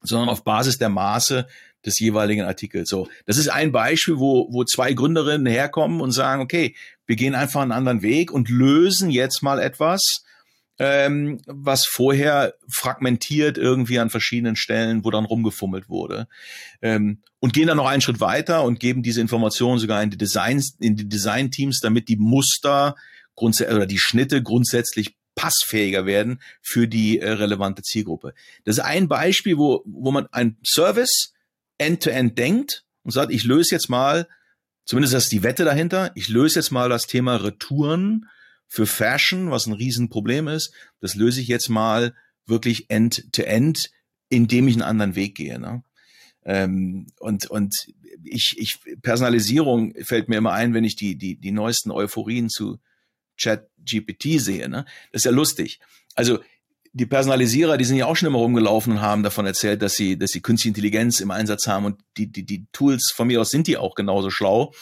sondern 0.01 0.29
auf 0.29 0.43
Basis 0.43 0.77
der 0.77 0.89
Maße 0.89 1.47
des 1.85 1.99
jeweiligen 1.99 2.43
Artikels. 2.43 2.89
So, 2.89 3.09
das 3.25 3.37
ist 3.37 3.49
ein 3.49 3.71
Beispiel, 3.71 4.17
wo, 4.17 4.47
wo 4.51 4.63
zwei 4.63 4.93
Gründerinnen 4.93 5.47
herkommen 5.47 6.01
und 6.01 6.11
sagen, 6.11 6.41
okay, 6.41 6.75
wir 7.05 7.15
gehen 7.15 7.35
einfach 7.35 7.61
einen 7.61 7.71
anderen 7.71 8.01
Weg 8.01 8.31
und 8.31 8.49
lösen 8.49 9.09
jetzt 9.09 9.41
mal 9.41 9.59
etwas, 9.59 10.23
ähm, 10.79 11.39
was 11.45 11.85
vorher 11.85 12.55
fragmentiert 12.67 13.57
irgendwie 13.57 13.99
an 13.99 14.09
verschiedenen 14.09 14.55
Stellen, 14.55 15.05
wo 15.05 15.11
dann 15.11 15.25
rumgefummelt 15.25 15.89
wurde. 15.89 16.27
Ähm, 16.81 17.21
und 17.39 17.53
gehen 17.53 17.67
dann 17.67 17.77
noch 17.77 17.87
einen 17.87 18.01
Schritt 18.01 18.21
weiter 18.21 18.63
und 18.63 18.79
geben 18.79 19.03
diese 19.03 19.21
Informationen 19.21 19.79
sogar 19.79 20.01
in 20.01 20.09
die 20.09 20.17
Designs, 20.17 20.75
in 20.79 20.95
die 20.95 21.07
Design-Teams, 21.07 21.79
damit 21.81 22.07
die 22.07 22.15
Muster 22.15 22.95
oder 23.35 23.85
die 23.85 23.99
Schnitte 23.99 24.41
grundsätzlich 24.41 25.17
passfähiger 25.35 26.05
werden 26.05 26.39
für 26.61 26.87
die 26.87 27.19
äh, 27.19 27.31
relevante 27.31 27.81
Zielgruppe. 27.81 28.33
Das 28.65 28.77
ist 28.77 28.83
ein 28.83 29.07
Beispiel, 29.07 29.57
wo, 29.57 29.81
wo 29.85 30.11
man 30.11 30.27
ein 30.31 30.57
Service 30.63 31.33
end-to-end 31.77 32.31
-end 32.31 32.35
denkt 32.35 32.85
und 33.03 33.11
sagt, 33.11 33.31
ich 33.31 33.43
löse 33.43 33.73
jetzt 33.73 33.89
mal, 33.89 34.27
zumindest 34.85 35.13
das 35.13 35.23
ist 35.23 35.31
die 35.31 35.43
Wette 35.43 35.65
dahinter, 35.65 36.11
ich 36.15 36.29
löse 36.29 36.59
jetzt 36.59 36.71
mal 36.71 36.89
das 36.89 37.07
Thema 37.07 37.37
Retouren 37.37 38.29
für 38.73 38.87
Fashion, 38.87 39.51
was 39.51 39.67
ein 39.67 39.73
Riesenproblem 39.73 40.47
ist, 40.47 40.73
das 40.99 41.13
löse 41.13 41.39
ich 41.39 41.47
jetzt 41.47 41.69
mal 41.69 42.15
wirklich 42.47 42.89
end-to-end, 42.89 43.77
-end, 43.77 43.89
indem 44.29 44.67
ich 44.67 44.73
einen 44.73 44.81
anderen 44.81 45.15
Weg 45.15 45.35
gehe. 45.35 45.59
Ne? 45.59 45.83
Ähm, 46.43 47.05
und 47.19 47.45
und 47.51 47.93
ich, 48.23 48.55
ich 48.57 48.79
Personalisierung 49.03 49.93
fällt 50.03 50.27
mir 50.27 50.37
immer 50.37 50.53
ein, 50.53 50.73
wenn 50.73 50.85
ich 50.85 50.95
die 50.95 51.15
die 51.15 51.35
die 51.35 51.51
neuesten 51.51 51.91
Euphorien 51.91 52.49
zu 52.49 52.79
Chat 53.37 53.69
GPT 53.77 54.41
sehe. 54.41 54.67
Ne? 54.67 54.85
Das 55.11 55.19
ist 55.19 55.25
ja 55.25 55.31
lustig. 55.31 55.79
Also 56.15 56.39
die 56.93 57.05
Personalisierer, 57.05 57.77
die 57.77 57.85
sind 57.85 57.97
ja 57.97 58.07
auch 58.07 58.15
schon 58.15 58.27
immer 58.27 58.39
rumgelaufen 58.39 58.93
und 58.93 59.01
haben 59.01 59.21
davon 59.21 59.45
erzählt, 59.45 59.83
dass 59.83 59.93
sie, 59.93 60.17
dass 60.17 60.31
sie 60.31 60.41
künstliche 60.41 60.69
Intelligenz 60.69 61.19
im 61.19 61.29
Einsatz 61.29 61.67
haben 61.67 61.85
und 61.85 62.01
die, 62.17 62.31
die, 62.31 62.43
die 62.43 62.65
Tools 62.71 63.11
von 63.11 63.27
mir 63.27 63.39
aus 63.39 63.51
sind 63.51 63.67
die 63.67 63.77
auch 63.77 63.93
genauso 63.93 64.31
schlau 64.31 64.73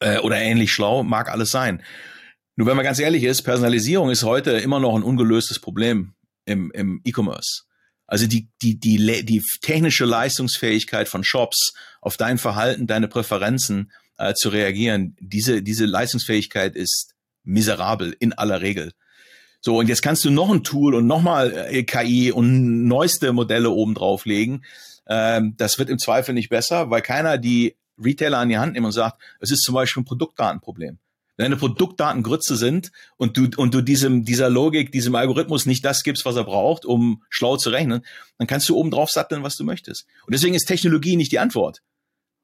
äh, 0.00 0.18
oder 0.20 0.38
ähnlich 0.38 0.72
schlau, 0.72 1.02
mag 1.02 1.30
alles 1.30 1.50
sein. 1.50 1.82
Nur 2.56 2.66
wenn 2.66 2.76
man 2.76 2.84
ganz 2.84 2.98
ehrlich 2.98 3.24
ist, 3.24 3.42
Personalisierung 3.42 4.10
ist 4.10 4.24
heute 4.24 4.52
immer 4.52 4.78
noch 4.78 4.94
ein 4.94 5.02
ungelöstes 5.02 5.58
Problem 5.58 6.14
im, 6.44 6.70
im 6.72 7.00
E-Commerce. 7.04 7.62
Also 8.06 8.26
die, 8.26 8.48
die, 8.60 8.78
die, 8.78 9.24
die 9.24 9.42
technische 9.62 10.04
Leistungsfähigkeit 10.04 11.08
von 11.08 11.24
Shops 11.24 11.72
auf 12.00 12.16
dein 12.16 12.36
Verhalten, 12.36 12.86
deine 12.86 13.08
Präferenzen 13.08 13.90
äh, 14.18 14.34
zu 14.34 14.50
reagieren, 14.50 15.16
diese, 15.18 15.62
diese 15.62 15.86
Leistungsfähigkeit 15.86 16.76
ist 16.76 17.14
miserabel 17.42 18.14
in 18.18 18.32
aller 18.34 18.60
Regel. 18.60 18.92
So, 19.60 19.78
und 19.78 19.88
jetzt 19.88 20.02
kannst 20.02 20.24
du 20.24 20.30
noch 20.30 20.50
ein 20.50 20.64
Tool 20.64 20.94
und 20.94 21.06
nochmal 21.06 21.52
äh, 21.70 21.84
KI 21.84 22.32
und 22.32 22.86
neueste 22.86 23.32
Modelle 23.32 23.70
oben 23.70 23.94
drauflegen. 23.94 24.64
Ähm, 25.06 25.54
das 25.56 25.78
wird 25.78 25.88
im 25.88 25.98
Zweifel 25.98 26.34
nicht 26.34 26.48
besser, 26.48 26.90
weil 26.90 27.00
keiner 27.00 27.38
die 27.38 27.76
Retailer 27.96 28.38
an 28.38 28.48
die 28.48 28.58
Hand 28.58 28.74
nimmt 28.74 28.86
und 28.86 28.92
sagt, 28.92 29.22
es 29.40 29.50
ist 29.50 29.62
zum 29.62 29.74
Beispiel 29.74 30.02
ein 30.02 30.06
Produktdatenproblem. 30.06 30.98
Deine 31.36 31.56
Produktdaten 31.56 32.22
Grütze 32.22 32.56
sind 32.56 32.92
und 33.16 33.36
du, 33.36 33.48
und 33.56 33.72
du 33.72 33.80
diesem, 33.80 34.24
dieser 34.24 34.50
Logik, 34.50 34.92
diesem 34.92 35.14
Algorithmus 35.14 35.64
nicht 35.64 35.84
das 35.84 36.02
gibst, 36.02 36.24
was 36.24 36.36
er 36.36 36.44
braucht, 36.44 36.84
um 36.84 37.22
schlau 37.30 37.56
zu 37.56 37.70
rechnen, 37.70 38.04
dann 38.38 38.46
kannst 38.46 38.68
du 38.68 38.76
oben 38.76 38.90
drauf 38.90 39.10
satteln, 39.10 39.42
was 39.42 39.56
du 39.56 39.64
möchtest. 39.64 40.06
Und 40.26 40.34
deswegen 40.34 40.54
ist 40.54 40.66
Technologie 40.66 41.16
nicht 41.16 41.32
die 41.32 41.38
Antwort. 41.38 41.82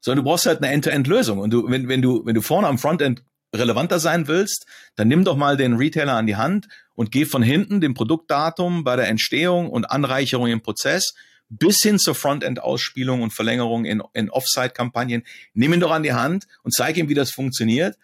Sondern 0.01 0.25
du 0.25 0.31
brauchst 0.31 0.47
halt 0.47 0.63
eine 0.63 0.73
End-to-End-Lösung. 0.73 1.39
Und 1.39 1.51
du, 1.51 1.69
wenn, 1.69 1.89
wenn 1.89 2.03
du, 2.03 2.25
wenn 2.25 2.35
du 2.35 2.41
vorne 2.41 2.69
am 2.69 2.79
Frontend 2.79 3.23
relevanter 3.55 3.99
sein 3.99 4.29
willst, 4.29 4.67
dann 4.97 5.09
nimm 5.09 5.25
doch 5.25 5.37
mal 5.37 5.57
den 5.57 5.75
Retailer 5.75 6.15
an 6.15 6.27
die 6.27 6.37
Hand 6.37 6.69
und 6.95 7.11
geh 7.11 7.25
von 7.25 7.43
hinten 7.43 7.81
dem 7.81 7.95
Produktdatum 7.95 8.85
bei 8.85 8.97
der 8.97 9.09
Entstehung 9.09 9.71
und 9.71 9.91
Anreicherung 9.91 10.49
im 10.49 10.63
Prozess 10.63 11.15
bis 11.49 11.81
hin 11.83 11.99
zur 11.99 12.15
Frontend-Ausspielung 12.15 13.23
und 13.23 13.33
Verlängerung 13.33 13.85
in, 13.85 14.03
in 14.13 14.31
Offsite-Kampagnen. 14.31 15.25
Nimm 15.55 15.73
ihn 15.73 15.81
doch 15.81 15.91
an 15.91 16.03
die 16.03 16.13
Hand 16.13 16.47
und 16.63 16.75
zeig 16.75 16.97
ihm, 16.97 17.09
wie 17.09 17.15
das 17.15 17.31
funktioniert, 17.31 17.97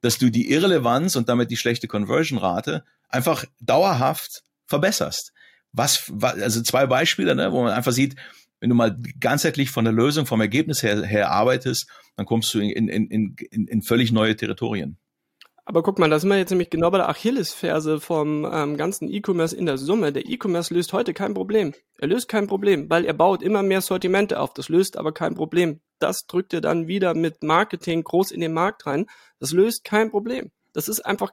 dass 0.00 0.18
du 0.18 0.30
die 0.30 0.50
Irrelevanz 0.50 1.16
und 1.16 1.28
damit 1.28 1.50
die 1.50 1.56
schlechte 1.56 1.88
Conversion-Rate 1.88 2.84
einfach 3.08 3.44
dauerhaft 3.60 4.42
verbesserst. 4.66 5.32
Was, 5.72 6.12
also 6.20 6.62
zwei 6.62 6.86
Beispiele, 6.86 7.34
ne, 7.34 7.52
wo 7.52 7.62
man 7.62 7.72
einfach 7.72 7.92
sieht, 7.92 8.16
wenn 8.60 8.70
du 8.70 8.76
mal 8.76 8.96
ganzheitlich 9.18 9.70
von 9.70 9.84
der 9.84 9.92
Lösung, 9.92 10.26
vom 10.26 10.40
Ergebnis 10.40 10.82
her, 10.82 11.02
her 11.02 11.30
arbeitest, 11.30 11.88
dann 12.16 12.26
kommst 12.26 12.52
du 12.52 12.60
in, 12.60 12.88
in, 12.88 13.06
in, 13.08 13.66
in 13.66 13.82
völlig 13.82 14.12
neue 14.12 14.36
Territorien. 14.36 14.98
Aber 15.64 15.82
guck 15.82 15.98
mal, 15.98 16.10
da 16.10 16.18
sind 16.18 16.30
wir 16.30 16.36
jetzt 16.36 16.50
nämlich 16.50 16.70
genau 16.70 16.90
bei 16.90 16.98
der 16.98 17.08
Achillesferse 17.08 18.00
vom 18.00 18.44
ähm, 18.50 18.76
ganzen 18.76 19.08
E-Commerce 19.08 19.54
in 19.54 19.66
der 19.66 19.78
Summe. 19.78 20.12
Der 20.12 20.28
E-Commerce 20.28 20.74
löst 20.74 20.92
heute 20.92 21.14
kein 21.14 21.32
Problem. 21.32 21.74
Er 21.98 22.08
löst 22.08 22.28
kein 22.28 22.48
Problem, 22.48 22.90
weil 22.90 23.04
er 23.04 23.12
baut 23.12 23.42
immer 23.42 23.62
mehr 23.62 23.80
Sortimente 23.80 24.40
auf. 24.40 24.52
Das 24.52 24.68
löst 24.68 24.96
aber 24.96 25.12
kein 25.12 25.36
Problem. 25.36 25.80
Das 26.00 26.26
drückt 26.26 26.52
er 26.54 26.60
dann 26.60 26.88
wieder 26.88 27.14
mit 27.14 27.42
Marketing 27.42 28.02
groß 28.02 28.32
in 28.32 28.40
den 28.40 28.52
Markt 28.52 28.86
rein. 28.86 29.06
Das 29.38 29.52
löst 29.52 29.84
kein 29.84 30.10
Problem. 30.10 30.50
Das 30.72 30.88
ist 30.88 31.00
einfach 31.00 31.32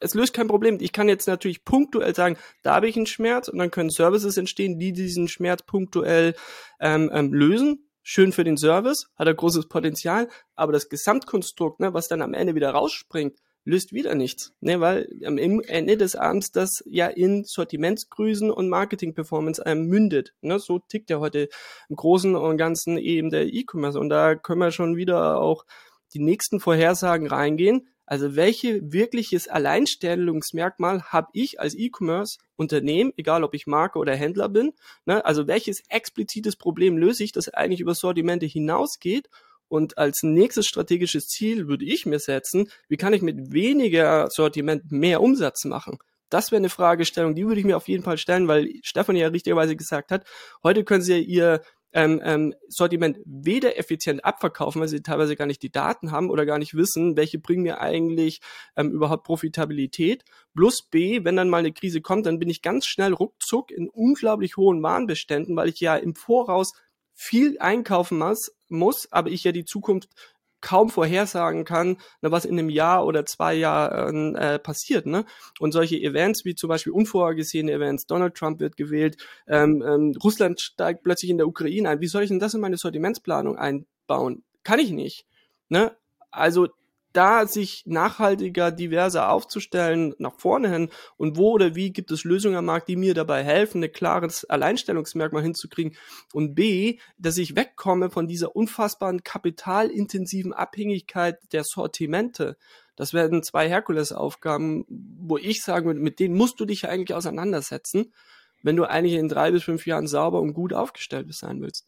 es 0.00 0.14
löst 0.14 0.32
kein 0.32 0.48
Problem. 0.48 0.78
Ich 0.80 0.92
kann 0.92 1.08
jetzt 1.08 1.26
natürlich 1.26 1.64
punktuell 1.64 2.14
sagen, 2.14 2.36
da 2.62 2.74
habe 2.76 2.88
ich 2.88 2.96
einen 2.96 3.06
Schmerz 3.06 3.48
und 3.48 3.58
dann 3.58 3.70
können 3.70 3.90
Services 3.90 4.36
entstehen, 4.36 4.78
die 4.78 4.92
diesen 4.92 5.28
Schmerz 5.28 5.62
punktuell 5.62 6.34
ähm, 6.80 7.10
ähm, 7.12 7.32
lösen. 7.32 7.88
Schön 8.02 8.32
für 8.32 8.44
den 8.44 8.56
Service, 8.56 9.10
hat 9.16 9.26
er 9.26 9.34
großes 9.34 9.68
Potenzial, 9.68 10.28
aber 10.54 10.72
das 10.72 10.88
Gesamtkonstrukt, 10.88 11.80
ne, 11.80 11.92
was 11.92 12.08
dann 12.08 12.22
am 12.22 12.32
Ende 12.32 12.54
wieder 12.54 12.70
rausspringt, 12.70 13.38
löst 13.68 13.92
wieder 13.92 14.14
nichts, 14.14 14.54
ne, 14.60 14.80
weil 14.80 15.08
am 15.24 15.38
Ende 15.38 15.96
des 15.98 16.16
Abends 16.16 16.50
das 16.50 16.82
ja 16.86 17.06
in 17.06 17.44
Sortimentsgrüßen 17.44 18.50
und 18.50 18.68
Marketing-Performance 18.68 19.62
ähm, 19.66 19.86
mündet. 19.86 20.34
Ne, 20.40 20.58
so 20.58 20.78
tickt 20.78 21.10
ja 21.10 21.20
heute 21.20 21.48
im 21.88 21.96
Großen 21.96 22.34
und 22.34 22.56
Ganzen 22.56 22.96
eben 22.96 23.30
der 23.30 23.46
E-Commerce 23.52 24.00
und 24.00 24.08
da 24.08 24.34
können 24.34 24.60
wir 24.60 24.70
schon 24.70 24.96
wieder 24.96 25.38
auch 25.40 25.66
die 26.14 26.20
nächsten 26.20 26.60
Vorhersagen 26.60 27.26
reingehen. 27.26 27.88
Also 28.06 28.36
welche 28.36 28.90
wirkliches 28.90 29.48
Alleinstellungsmerkmal 29.48 31.02
habe 31.02 31.28
ich 31.34 31.60
als 31.60 31.74
E-Commerce-Unternehmen, 31.74 33.12
egal 33.18 33.44
ob 33.44 33.52
ich 33.52 33.66
Marke 33.66 33.98
oder 33.98 34.16
Händler 34.16 34.48
bin? 34.48 34.72
Ne? 35.04 35.22
Also 35.26 35.46
welches 35.46 35.82
explizites 35.90 36.56
Problem 36.56 36.96
löse 36.96 37.22
ich, 37.22 37.32
das 37.32 37.50
eigentlich 37.50 37.80
über 37.80 37.94
Sortimente 37.94 38.46
hinausgeht? 38.46 39.28
Und 39.68 39.98
als 39.98 40.22
nächstes 40.22 40.66
strategisches 40.66 41.26
Ziel 41.26 41.68
würde 41.68 41.84
ich 41.84 42.06
mir 42.06 42.18
setzen, 42.18 42.68
wie 42.88 42.96
kann 42.96 43.12
ich 43.12 43.22
mit 43.22 43.52
weniger 43.52 44.28
Sortiment 44.30 44.90
mehr 44.90 45.20
Umsatz 45.20 45.64
machen? 45.64 45.98
Das 46.30 46.50
wäre 46.50 46.58
eine 46.58 46.68
Fragestellung, 46.68 47.34
die 47.34 47.46
würde 47.46 47.60
ich 47.60 47.66
mir 47.66 47.76
auf 47.76 47.88
jeden 47.88 48.04
Fall 48.04 48.18
stellen, 48.18 48.48
weil 48.48 48.70
Stefan 48.82 49.16
ja 49.16 49.28
richtigerweise 49.28 49.76
gesagt 49.76 50.10
hat, 50.10 50.26
heute 50.62 50.84
können 50.84 51.02
Sie 51.02 51.20
ihr 51.20 51.62
ähm, 51.92 52.20
ähm, 52.22 52.54
Sortiment 52.68 53.18
weder 53.24 53.78
effizient 53.78 54.24
abverkaufen, 54.24 54.80
weil 54.80 54.88
sie 54.88 55.02
teilweise 55.02 55.36
gar 55.36 55.46
nicht 55.46 55.62
die 55.62 55.72
Daten 55.72 56.10
haben 56.10 56.30
oder 56.30 56.44
gar 56.44 56.58
nicht 56.58 56.74
wissen, 56.74 57.16
welche 57.16 57.38
bringen 57.38 57.62
mir 57.62 57.80
eigentlich 57.80 58.40
ähm, 58.76 58.90
überhaupt 58.92 59.24
Profitabilität. 59.24 60.24
Plus 60.54 60.82
B, 60.90 61.24
wenn 61.24 61.36
dann 61.36 61.48
mal 61.48 61.58
eine 61.58 61.72
Krise 61.72 62.00
kommt, 62.00 62.26
dann 62.26 62.38
bin 62.38 62.50
ich 62.50 62.62
ganz 62.62 62.86
schnell 62.86 63.14
ruckzuck 63.14 63.70
in 63.70 63.88
unglaublich 63.88 64.56
hohen 64.56 64.82
Warenbeständen, 64.82 65.56
weil 65.56 65.68
ich 65.68 65.80
ja 65.80 65.96
im 65.96 66.14
Voraus 66.14 66.72
viel 67.20 67.56
einkaufen 67.58 68.18
muss, 68.18 68.52
muss 68.68 69.08
aber 69.10 69.30
ich 69.30 69.42
ja 69.42 69.50
die 69.50 69.64
Zukunft 69.64 70.08
kaum 70.60 70.88
vorhersagen 70.88 71.64
kann, 71.64 71.98
was 72.20 72.44
in 72.44 72.58
einem 72.58 72.68
Jahr 72.68 73.04
oder 73.06 73.26
zwei 73.26 73.54
Jahren 73.54 74.36
äh, 74.36 74.58
passiert. 74.60 75.06
Ne? 75.06 75.24
Und 75.58 75.72
solche 75.72 75.96
Events 75.96 76.44
wie 76.44 76.54
zum 76.54 76.68
Beispiel 76.68 76.92
unvorhergesehene 76.92 77.72
Events, 77.72 78.06
Donald 78.06 78.34
Trump 78.34 78.60
wird 78.60 78.76
gewählt, 78.76 79.16
ähm, 79.48 79.82
ähm, 79.86 80.14
Russland 80.22 80.60
steigt 80.60 81.02
plötzlich 81.02 81.30
in 81.30 81.38
der 81.38 81.48
Ukraine 81.48 81.88
ein. 81.88 82.00
Wie 82.00 82.06
soll 82.06 82.22
ich 82.22 82.28
denn 82.28 82.38
das 82.38 82.54
in 82.54 82.60
meine 82.60 82.76
Sortimentsplanung 82.76 83.56
einbauen? 83.56 84.44
Kann 84.62 84.78
ich 84.78 84.90
nicht. 84.92 85.26
Ne? 85.68 85.96
Also 86.30 86.68
da 87.12 87.46
sich 87.46 87.84
nachhaltiger, 87.86 88.70
diverser 88.70 89.30
aufzustellen, 89.30 90.14
nach 90.18 90.34
vorne 90.38 90.70
hin 90.70 90.90
und 91.16 91.36
wo 91.36 91.52
oder 91.52 91.74
wie 91.74 91.92
gibt 91.92 92.10
es 92.10 92.24
Lösungen 92.24 92.56
am 92.56 92.66
Markt, 92.66 92.88
die 92.88 92.96
mir 92.96 93.14
dabei 93.14 93.42
helfen, 93.42 93.82
ein 93.82 93.92
klares 93.92 94.44
Alleinstellungsmerkmal 94.44 95.42
hinzukriegen 95.42 95.96
und 96.32 96.54
B, 96.54 96.98
dass 97.18 97.38
ich 97.38 97.56
wegkomme 97.56 98.10
von 98.10 98.26
dieser 98.26 98.54
unfassbaren 98.54 99.22
kapitalintensiven 99.22 100.52
Abhängigkeit 100.52 101.38
der 101.52 101.64
Sortimente. 101.64 102.56
Das 102.96 103.14
werden 103.14 103.42
zwei 103.42 103.68
Herkulesaufgaben, 103.68 104.84
wo 104.88 105.38
ich 105.38 105.62
sagen 105.62 105.86
würde, 105.86 106.00
mit 106.00 106.18
denen 106.18 106.36
musst 106.36 106.58
du 106.60 106.64
dich 106.64 106.88
eigentlich 106.88 107.16
auseinandersetzen, 107.16 108.12
wenn 108.62 108.76
du 108.76 108.84
eigentlich 108.84 109.14
in 109.14 109.28
drei 109.28 109.52
bis 109.52 109.62
fünf 109.62 109.86
Jahren 109.86 110.08
sauber 110.08 110.40
und 110.40 110.52
gut 110.52 110.74
aufgestellt 110.74 111.32
sein 111.32 111.60
willst. 111.60 111.86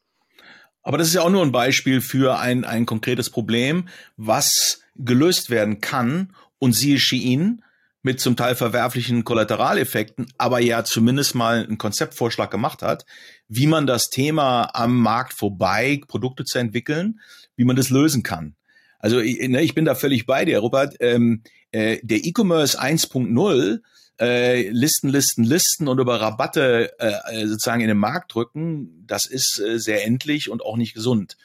Aber 0.82 0.98
das 0.98 1.08
ist 1.08 1.14
ja 1.14 1.22
auch 1.22 1.30
nur 1.30 1.42
ein 1.42 1.52
Beispiel 1.52 2.00
für 2.00 2.38
ein, 2.38 2.64
ein 2.64 2.86
konkretes 2.86 3.30
Problem, 3.30 3.88
was 4.16 4.82
gelöst 4.96 5.50
werden 5.50 5.80
kann 5.80 6.34
und 6.58 6.72
siehe 6.72 6.98
Shein 6.98 7.62
mit 8.02 8.20
zum 8.20 8.34
Teil 8.34 8.54
verwerflichen 8.54 9.24
Kollateraleffekten, 9.24 10.26
aber 10.38 10.60
ja 10.60 10.84
zumindest 10.84 11.34
mal 11.34 11.64
einen 11.64 11.76
Konzeptvorschlag 11.76 12.50
gemacht 12.50 12.82
hat, 12.82 13.04
wie 13.48 13.66
man 13.66 13.86
das 13.86 14.08
Thema 14.08 14.70
am 14.74 14.96
Markt 14.96 15.34
vorbei 15.34 16.00
Produkte 16.08 16.44
zu 16.44 16.58
entwickeln, 16.58 17.20
wie 17.56 17.64
man 17.64 17.76
das 17.76 17.90
lösen 17.90 18.22
kann. 18.22 18.54
Also 18.98 19.20
ich, 19.20 19.46
ne, 19.48 19.62
ich 19.62 19.74
bin 19.74 19.84
da 19.84 19.94
völlig 19.94 20.26
bei 20.26 20.44
dir, 20.44 20.58
Robert. 20.58 20.96
Ähm, 21.00 21.42
äh, 21.72 21.98
der 22.02 22.24
E-Commerce 22.24 22.80
1.0 22.80 23.80
äh, 24.20 24.68
Listen, 24.68 25.08
Listen, 25.08 25.44
Listen 25.44 25.88
und 25.88 25.98
über 25.98 26.20
Rabatte 26.20 26.92
äh, 26.98 27.42
äh, 27.42 27.46
sozusagen 27.46 27.80
in 27.80 27.88
den 27.88 27.98
Markt 27.98 28.34
drücken, 28.34 29.04
das 29.06 29.26
ist 29.26 29.58
äh, 29.58 29.78
sehr 29.78 30.04
endlich 30.04 30.50
und 30.50 30.62
auch 30.62 30.76
nicht 30.76 30.94
gesund. 30.94 31.36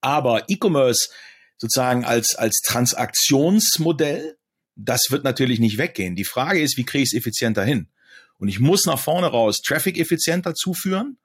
Aber 0.00 0.48
E-Commerce 0.48 1.08
sozusagen 1.58 2.04
als, 2.04 2.34
als 2.34 2.60
Transaktionsmodell, 2.64 4.36
das 4.74 5.02
wird 5.10 5.24
natürlich 5.24 5.60
nicht 5.60 5.78
weggehen. 5.78 6.16
Die 6.16 6.24
Frage 6.24 6.60
ist, 6.60 6.76
wie 6.76 6.84
kriege 6.84 7.04
ich 7.04 7.12
es 7.12 7.18
effizienter 7.18 7.64
hin? 7.64 7.88
Und 8.38 8.48
ich 8.48 8.60
muss 8.60 8.84
nach 8.84 8.98
vorne 8.98 9.28
raus 9.28 9.62
Traffic 9.62 9.98
effizienter 9.98 10.54
zuführen. 10.54 11.16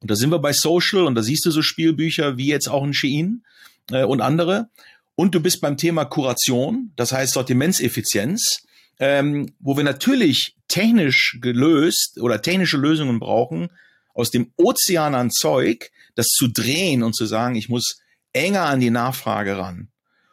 Und 0.00 0.10
da 0.10 0.16
sind 0.16 0.30
wir 0.30 0.38
bei 0.38 0.52
Social 0.52 1.04
und 1.04 1.14
da 1.14 1.22
siehst 1.22 1.44
du 1.44 1.50
so 1.50 1.62
Spielbücher 1.62 2.36
wie 2.36 2.48
jetzt 2.48 2.68
auch 2.68 2.82
ein 2.82 2.94
Shein 2.94 3.44
äh, 3.90 4.04
und 4.04 4.20
andere. 4.20 4.68
Und 5.14 5.34
du 5.34 5.40
bist 5.40 5.60
beim 5.60 5.76
Thema 5.76 6.04
Kuration, 6.04 6.92
das 6.96 7.12
heißt 7.12 7.34
Sortimentseffizienz 7.34 8.62
ähm, 8.98 9.54
wo 9.60 9.76
wir 9.76 9.84
natürlich 9.84 10.56
technisch 10.68 11.38
gelöst 11.40 12.20
oder 12.20 12.42
technische 12.42 12.76
Lösungen 12.76 13.20
brauchen, 13.20 13.68
aus 14.14 14.30
dem 14.30 14.52
Ozean 14.56 15.14
an 15.14 15.30
Zeug, 15.30 15.90
das 16.14 16.26
zu 16.28 16.48
drehen 16.48 17.02
und 17.02 17.14
zu 17.14 17.26
sagen, 17.26 17.54
ich 17.54 17.68
muss 17.68 18.00
enger 18.32 18.64
an 18.64 18.80
die 18.80 18.90
Nachfrage 18.90 19.56
ran. 19.56 19.88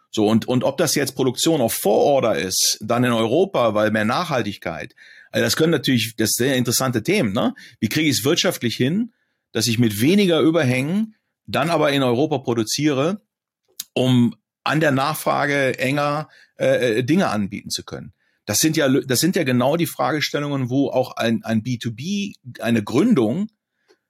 So, 0.10 0.28
und, 0.28 0.48
und 0.48 0.64
ob 0.64 0.78
das 0.78 0.96
jetzt 0.96 1.16
Produktion 1.16 1.62
auf 1.62 1.74
Vororder 1.74 2.38
ist, 2.38 2.78
dann 2.82 3.04
in 3.04 3.12
Europa, 3.12 3.74
weil 3.74 3.92
mehr 3.92 4.06
Nachhaltigkeit, 4.06 4.96
also 5.32 5.44
das 5.44 5.58
können 5.58 5.72
natürlich, 5.72 6.16
das 6.16 6.32
sind 6.32 6.54
interessante 6.54 7.04
Themen, 7.04 7.34
ne? 7.34 7.54
Wie 7.82 7.90
kriege 7.90 8.10
ich 8.10 8.20
es 8.20 8.24
wirtschaftlich 8.24 8.78
hin, 8.78 9.12
dass 9.52 9.68
ich 9.68 9.78
mit 9.78 10.00
weniger 10.00 10.40
Überhängen 10.40 11.16
dann 11.46 11.70
aber 11.70 11.92
in 11.92 12.04
Europa 12.04 12.38
produziere, 12.38 13.22
um 13.94 14.36
an 14.64 14.80
der 14.80 14.92
Nachfrage 14.92 15.78
enger 15.78 16.30
äh, 16.58 17.00
äh 17.00 17.04
Dinge 17.04 17.28
anbieten 17.28 17.70
zu 17.70 17.84
können. 17.84 18.14
Das 18.46 18.60
sind 18.60 18.78
ja, 18.78 18.88
das 18.88 19.20
sind 19.20 19.36
ja 19.36 19.44
genau 19.44 19.76
die 19.76 19.88
Fragestellungen, 19.88 20.70
wo 20.70 20.90
auch 20.90 21.16
ein, 21.16 21.44
ein 21.44 21.64
B2B, 21.64 22.34
eine 22.60 22.84
Gründung 22.84 23.48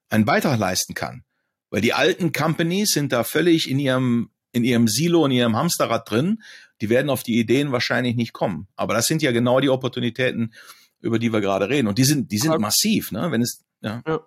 einen 0.10 0.26
Beitrag 0.26 0.60
leisten 0.60 0.94
kann. 0.94 1.24
Weil 1.70 1.82
die 1.82 1.94
alten 1.94 2.32
Companies 2.32 2.92
sind 2.92 3.12
da 3.12 3.24
völlig 3.24 3.70
in 3.70 3.80
ihrem, 3.80 4.30
in 4.52 4.64
ihrem 4.64 4.88
Silo, 4.88 5.26
in 5.26 5.32
ihrem 5.32 5.56
Hamsterrad 5.56 6.10
drin. 6.10 6.42
Die 6.82 6.90
werden 6.90 7.10
auf 7.10 7.24
die 7.24 7.40
Ideen 7.40 7.72
wahrscheinlich 7.72 8.16
nicht 8.16 8.34
kommen. 8.34 8.68
Aber 8.76 8.94
das 8.94 9.08
sind 9.08 9.22
ja 9.22 9.32
genau 9.32 9.60
die 9.60 9.70
Opportunitäten, 9.70 10.54
über 11.00 11.20
die 11.20 11.32
wir 11.32 11.42
gerade 11.42 11.70
reden. 11.70 11.88
Und 11.88 11.98
die 11.98 12.04
sind, 12.04 12.32
die 12.32 12.38
sind 12.38 12.60
massiv, 12.60 13.12
ne? 13.12 13.32
Wenn 13.32 13.42
es, 13.42 13.64
ja. 13.82 14.02
ja. 14.06 14.20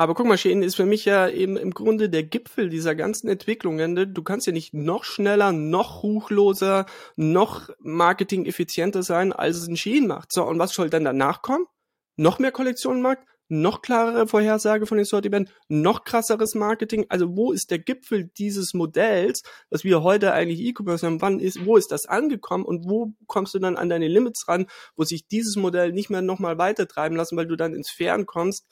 Aber 0.00 0.14
guck 0.14 0.26
mal, 0.26 0.38
Shein 0.38 0.62
ist 0.62 0.76
für 0.76 0.86
mich 0.86 1.04
ja 1.06 1.28
eben 1.28 1.56
im 1.56 1.72
Grunde 1.72 2.08
der 2.08 2.22
Gipfel 2.22 2.68
dieser 2.68 2.94
ganzen 2.94 3.26
Entwicklungen. 3.26 4.14
Du 4.14 4.22
kannst 4.22 4.46
ja 4.46 4.52
nicht 4.52 4.72
noch 4.72 5.02
schneller, 5.02 5.50
noch 5.50 6.04
ruchloser, 6.04 6.86
noch 7.16 7.70
marketing-effizienter 7.80 9.02
sein, 9.02 9.32
als 9.32 9.56
es 9.56 9.66
ein 9.66 9.76
Shein 9.76 10.06
macht. 10.06 10.30
So, 10.30 10.44
und 10.44 10.60
was 10.60 10.72
soll 10.72 10.88
dann 10.88 11.02
danach 11.02 11.42
kommen? 11.42 11.66
Noch 12.14 12.38
mehr 12.38 12.52
Kollektionenmarkt? 12.52 13.26
Noch 13.48 13.82
klarere 13.82 14.28
Vorhersage 14.28 14.86
von 14.86 14.98
den 14.98 15.04
Sortiment? 15.04 15.52
Noch 15.66 16.04
krasseres 16.04 16.54
Marketing? 16.54 17.06
Also 17.08 17.36
wo 17.36 17.50
ist 17.50 17.72
der 17.72 17.80
Gipfel 17.80 18.30
dieses 18.38 18.74
Modells, 18.74 19.42
was 19.68 19.82
wir 19.82 20.04
heute 20.04 20.32
eigentlich 20.32 20.60
E-Commerce 20.60 21.04
haben? 21.04 21.20
Wann 21.22 21.40
ist, 21.40 21.66
wo 21.66 21.76
ist 21.76 21.90
das 21.90 22.06
angekommen 22.06 22.64
und 22.64 22.88
wo 22.88 23.14
kommst 23.26 23.52
du 23.54 23.58
dann 23.58 23.76
an 23.76 23.88
deine 23.88 24.06
Limits 24.06 24.46
ran, 24.46 24.66
wo 24.94 25.02
sich 25.02 25.26
dieses 25.26 25.56
Modell 25.56 25.92
nicht 25.92 26.08
mehr 26.08 26.22
nochmal 26.22 26.56
weitertreiben 26.56 27.16
lassen, 27.16 27.36
weil 27.36 27.48
du 27.48 27.56
dann 27.56 27.74
ins 27.74 27.90
Fern 27.90 28.26
kommst, 28.26 28.64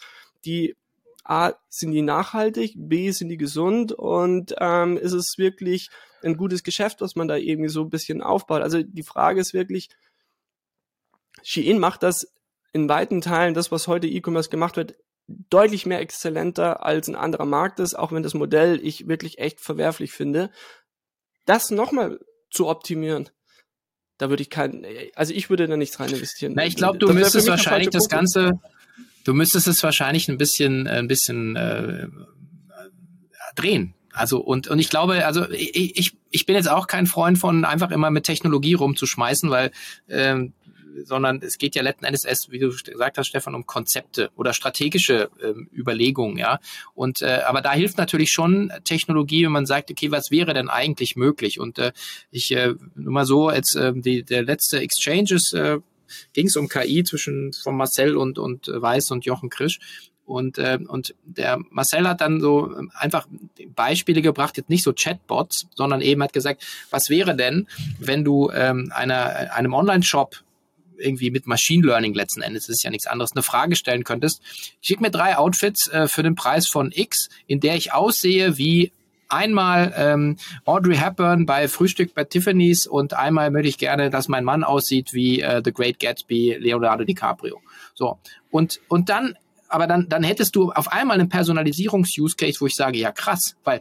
die 0.45 0.77
A, 1.29 1.55
sind 1.68 1.93
die 1.93 2.03
nachhaltig, 2.03 2.74
B, 2.77 3.11
sind 3.11 3.29
die 3.29 3.37
gesund 3.37 3.93
und 3.93 4.55
ähm, 4.61 4.97
ist 4.97 5.12
es 5.12 5.35
wirklich 5.39 5.91
ein 6.22 6.37
gutes 6.37 6.62
Geschäft, 6.62 7.01
was 7.01 7.16
man 7.16 7.29
da 7.29 7.37
irgendwie 7.37 7.68
so 7.68 7.83
ein 7.83 7.91
bisschen 7.91 8.22
aufbaut. 8.22 8.62
Also 8.62 8.83
die 8.83 9.03
Frage 9.03 9.41
ist 9.41 9.55
wirklich, 9.55 9.89
Shein 11.43 11.79
macht 11.79 12.03
das 12.03 12.33
in 12.72 12.89
weiten 12.89 13.20
Teilen, 13.20 13.55
das, 13.55 13.72
was 13.72 13.89
heute 13.89 14.07
E-Commerce 14.07 14.51
gemacht 14.51 14.77
wird, 14.77 14.97
deutlich 15.27 15.87
mehr 15.87 16.01
exzellenter 16.01 16.85
als 16.85 17.09
ein 17.09 17.16
anderer 17.16 17.47
Markt 17.47 17.81
ist, 17.81 17.95
auch 17.95 18.12
wenn 18.12 18.22
das 18.22 18.35
Modell 18.35 18.81
ich 18.83 19.09
wirklich 19.09 19.39
echt 19.39 19.61
verwerflich 19.61 20.12
finde. 20.12 20.51
Das 21.45 21.70
nochmal 21.70 22.20
zu 22.51 22.68
optimieren, 22.68 23.31
da 24.18 24.31
würde 24.31 24.43
ich 24.43 24.51
kein, 24.51 24.87
also 25.14 25.35
ich 25.35 25.51
würde 25.51 25.66
da 25.66 25.77
nichts 25.77 25.99
rein 26.01 26.11
investieren. 26.11 26.55
Na, 26.57 26.64
ich 26.64 26.77
glaube, 26.77 26.99
du 26.99 27.12
müsstest 27.12 27.49
wahrscheinlich 27.49 27.91
das 27.91 28.09
Ganze, 28.09 28.53
Du 29.27 29.35
müsstest 29.35 29.66
es 29.66 29.83
wahrscheinlich 29.83 30.29
ein 30.29 30.39
bisschen, 30.39 30.87
ein 30.87 31.09
bisschen 31.09 31.57
äh, 31.57 32.07
drehen. 33.57 33.95
Also 34.12 34.39
und 34.39 34.68
und 34.68 34.79
ich 34.79 34.89
glaube, 34.89 35.27
also 35.27 35.51
ich 35.51 36.16
ich 36.31 36.47
bin 36.47 36.55
jetzt 36.55 36.70
auch 36.70 36.87
kein 36.87 37.07
Freund 37.07 37.37
von 37.37 37.64
einfach 37.64 37.91
immer 37.91 38.11
mit 38.11 38.22
Technologie 38.22 38.74
rumzuschmeißen, 38.74 39.51
weil 39.51 39.72
ähm, 40.09 40.53
sondern 41.05 41.43
es 41.43 41.59
geht 41.59 41.74
ja 41.74 41.83
letzten 41.83 42.05
Endes 42.05 42.24
erst, 42.24 42.53
wie 42.53 42.61
du 42.61 42.68
gesagt 42.68 43.18
hast, 43.18 43.27
Stefan, 43.27 43.57
um 43.57 43.66
Konzepte 43.66 44.31
oder 44.37 44.53
strategische 44.55 45.29
ähm, 45.43 45.68
Überlegungen, 45.77 46.39
ja. 46.39 46.61
Und 46.95 47.20
äh, 47.20 47.41
aber 47.47 47.62
da 47.62 47.72
hilft 47.72 47.99
natürlich 47.99 48.31
schon 48.31 48.72
Technologie, 48.85 49.45
wenn 49.45 49.53
man 49.53 49.66
sagt, 49.66 49.91
okay, 49.91 50.12
was 50.12 50.31
wäre 50.31 50.55
denn 50.55 50.70
eigentlich 50.70 51.16
möglich? 51.16 51.59
Und 51.59 51.79
äh, 51.79 51.93
ich 52.31 52.53
äh, 52.53 52.74
nur 52.95 53.12
mal 53.12 53.27
so, 53.27 53.49
als 53.49 53.74
äh, 53.74 53.93
die, 53.95 54.22
der 54.22 54.45
letzte 54.45 54.81
Exchanges 54.81 55.53
äh, 55.53 55.79
ging 56.32 56.46
es 56.46 56.57
um 56.57 56.68
KI 56.68 57.04
zwischen 57.04 57.52
von 57.52 57.76
Marcel 57.76 58.16
und, 58.16 58.38
und 58.38 58.68
Weiß 58.68 59.11
und 59.11 59.24
Jochen 59.24 59.50
Krisch. 59.50 59.78
Und, 60.26 60.59
äh, 60.59 60.78
und 60.88 61.14
der 61.24 61.59
Marcel 61.70 62.09
hat 62.09 62.20
dann 62.20 62.40
so 62.40 62.74
einfach 62.94 63.28
Beispiele 63.76 64.22
gebracht, 64.22 64.57
jetzt 64.57 64.68
nicht 64.68 64.82
so 64.82 64.92
Chatbots, 64.92 65.68
sondern 65.74 66.00
eben 66.00 66.22
hat 66.22 66.32
gesagt, 66.32 66.66
was 66.90 67.11
wäre 67.11 67.36
denn, 67.36 67.68
wenn 68.00 68.24
du 68.24 68.50
ähm, 68.50 68.90
einer, 68.92 69.52
einem 69.54 69.72
Online-Shop 69.72 70.42
irgendwie 70.98 71.30
mit 71.30 71.46
Machine 71.46 71.86
Learning 71.86 72.14
letzten 72.14 72.42
Endes, 72.42 72.68
ist 72.68 72.82
ja 72.82 72.90
nichts 72.90 73.07
anderes, 73.07 73.32
eine 73.32 73.42
Frage 73.42 73.76
stellen 73.76 74.02
könntest. 74.02 74.40
Schick 74.80 75.00
mir 75.00 75.11
drei 75.11 75.36
Outfits 75.36 75.88
äh, 75.88 76.09
für 76.09 76.22
den 76.22 76.34
Preis 76.34 76.66
von 76.66 76.90
X, 76.92 77.28
in 77.46 77.61
der 77.61 77.76
ich 77.76 77.92
aussehe 77.92 78.59
wie 78.59 78.92
einmal 79.29 79.93
ähm, 79.97 80.37
Audrey 80.64 80.97
Hepburn 80.97 81.47
bei 81.47 81.68
Frühstück 81.68 82.14
bei 82.14 82.24
Tiffany's 82.24 82.87
und 82.87 83.14
einmal 83.14 83.51
möchte 83.51 83.68
ich 83.68 83.79
gerne, 83.79 84.11
dass 84.11 84.29
mein 84.29 84.45
Mann 84.45 84.64
aussieht 84.64 85.12
wie 85.12 85.41
äh, 85.41 85.62
The 85.64 85.72
Great 85.72 85.99
Gatsby, 85.99 86.57
Leonardo 86.59 87.05
DiCaprio. 87.05 87.61
So. 87.95 88.18
Und, 88.51 88.81
und 88.89 89.09
dann, 89.09 89.37
aber 89.68 89.87
dann, 89.87 90.09
dann 90.09 90.22
hättest 90.22 90.57
du 90.57 90.72
auf 90.72 90.93
einmal 90.93 91.18
einen 91.18 91.29
Personalisierungs-Use-Case, 91.29 92.61
wo 92.61 92.66
ich 92.66 92.74
sage, 92.74 92.99
ja 92.99 93.12
krass, 93.12 93.57
weil 93.64 93.81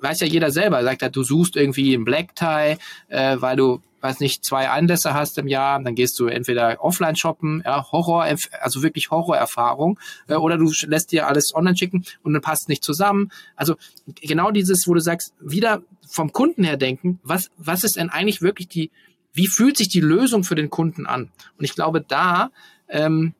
weiß 0.00 0.20
ja 0.20 0.26
jeder 0.26 0.50
selber, 0.50 0.82
sagt 0.82 1.02
er, 1.02 1.10
du 1.10 1.22
suchst 1.22 1.56
irgendwie 1.56 1.94
einen 1.94 2.04
Black 2.04 2.34
Tie, 2.34 2.76
äh, 3.08 3.36
weil 3.38 3.56
du 3.56 3.80
weiß 4.02 4.20
nicht, 4.20 4.44
zwei 4.44 4.68
Anlässe 4.68 5.14
hast 5.14 5.38
im 5.38 5.46
Jahr, 5.46 5.80
dann 5.82 5.94
gehst 5.94 6.18
du 6.18 6.26
entweder 6.26 6.82
offline 6.82 7.16
shoppen, 7.16 7.62
ja, 7.64 7.90
Horror, 7.92 8.24
also 8.60 8.82
wirklich 8.82 9.10
Horrorerfahrung, 9.10 9.98
äh, 10.28 10.34
oder 10.34 10.58
du 10.58 10.70
lässt 10.86 11.12
dir 11.12 11.28
alles 11.28 11.54
online 11.54 11.76
schicken 11.76 12.04
und 12.22 12.32
dann 12.32 12.42
passt 12.42 12.68
nicht 12.68 12.84
zusammen. 12.84 13.30
Also 13.56 13.76
genau 14.20 14.50
dieses, 14.50 14.86
wo 14.86 14.94
du 14.94 15.00
sagst, 15.00 15.34
wieder 15.40 15.82
vom 16.08 16.32
Kunden 16.32 16.64
her 16.64 16.76
denken, 16.76 17.20
was, 17.22 17.50
was 17.56 17.84
ist 17.84 17.96
denn 17.96 18.10
eigentlich 18.10 18.42
wirklich 18.42 18.68
die, 18.68 18.90
wie 19.32 19.46
fühlt 19.46 19.76
sich 19.76 19.88
die 19.88 20.00
Lösung 20.00 20.44
für 20.44 20.56
den 20.56 20.68
Kunden 20.68 21.06
an? 21.06 21.30
Und 21.56 21.64
ich 21.64 21.74
glaube, 21.74 22.02
da, 22.06 22.50
ähm, 22.88 23.34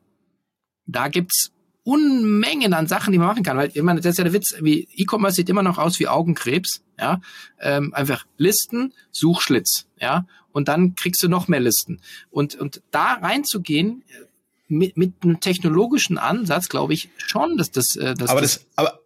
da 0.87 1.07
gibt's 1.09 1.51
Unmengen 1.83 2.73
an 2.73 2.87
Sachen, 2.87 3.11
die 3.11 3.17
man 3.17 3.27
machen 3.27 3.43
kann. 3.43 3.57
Weil, 3.57 3.71
ich 3.73 3.81
meine, 3.81 3.99
das 3.99 4.11
ist 4.11 4.17
ja 4.17 4.23
der 4.23 4.33
Witz, 4.33 4.55
wie 4.61 4.87
E-Commerce 4.95 5.35
sieht 5.35 5.49
immer 5.49 5.63
noch 5.63 5.77
aus 5.77 5.99
wie 5.99 6.07
Augenkrebs, 6.07 6.81
ja. 6.99 7.21
Ähm, 7.59 7.93
einfach 7.93 8.25
Listen, 8.37 8.93
Suchschlitz, 9.11 9.85
ja. 9.99 10.25
Und 10.51 10.67
dann 10.67 10.95
kriegst 10.95 11.21
du 11.23 11.27
noch 11.27 11.47
mehr 11.47 11.59
Listen. 11.59 11.99
Und, 12.29 12.55
und 12.55 12.81
da 12.91 13.13
reinzugehen, 13.13 14.03
äh, 14.07 14.25
mit, 14.69 14.97
mit 14.97 15.13
einem 15.23 15.39
technologischen 15.39 16.17
Ansatz, 16.17 16.69
glaube 16.69 16.93
ich 16.93 17.09
schon, 17.17 17.57
dass 17.57 17.71
das, 17.71 17.95
äh, 17.95 18.13
dass 18.13 18.29
aber 18.29 18.41
das, 18.41 18.65
aber 18.75 18.99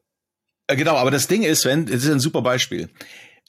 äh, 0.67 0.75
genau, 0.75 0.95
aber 0.95 1.11
das 1.11 1.27
Ding 1.27 1.43
ist, 1.43 1.65
wenn, 1.65 1.85
das 1.85 2.03
ist 2.03 2.09
ein 2.09 2.19
super 2.19 2.41
Beispiel. 2.41 2.89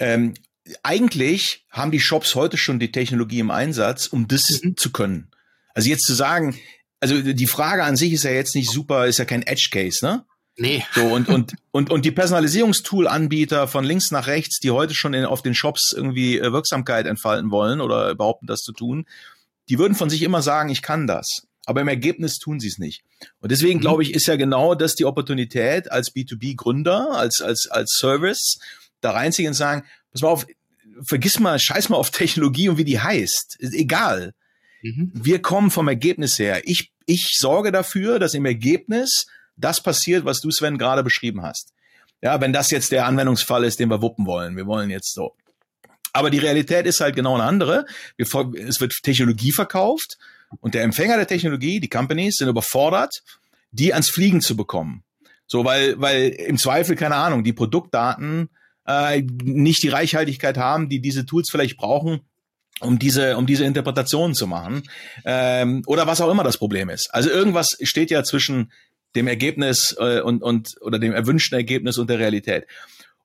Ähm, 0.00 0.34
eigentlich 0.82 1.66
haben 1.70 1.90
die 1.90 2.00
Shops 2.00 2.34
heute 2.34 2.56
schon 2.56 2.78
die 2.78 2.92
Technologie 2.92 3.40
im 3.40 3.50
Einsatz, 3.50 4.06
um 4.06 4.28
das 4.28 4.62
mhm. 4.62 4.76
zu 4.76 4.90
können. 4.90 5.30
Also 5.74 5.88
jetzt 5.88 6.04
zu 6.04 6.14
sagen, 6.14 6.58
also 7.00 7.20
die 7.20 7.46
Frage 7.46 7.84
an 7.84 7.96
sich 7.96 8.12
ist 8.12 8.24
ja 8.24 8.30
jetzt 8.30 8.54
nicht 8.54 8.70
super, 8.70 9.06
ist 9.06 9.18
ja 9.18 9.24
kein 9.24 9.42
Edge 9.42 9.68
Case, 9.70 10.04
ne? 10.04 10.24
Nee. 10.60 10.84
So, 10.92 11.04
und, 11.04 11.28
und, 11.28 11.54
und, 11.70 11.90
und 11.90 12.04
die 12.04 12.10
Personalisierungstool-Anbieter 12.10 13.68
von 13.68 13.84
links 13.84 14.10
nach 14.10 14.26
rechts, 14.26 14.58
die 14.58 14.72
heute 14.72 14.92
schon 14.92 15.14
in, 15.14 15.24
auf 15.24 15.40
den 15.40 15.54
Shops 15.54 15.92
irgendwie 15.96 16.38
äh, 16.38 16.52
Wirksamkeit 16.52 17.06
entfalten 17.06 17.52
wollen 17.52 17.80
oder 17.80 18.16
behaupten, 18.16 18.48
das 18.48 18.62
zu 18.62 18.72
tun, 18.72 19.06
die 19.68 19.78
würden 19.78 19.94
von 19.94 20.10
sich 20.10 20.22
immer 20.22 20.42
sagen, 20.42 20.68
ich 20.70 20.82
kann 20.82 21.06
das. 21.06 21.46
Aber 21.64 21.80
im 21.80 21.88
Ergebnis 21.88 22.38
tun 22.38 22.58
sie 22.58 22.68
es 22.68 22.78
nicht. 22.78 23.04
Und 23.40 23.52
deswegen 23.52 23.78
mhm. 23.78 23.82
glaube 23.82 24.02
ich, 24.02 24.14
ist 24.14 24.26
ja 24.26 24.34
genau 24.34 24.74
das 24.74 24.96
die 24.96 25.04
Opportunität 25.04 25.92
als 25.92 26.12
B2B-Gründer, 26.12 27.12
als, 27.12 27.40
als, 27.40 27.68
als 27.70 27.96
Service, 27.96 28.58
da 29.00 29.12
reinzugehen 29.12 29.50
und 29.50 29.54
sagen, 29.54 29.84
pass 30.10 30.22
mal 30.22 30.28
auf, 30.28 30.46
vergiss 31.06 31.38
mal, 31.38 31.58
scheiß 31.58 31.88
mal 31.88 31.98
auf 31.98 32.10
Technologie 32.10 32.68
und 32.68 32.78
wie 32.78 32.84
die 32.84 32.98
heißt. 32.98 33.56
Ist 33.60 33.74
egal. 33.74 34.34
Mhm. 34.82 35.10
Wir 35.14 35.42
kommen 35.42 35.70
vom 35.70 35.88
Ergebnis 35.88 36.38
her. 36.38 36.62
Ich, 36.64 36.92
ich 37.06 37.36
sorge 37.38 37.72
dafür, 37.72 38.18
dass 38.18 38.34
im 38.34 38.46
Ergebnis 38.46 39.26
das 39.56 39.82
passiert, 39.82 40.24
was 40.24 40.40
du, 40.40 40.50
Sven, 40.50 40.78
gerade 40.78 41.02
beschrieben 41.02 41.42
hast. 41.42 41.72
Ja, 42.22 42.40
wenn 42.40 42.52
das 42.52 42.70
jetzt 42.70 42.92
der 42.92 43.06
Anwendungsfall 43.06 43.64
ist, 43.64 43.78
den 43.78 43.90
wir 43.90 44.02
wuppen 44.02 44.26
wollen. 44.26 44.56
Wir 44.56 44.66
wollen 44.66 44.90
jetzt 44.90 45.14
so. 45.14 45.36
Aber 46.12 46.30
die 46.30 46.38
Realität 46.38 46.86
ist 46.86 47.00
halt 47.00 47.14
genau 47.14 47.34
eine 47.34 47.44
andere. 47.44 47.86
es 48.16 48.32
wird 48.32 49.02
Technologie 49.02 49.52
verkauft 49.52 50.18
und 50.60 50.74
der 50.74 50.82
Empfänger 50.82 51.16
der 51.16 51.26
Technologie, 51.26 51.80
die 51.80 51.88
Companies, 51.88 52.36
sind 52.36 52.48
überfordert, 52.48 53.22
die 53.70 53.92
ans 53.92 54.10
Fliegen 54.10 54.40
zu 54.40 54.56
bekommen. 54.56 55.04
So, 55.46 55.64
weil, 55.64 56.00
weil 56.00 56.28
im 56.28 56.58
Zweifel, 56.58 56.96
keine 56.96 57.16
Ahnung, 57.16 57.44
die 57.44 57.52
Produktdaten 57.52 58.48
äh, 58.86 59.22
nicht 59.42 59.82
die 59.82 59.88
Reichhaltigkeit 59.88 60.58
haben, 60.58 60.88
die 60.88 61.00
diese 61.00 61.26
Tools 61.26 61.50
vielleicht 61.50 61.76
brauchen, 61.76 62.20
um 62.80 62.98
diese, 62.98 63.36
um 63.36 63.46
diese 63.46 63.64
Interpretation 63.64 64.34
zu 64.34 64.46
machen. 64.46 64.82
Ähm, 65.24 65.82
oder 65.86 66.06
was 66.06 66.20
auch 66.20 66.30
immer 66.30 66.44
das 66.44 66.58
Problem 66.58 66.88
ist. 66.88 67.12
Also 67.12 67.30
irgendwas 67.30 67.76
steht 67.82 68.10
ja 68.10 68.22
zwischen 68.24 68.72
dem 69.16 69.26
Ergebnis 69.26 69.96
äh, 69.98 70.20
und, 70.20 70.42
und 70.42 70.76
oder 70.80 70.98
dem 70.98 71.12
erwünschten 71.12 71.56
Ergebnis 71.56 71.98
und 71.98 72.10
der 72.10 72.18
Realität. 72.18 72.66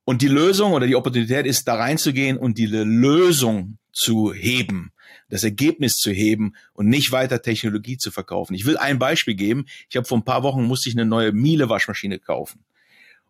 Und 0.05 0.21
die 0.21 0.27
Lösung 0.27 0.73
oder 0.73 0.87
die 0.87 0.95
Opportunität 0.95 1.45
ist, 1.45 1.67
da 1.67 1.75
reinzugehen 1.75 2.37
und 2.37 2.57
die 2.57 2.65
Lösung 2.65 3.77
zu 3.93 4.33
heben, 4.33 4.91
das 5.29 5.43
Ergebnis 5.43 5.95
zu 5.95 6.11
heben 6.11 6.55
und 6.73 6.89
nicht 6.89 7.11
weiter 7.11 7.41
Technologie 7.41 7.97
zu 7.97 8.11
verkaufen. 8.11 8.53
Ich 8.53 8.65
will 8.65 8.77
ein 8.77 8.99
Beispiel 8.99 9.35
geben. 9.35 9.65
Ich 9.89 9.95
habe 9.95 10.05
vor 10.05 10.17
ein 10.17 10.25
paar 10.25 10.43
Wochen 10.43 10.63
musste 10.63 10.89
ich 10.89 10.95
eine 10.95 11.05
neue 11.05 11.31
Miele-Waschmaschine 11.31 12.19
kaufen. 12.19 12.65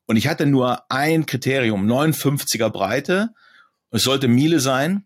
Und 0.06 0.18
ich 0.18 0.28
hatte 0.28 0.46
nur 0.46 0.92
ein 0.92 1.26
Kriterium, 1.26 1.86
59er 1.86 2.70
Breite. 2.70 3.30
Es 3.92 4.04
sollte 4.04 4.28
Miele 4.28 4.60
sein 4.60 5.06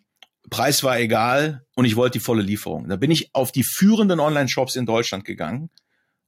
Preis 0.50 0.84
war 0.84 1.00
egal 1.00 1.66
und 1.76 1.86
ich 1.86 1.96
wollte 1.96 2.20
die 2.20 2.24
volle 2.24 2.42
Lieferung. 2.42 2.88
Da 2.88 2.96
bin 2.96 3.12
ich 3.12 3.34
auf 3.34 3.52
die 3.52 3.64
führenden 3.64 4.20
Online-Shops 4.20 4.76
in 4.76 4.86
Deutschland 4.86 5.26
gegangen, 5.26 5.70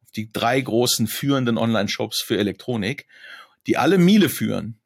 auf 0.04 0.12
die 0.12 0.32
drei 0.32 0.60
großen 0.60 1.08
führenden 1.08 1.58
Online-Shops 1.58 2.22
für 2.22 2.38
Elektronik, 2.38 3.08
die 3.68 3.78
alle 3.78 3.98
Miele 3.98 4.30
führen. 4.30 4.80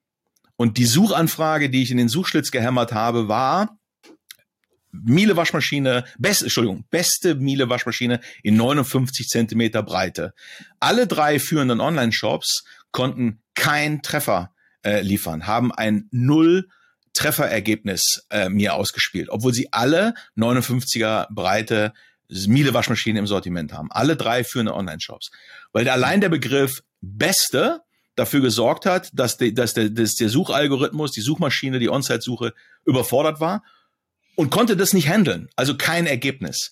Und 0.55 0.77
die 0.77 0.85
Suchanfrage, 0.85 1.69
die 1.69 1.81
ich 1.81 1.91
in 1.91 1.97
den 1.97 2.09
Suchschlitz 2.09 2.51
gehämmert 2.51 2.93
habe, 2.93 3.27
war 3.27 3.79
Miele 4.91 5.35
Waschmaschine, 5.35 6.05
best, 6.19 6.43
Entschuldigung, 6.43 6.85
beste 6.91 7.33
Miele 7.33 7.67
Waschmaschine 7.67 8.19
in 8.43 8.55
59 8.55 9.27
Zentimeter 9.27 9.81
Breite. 9.81 10.33
Alle 10.79 11.07
drei 11.07 11.39
führenden 11.39 11.81
Online-Shops 11.81 12.63
konnten 12.91 13.41
keinen 13.55 14.03
Treffer 14.03 14.53
äh, 14.83 15.01
liefern, 15.01 15.47
haben 15.47 15.71
ein 15.71 16.07
Null 16.11 16.69
Trefferergebnis 17.13 18.25
äh, 18.29 18.49
mir 18.49 18.73
ausgespielt, 18.73 19.29
obwohl 19.29 19.53
sie 19.53 19.71
alle 19.71 20.13
59er 20.37 21.27
breite 21.29 21.93
Miele 22.47 22.73
Waschmaschinen 22.73 23.17
im 23.17 23.27
Sortiment 23.27 23.73
haben. 23.73 23.91
Alle 23.91 24.15
drei 24.15 24.43
führende 24.43 24.73
Online-Shops. 24.73 25.31
Weil 25.71 25.87
allein 25.87 26.21
der 26.21 26.29
Begriff 26.29 26.81
beste 27.01 27.81
dafür 28.15 28.41
gesorgt 28.41 28.85
hat, 28.85 29.09
dass, 29.13 29.37
de, 29.37 29.51
dass, 29.51 29.73
der, 29.73 29.89
dass 29.89 30.15
der 30.15 30.29
Suchalgorithmus, 30.29 31.11
die 31.11 31.21
Suchmaschine, 31.21 31.79
die 31.79 31.89
On-Site-Suche 31.89 32.53
überfordert 32.85 33.39
war 33.39 33.63
und 34.35 34.49
konnte 34.49 34.75
das 34.77 34.93
nicht 34.93 35.07
handeln. 35.07 35.49
Also 35.55 35.77
kein 35.77 36.05
Ergebnis. 36.05 36.71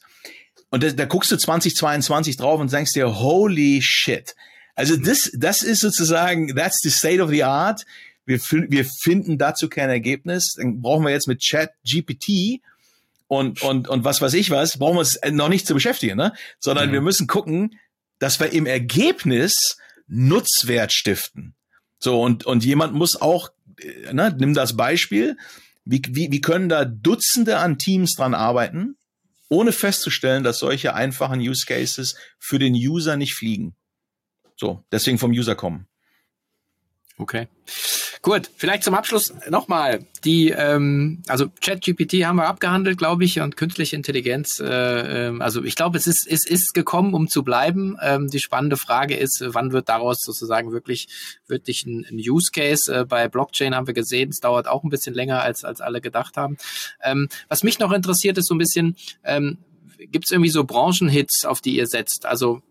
Und 0.70 0.84
da, 0.84 0.90
da 0.90 1.06
guckst 1.06 1.32
du 1.32 1.38
2022 1.38 2.38
drauf 2.38 2.60
und 2.60 2.72
denkst 2.72 2.94
dir, 2.94 3.20
holy 3.20 3.82
shit. 3.82 4.36
Also 4.76 4.96
das, 4.96 5.32
das 5.34 5.62
ist 5.62 5.82
sozusagen, 5.82 6.56
that's 6.56 6.80
the 6.82 6.90
state 6.90 7.22
of 7.22 7.30
the 7.30 7.44
art. 7.44 7.86
Wir, 8.26 8.40
wir 8.40 8.86
finden 8.86 9.38
dazu 9.38 9.70
kein 9.70 9.90
Ergebnis. 9.90 10.54
Dann 10.58 10.82
brauchen 10.82 11.04
wir 11.04 11.12
jetzt 11.12 11.28
mit 11.28 11.40
Chat 11.40 11.72
GPT 11.84 12.62
und, 13.32 13.62
und, 13.62 13.88
und 13.88 14.04
was 14.04 14.22
weiß 14.22 14.34
ich 14.34 14.50
was, 14.50 14.78
brauchen 14.78 14.96
wir 14.96 15.00
uns 15.00 15.18
noch 15.32 15.48
nicht 15.48 15.66
zu 15.66 15.74
beschäftigen, 15.74 16.18
ne? 16.18 16.34
sondern 16.60 16.90
mhm. 16.90 16.94
wir 16.94 17.02
müssen 17.02 17.28
gucken, 17.28 17.80
dass 18.20 18.42
wir 18.42 18.52
im 18.52 18.66
Ergebnis 18.66 19.78
Nutzwert 20.08 20.92
stiften. 20.92 21.56
So, 21.98 22.22
und, 22.22 22.46
und 22.46 22.66
jemand 22.66 22.94
muss 22.94 23.22
auch, 23.22 23.50
äh, 23.80 24.12
ne, 24.12 24.36
nimm 24.38 24.54
das 24.54 24.76
Beispiel, 24.76 25.38
wie, 25.86 26.02
wie, 26.10 26.30
wie 26.30 26.42
können 26.42 26.68
da 26.68 26.84
Dutzende 26.84 27.60
an 27.60 27.78
Teams 27.78 28.16
dran 28.16 28.34
arbeiten, 28.34 28.98
ohne 29.48 29.72
festzustellen, 29.72 30.44
dass 30.44 30.60
solche 30.60 30.94
einfachen 30.94 31.40
Use 31.40 31.66
Cases 31.66 32.18
für 32.38 32.60
den 32.60 32.74
User 32.74 33.16
nicht 33.16 33.36
fliegen. 33.36 33.76
So, 34.58 34.84
deswegen 34.92 35.20
vom 35.20 35.32
User 35.32 35.56
kommen. 35.56 35.88
Okay. 37.22 37.48
Gut, 38.24 38.50
vielleicht 38.58 38.84
zum 38.84 38.96
Abschluss 38.96 39.32
nochmal. 39.48 40.08
Die, 40.24 40.50
ähm, 40.50 41.22
also 41.28 41.50
ChatGPT 41.62 42.26
haben 42.26 42.38
wir 42.38 42.48
abgehandelt, 42.48 42.98
glaube 42.98 43.24
ich, 43.26 43.40
und 43.40 43.58
künstliche 43.58 43.96
Intelligenz. 43.96 44.60
Äh, 44.60 45.28
äh, 45.28 45.40
also 45.40 45.64
ich 45.64 45.76
glaube, 45.76 46.00
es 46.00 46.08
ist, 46.08 46.28
es 46.28 46.48
ist 46.48 46.74
gekommen, 46.74 47.14
um 47.14 47.28
zu 47.28 47.44
bleiben. 47.44 47.96
Ähm, 48.02 48.28
die 48.28 48.40
spannende 48.40 48.76
Frage 48.76 49.16
ist, 49.16 49.44
wann 49.46 49.72
wird 49.72 49.88
daraus 49.88 50.22
sozusagen 50.22 50.72
wirklich 50.72 51.10
wirklich 51.46 51.86
ein, 51.86 52.08
ein 52.10 52.18
Use 52.18 52.50
Case? 52.52 52.92
Äh, 52.92 53.06
bei 53.06 53.28
Blockchain 53.28 53.76
haben 53.76 53.86
wir 53.86 53.94
gesehen, 53.94 54.30
es 54.30 54.40
dauert 54.40 54.68
auch 54.68 54.84
ein 54.84 54.90
bisschen 54.90 55.14
länger 55.14 55.44
als 55.44 55.64
als 55.64 55.80
alle 55.80 56.02
gedacht 56.02 56.38
haben. 56.38 56.58
Ähm, 57.04 57.30
was 57.50 57.62
mich 57.62 57.78
noch 57.78 57.92
interessiert, 57.92 58.40
ist 58.40 58.48
so 58.48 58.56
ein 58.56 58.60
bisschen, 58.60 58.96
ähm, 59.24 59.60
gibt 60.00 60.26
es 60.26 60.32
irgendwie 60.32 60.50
so 60.50 60.64
Branchenhits, 60.64 61.46
auf 61.46 61.62
die 61.62 61.76
ihr 61.76 61.86
setzt? 61.86 62.26
Also 62.26 62.64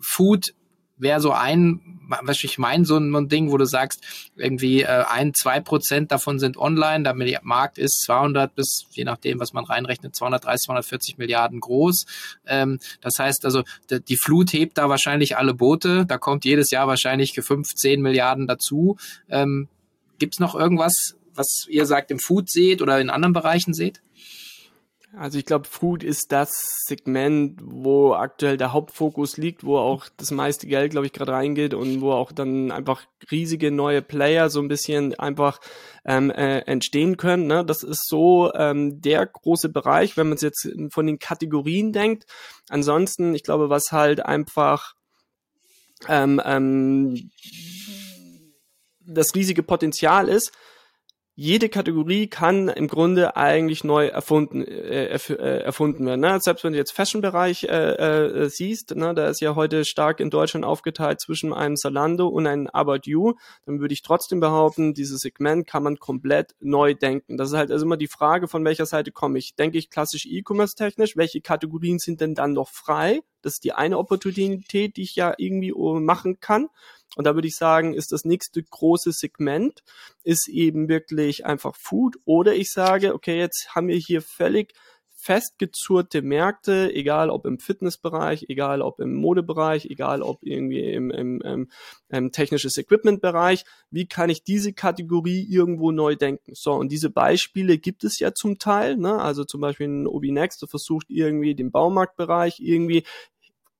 Food 0.00 0.54
wäre 1.02 1.20
so 1.20 1.32
ein, 1.32 1.80
was 2.22 2.42
ich 2.44 2.58
meine, 2.58 2.84
so 2.84 2.96
ein 2.96 3.28
Ding, 3.28 3.50
wo 3.50 3.58
du 3.58 3.64
sagst, 3.64 4.02
irgendwie 4.36 4.82
äh, 4.82 5.04
ein, 5.08 5.34
zwei 5.34 5.60
Prozent 5.60 6.12
davon 6.12 6.38
sind 6.38 6.56
online, 6.56 7.04
der 7.04 7.40
Markt 7.42 7.78
ist 7.78 8.02
200 8.02 8.54
bis, 8.54 8.86
je 8.92 9.04
nachdem, 9.04 9.40
was 9.40 9.52
man 9.52 9.64
reinrechnet, 9.64 10.14
230, 10.14 10.64
240 10.66 11.18
Milliarden 11.18 11.60
groß. 11.60 12.06
Ähm, 12.46 12.78
das 13.00 13.18
heißt 13.18 13.44
also, 13.44 13.62
die 13.90 14.16
Flut 14.16 14.52
hebt 14.52 14.78
da 14.78 14.88
wahrscheinlich 14.88 15.36
alle 15.36 15.54
Boote, 15.54 16.06
da 16.06 16.18
kommt 16.18 16.44
jedes 16.44 16.70
Jahr 16.70 16.86
wahrscheinlich 16.86 17.32
für 17.32 17.42
15 17.42 18.00
Milliarden 18.00 18.46
dazu. 18.46 18.96
Ähm, 19.28 19.68
Gibt 20.18 20.34
es 20.34 20.40
noch 20.40 20.54
irgendwas, 20.54 21.16
was 21.34 21.66
ihr 21.68 21.86
sagt, 21.86 22.10
im 22.10 22.20
Food 22.20 22.50
seht 22.50 22.80
oder 22.80 23.00
in 23.00 23.10
anderen 23.10 23.32
Bereichen 23.32 23.74
seht? 23.74 24.00
Also 25.14 25.38
ich 25.38 25.44
glaube, 25.44 25.68
Food 25.68 26.02
ist 26.02 26.32
das 26.32 26.50
Segment, 26.86 27.60
wo 27.62 28.14
aktuell 28.14 28.56
der 28.56 28.72
Hauptfokus 28.72 29.36
liegt, 29.36 29.62
wo 29.62 29.76
auch 29.76 30.08
das 30.16 30.30
meiste 30.30 30.66
Geld, 30.66 30.92
glaube 30.92 31.06
ich, 31.06 31.12
gerade 31.12 31.32
reingeht 31.32 31.74
und 31.74 32.00
wo 32.00 32.12
auch 32.12 32.32
dann 32.32 32.70
einfach 32.70 33.02
riesige 33.30 33.70
neue 33.70 34.00
Player 34.00 34.48
so 34.48 34.60
ein 34.60 34.68
bisschen 34.68 35.14
einfach 35.18 35.60
ähm, 36.06 36.30
äh, 36.30 36.60
entstehen 36.60 37.18
können. 37.18 37.46
Ne? 37.46 37.62
Das 37.62 37.82
ist 37.82 38.08
so 38.08 38.54
ähm, 38.54 39.02
der 39.02 39.26
große 39.26 39.68
Bereich, 39.68 40.16
wenn 40.16 40.28
man 40.28 40.36
es 40.36 40.42
jetzt 40.42 40.66
von 40.90 41.06
den 41.06 41.18
Kategorien 41.18 41.92
denkt. 41.92 42.24
Ansonsten, 42.70 43.34
ich 43.34 43.42
glaube, 43.42 43.68
was 43.68 43.92
halt 43.92 44.24
einfach 44.24 44.94
ähm, 46.08 46.40
ähm, 46.42 47.30
das 49.00 49.34
riesige 49.34 49.62
Potenzial 49.62 50.30
ist, 50.30 50.52
jede 51.34 51.70
Kategorie 51.70 52.26
kann 52.26 52.68
im 52.68 52.88
Grunde 52.88 53.36
eigentlich 53.36 53.84
neu 53.84 54.06
erfunden, 54.06 54.62
äh, 54.62 55.06
äh, 55.06 55.62
erfunden 55.62 56.04
werden. 56.04 56.20
Ne? 56.20 56.38
Selbst 56.40 56.62
wenn 56.62 56.72
du 56.72 56.78
jetzt 56.78 56.92
Fashion-Bereich 56.92 57.64
äh, 57.64 57.68
äh, 57.68 58.48
siehst, 58.50 58.94
ne, 58.94 59.14
da 59.14 59.28
ist 59.28 59.40
ja 59.40 59.54
heute 59.54 59.86
stark 59.86 60.20
in 60.20 60.28
Deutschland 60.28 60.66
aufgeteilt 60.66 61.20
zwischen 61.20 61.54
einem 61.54 61.76
Zalando 61.76 62.28
und 62.28 62.46
einem 62.46 62.66
About 62.66 63.00
You, 63.04 63.34
dann 63.64 63.80
würde 63.80 63.94
ich 63.94 64.02
trotzdem 64.02 64.40
behaupten, 64.40 64.92
dieses 64.92 65.20
Segment 65.20 65.66
kann 65.66 65.82
man 65.82 65.96
komplett 65.96 66.54
neu 66.60 66.94
denken. 66.94 67.38
Das 67.38 67.50
ist 67.50 67.56
halt 67.56 67.70
also 67.70 67.86
immer 67.86 67.96
die 67.96 68.08
Frage, 68.08 68.46
von 68.46 68.64
welcher 68.64 68.86
Seite 68.86 69.10
komme 69.10 69.38
ich. 69.38 69.54
Denke 69.56 69.78
ich 69.78 69.88
klassisch 69.88 70.26
E-Commerce 70.26 70.74
technisch, 70.74 71.16
welche 71.16 71.40
Kategorien 71.40 71.98
sind 71.98 72.20
denn 72.20 72.34
dann 72.34 72.52
noch 72.52 72.68
frei? 72.68 73.20
Das 73.42 73.54
ist 73.54 73.64
die 73.64 73.72
eine 73.72 73.98
Opportunität, 73.98 74.96
die 74.96 75.02
ich 75.02 75.16
ja 75.16 75.34
irgendwie 75.36 75.72
machen 75.72 76.40
kann. 76.40 76.68
Und 77.16 77.26
da 77.26 77.34
würde 77.34 77.48
ich 77.48 77.56
sagen, 77.56 77.94
ist 77.94 78.12
das 78.12 78.24
nächste 78.24 78.62
große 78.62 79.12
Segment, 79.12 79.82
ist 80.22 80.48
eben 80.48 80.88
wirklich 80.88 81.44
einfach 81.44 81.76
Food. 81.76 82.16
Oder 82.24 82.54
ich 82.54 82.70
sage, 82.70 83.14
okay, 83.14 83.38
jetzt 83.38 83.68
haben 83.74 83.88
wir 83.88 83.96
hier 83.96 84.22
völlig 84.22 84.72
festgezurrte 85.22 86.20
Märkte, 86.20 86.92
egal 86.92 87.30
ob 87.30 87.46
im 87.46 87.60
Fitnessbereich, 87.60 88.46
egal 88.48 88.82
ob 88.82 88.98
im 88.98 89.14
Modebereich, 89.14 89.86
egal 89.86 90.20
ob 90.20 90.42
irgendwie 90.42 90.80
im, 90.80 91.12
im, 91.12 91.40
im, 91.42 91.70
im 92.08 92.32
technisches 92.32 92.76
Equipment-Bereich. 92.76 93.64
Wie 93.90 94.06
kann 94.06 94.30
ich 94.30 94.42
diese 94.42 94.72
Kategorie 94.72 95.46
irgendwo 95.48 95.92
neu 95.92 96.16
denken? 96.16 96.54
So, 96.56 96.72
und 96.72 96.90
diese 96.90 97.08
Beispiele 97.08 97.78
gibt 97.78 98.02
es 98.02 98.18
ja 98.18 98.34
zum 98.34 98.58
Teil. 98.58 98.96
Ne? 98.96 99.14
Also 99.20 99.44
zum 99.44 99.60
Beispiel 99.60 99.86
ein 99.86 100.08
Obinext, 100.08 100.60
der 100.60 100.68
versucht 100.68 101.06
irgendwie 101.08 101.54
den 101.54 101.70
Baumarktbereich 101.70 102.58
irgendwie 102.58 103.04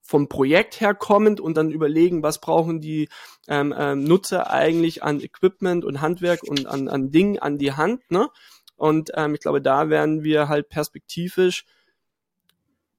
vom 0.02 0.28
Projekt 0.28 0.80
her 0.80 0.94
kommend 0.94 1.40
und 1.40 1.56
dann 1.56 1.70
überlegen, 1.70 2.22
was 2.22 2.40
brauchen 2.40 2.80
die 2.80 3.08
ähm, 3.48 3.72
ähm, 3.76 4.04
Nutzer 4.04 4.50
eigentlich 4.50 5.02
an 5.02 5.20
Equipment 5.20 5.84
und 5.84 6.00
Handwerk 6.00 6.42
und 6.42 6.66
an, 6.66 6.88
an 6.88 7.10
Dingen 7.10 7.38
an 7.38 7.56
die 7.56 7.72
Hand. 7.72 8.10
Ne? 8.10 8.28
Und 8.76 9.12
ähm, 9.14 9.34
ich 9.34 9.40
glaube, 9.40 9.62
da 9.62 9.88
werden 9.88 10.24
wir 10.24 10.48
halt 10.48 10.68
perspektivisch 10.68 11.64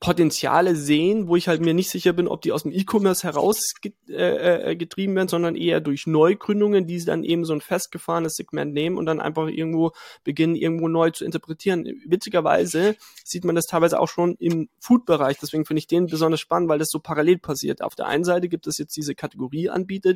Potenziale 0.03 0.75
sehen, 0.75 1.29
wo 1.29 1.37
ich 1.37 1.47
halt 1.47 1.61
mir 1.61 1.73
nicht 1.73 1.89
sicher 1.89 2.11
bin, 2.11 2.27
ob 2.27 2.41
die 2.41 2.51
aus 2.51 2.63
dem 2.63 2.73
E-Commerce 2.73 3.23
herausgetrieben 3.23 4.03
äh, 4.09 4.73
äh, 4.73 5.15
werden, 5.15 5.29
sondern 5.29 5.55
eher 5.55 5.79
durch 5.79 6.07
Neugründungen, 6.07 6.85
die 6.85 7.05
dann 7.05 7.23
eben 7.23 7.45
so 7.45 7.53
ein 7.53 7.61
festgefahrenes 7.61 8.35
Segment 8.35 8.73
nehmen 8.73 8.97
und 8.97 9.05
dann 9.05 9.21
einfach 9.21 9.47
irgendwo 9.47 9.93
beginnen, 10.25 10.57
irgendwo 10.57 10.89
neu 10.89 11.11
zu 11.11 11.23
interpretieren. 11.23 11.85
Witzigerweise 12.05 12.97
sieht 13.23 13.45
man 13.45 13.55
das 13.55 13.65
teilweise 13.65 13.97
auch 13.97 14.09
schon 14.09 14.35
im 14.39 14.67
Food-Bereich, 14.81 15.37
deswegen 15.41 15.63
finde 15.63 15.79
ich 15.79 15.87
den 15.87 16.07
besonders 16.07 16.41
spannend, 16.41 16.67
weil 16.67 16.79
das 16.79 16.89
so 16.89 16.99
parallel 16.99 17.37
passiert. 17.37 17.81
Auf 17.81 17.95
der 17.95 18.07
einen 18.07 18.25
Seite 18.25 18.49
gibt 18.49 18.67
es 18.67 18.77
jetzt 18.79 18.97
diese 18.97 19.15
Kategorieanbieter, 19.15 20.15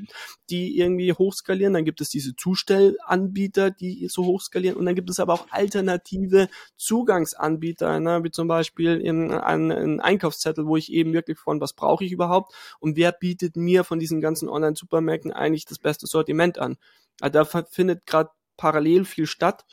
die 0.49 0.77
irgendwie 0.77 1.13
hochskalieren, 1.13 1.71
dann 1.71 1.85
gibt 1.85 2.01
es 2.01 2.09
diese 2.09 2.35
Zustellanbieter, 2.35 3.71
die 3.71 4.09
so 4.09 4.25
hochskalieren 4.25 4.75
und 4.75 4.85
dann 4.85 4.95
gibt 4.95 5.09
es 5.09 5.21
aber 5.21 5.31
auch 5.31 5.47
alternative 5.49 6.49
Zugangsanbieter, 6.75 8.01
ne, 8.01 8.21
wie 8.25 8.31
zum 8.31 8.49
Beispiel 8.49 8.99
in, 8.99 9.31
an 9.31 9.76
einen 9.77 9.99
Einkaufszettel, 9.99 10.65
wo 10.65 10.77
ich 10.77 10.91
eben 10.91 11.13
wirklich 11.13 11.39
von, 11.39 11.61
was 11.61 11.73
brauche 11.73 12.03
ich 12.05 12.11
überhaupt 12.11 12.53
und 12.79 12.97
wer 12.97 13.11
bietet 13.11 13.55
mir 13.55 13.83
von 13.83 13.99
diesen 13.99 14.21
ganzen 14.21 14.49
Online-Supermärkten 14.49 15.31
eigentlich 15.31 15.65
das 15.65 15.79
beste 15.79 16.07
Sortiment 16.07 16.57
an. 16.59 16.77
Also 17.21 17.43
da 17.43 17.63
findet 17.69 18.05
gerade 18.05 18.29
parallel 18.57 19.05
viel 19.05 19.27
statt 19.27 19.65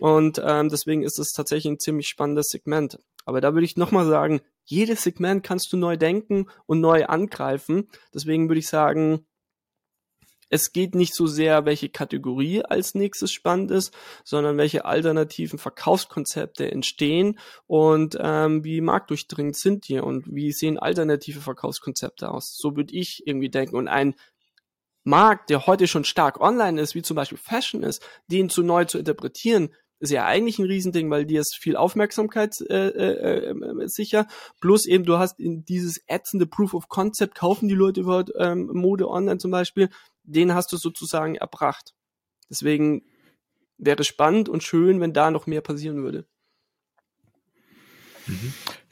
und 0.00 0.40
ähm, 0.44 0.68
deswegen 0.70 1.02
ist 1.02 1.18
es 1.18 1.32
tatsächlich 1.32 1.72
ein 1.72 1.78
ziemlich 1.78 2.08
spannendes 2.08 2.48
Segment. 2.48 2.98
Aber 3.26 3.40
da 3.40 3.52
würde 3.52 3.66
ich 3.66 3.76
nochmal 3.76 4.06
sagen, 4.06 4.40
jedes 4.64 5.02
Segment 5.02 5.44
kannst 5.44 5.72
du 5.72 5.76
neu 5.76 5.96
denken 5.96 6.46
und 6.66 6.80
neu 6.80 7.04
angreifen. 7.04 7.88
Deswegen 8.14 8.48
würde 8.48 8.60
ich 8.60 8.68
sagen, 8.68 9.26
es 10.50 10.72
geht 10.72 10.94
nicht 10.94 11.14
so 11.14 11.26
sehr, 11.26 11.64
welche 11.64 11.88
Kategorie 11.88 12.62
als 12.62 12.94
nächstes 12.94 13.32
spannend 13.32 13.70
ist, 13.70 13.94
sondern 14.24 14.58
welche 14.58 14.84
alternativen 14.84 15.58
Verkaufskonzepte 15.58 16.70
entstehen 16.70 17.38
und 17.66 18.18
ähm, 18.20 18.64
wie 18.64 18.80
marktdurchdringend 18.80 19.56
sind 19.56 19.88
die 19.88 20.00
und 20.00 20.26
wie 20.26 20.52
sehen 20.52 20.78
alternative 20.78 21.40
Verkaufskonzepte 21.40 22.30
aus. 22.30 22.56
So 22.58 22.76
würde 22.76 22.94
ich 22.94 23.22
irgendwie 23.24 23.48
denken. 23.48 23.76
Und 23.76 23.88
ein 23.88 24.14
Markt, 25.04 25.50
der 25.50 25.66
heute 25.66 25.86
schon 25.86 26.04
stark 26.04 26.40
online 26.40 26.80
ist, 26.80 26.94
wie 26.94 27.02
zum 27.02 27.14
Beispiel 27.14 27.38
Fashion 27.38 27.82
ist, 27.82 28.02
den 28.26 28.50
zu 28.50 28.62
neu 28.62 28.84
zu 28.84 28.98
interpretieren, 28.98 29.70
ist 30.00 30.10
ja 30.10 30.24
eigentlich 30.24 30.58
ein 30.58 30.66
Riesending, 30.66 31.10
weil 31.10 31.26
dir 31.26 31.40
ist 31.40 31.58
viel 31.60 31.76
Aufmerksamkeit 31.76 32.58
äh, 32.62 32.88
äh, 32.88 33.50
äh, 33.50 33.88
sicher. 33.88 34.26
Plus 34.60 34.86
eben, 34.86 35.04
du 35.04 35.18
hast 35.18 35.38
in 35.38 35.64
dieses 35.64 36.00
ätzende 36.06 36.46
Proof 36.46 36.72
of 36.72 36.88
Concept, 36.88 37.34
kaufen 37.34 37.68
die 37.68 37.74
Leute 37.74 38.00
überhaupt 38.00 38.32
ähm, 38.36 38.70
Mode 38.72 39.08
online 39.08 39.38
zum 39.38 39.50
Beispiel, 39.50 39.90
den 40.30 40.54
hast 40.54 40.72
du 40.72 40.76
sozusagen 40.76 41.36
erbracht. 41.36 41.94
Deswegen 42.48 43.02
wäre 43.78 44.04
spannend 44.04 44.48
und 44.48 44.62
schön, 44.62 45.00
wenn 45.00 45.12
da 45.12 45.30
noch 45.30 45.46
mehr 45.46 45.60
passieren 45.60 46.02
würde. 46.02 46.26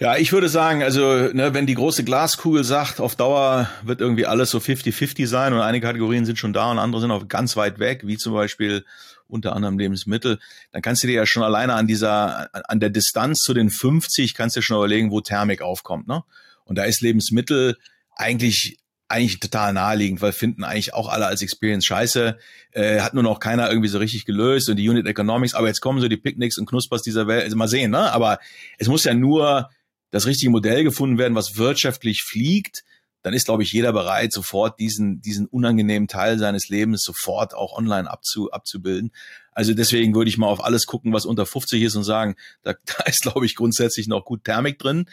Ja, 0.00 0.16
ich 0.16 0.32
würde 0.32 0.48
sagen, 0.48 0.82
also 0.82 1.02
ne, 1.02 1.54
wenn 1.54 1.66
die 1.66 1.74
große 1.74 2.02
Glaskugel 2.02 2.64
sagt, 2.64 3.00
auf 3.00 3.14
Dauer 3.14 3.68
wird 3.82 4.00
irgendwie 4.00 4.26
alles 4.26 4.50
so 4.50 4.58
50-50 4.58 5.26
sein 5.26 5.52
und 5.52 5.60
einige 5.60 5.86
Kategorien 5.86 6.24
sind 6.24 6.38
schon 6.38 6.52
da 6.52 6.70
und 6.70 6.78
andere 6.78 7.00
sind 7.00 7.10
auch 7.10 7.28
ganz 7.28 7.56
weit 7.56 7.78
weg, 7.78 8.02
wie 8.04 8.16
zum 8.16 8.32
Beispiel 8.32 8.84
unter 9.28 9.54
anderem 9.54 9.78
Lebensmittel, 9.78 10.38
dann 10.72 10.82
kannst 10.82 11.02
du 11.02 11.06
dir 11.06 11.14
ja 11.14 11.26
schon 11.26 11.42
alleine 11.42 11.74
an 11.74 11.86
dieser, 11.86 12.48
an 12.68 12.80
der 12.80 12.90
Distanz 12.90 13.40
zu 13.40 13.54
den 13.54 13.70
50, 13.70 14.34
kannst 14.34 14.56
du 14.56 14.60
dir 14.60 14.64
schon 14.64 14.78
überlegen, 14.78 15.10
wo 15.10 15.20
Thermik 15.20 15.62
aufkommt. 15.62 16.08
Ne? 16.08 16.24
Und 16.64 16.76
da 16.76 16.84
ist 16.84 17.02
Lebensmittel 17.02 17.76
eigentlich 18.16 18.78
eigentlich 19.08 19.40
total 19.40 19.72
naheliegend, 19.72 20.20
weil 20.20 20.32
finden 20.32 20.64
eigentlich 20.64 20.94
auch 20.94 21.08
alle 21.08 21.26
als 21.26 21.42
Experience 21.42 21.84
scheiße, 21.86 22.38
äh, 22.72 23.00
hat 23.00 23.14
nur 23.14 23.22
noch 23.22 23.40
keiner 23.40 23.68
irgendwie 23.68 23.88
so 23.88 23.98
richtig 23.98 24.26
gelöst 24.26 24.68
und 24.68 24.76
die 24.76 24.88
Unit 24.88 25.06
Economics, 25.06 25.54
aber 25.54 25.66
jetzt 25.66 25.80
kommen 25.80 26.00
so 26.00 26.08
die 26.08 26.16
Picknicks 26.16 26.58
und 26.58 26.66
Knuspers 26.66 27.02
dieser 27.02 27.26
Welt, 27.26 27.44
also 27.44 27.56
mal 27.56 27.68
sehen, 27.68 27.90
ne? 27.90 28.12
Aber 28.12 28.38
es 28.76 28.88
muss 28.88 29.04
ja 29.04 29.14
nur 29.14 29.70
das 30.10 30.26
richtige 30.26 30.50
Modell 30.50 30.84
gefunden 30.84 31.18
werden, 31.18 31.34
was 31.34 31.56
wirtschaftlich 31.56 32.22
fliegt, 32.22 32.84
dann 33.22 33.34
ist, 33.34 33.46
glaube 33.46 33.62
ich, 33.62 33.72
jeder 33.72 33.92
bereit, 33.92 34.32
sofort 34.32 34.78
diesen, 34.78 35.20
diesen 35.20 35.46
unangenehmen 35.46 36.08
Teil 36.08 36.38
seines 36.38 36.68
Lebens 36.68 37.02
sofort 37.02 37.52
auch 37.54 37.76
online 37.76 38.10
abzu, 38.10 38.50
abzubilden. 38.52 39.10
Also 39.52 39.74
deswegen 39.74 40.14
würde 40.14 40.30
ich 40.30 40.38
mal 40.38 40.46
auf 40.46 40.62
alles 40.62 40.86
gucken, 40.86 41.12
was 41.12 41.26
unter 41.26 41.44
50 41.44 41.82
ist 41.82 41.96
und 41.96 42.04
sagen, 42.04 42.36
da, 42.62 42.74
da 42.84 43.04
ist, 43.04 43.22
glaube 43.22 43.44
ich, 43.44 43.56
grundsätzlich 43.56 44.06
noch 44.06 44.24
gut 44.24 44.44
Thermik 44.44 44.78
drin. 44.78 45.06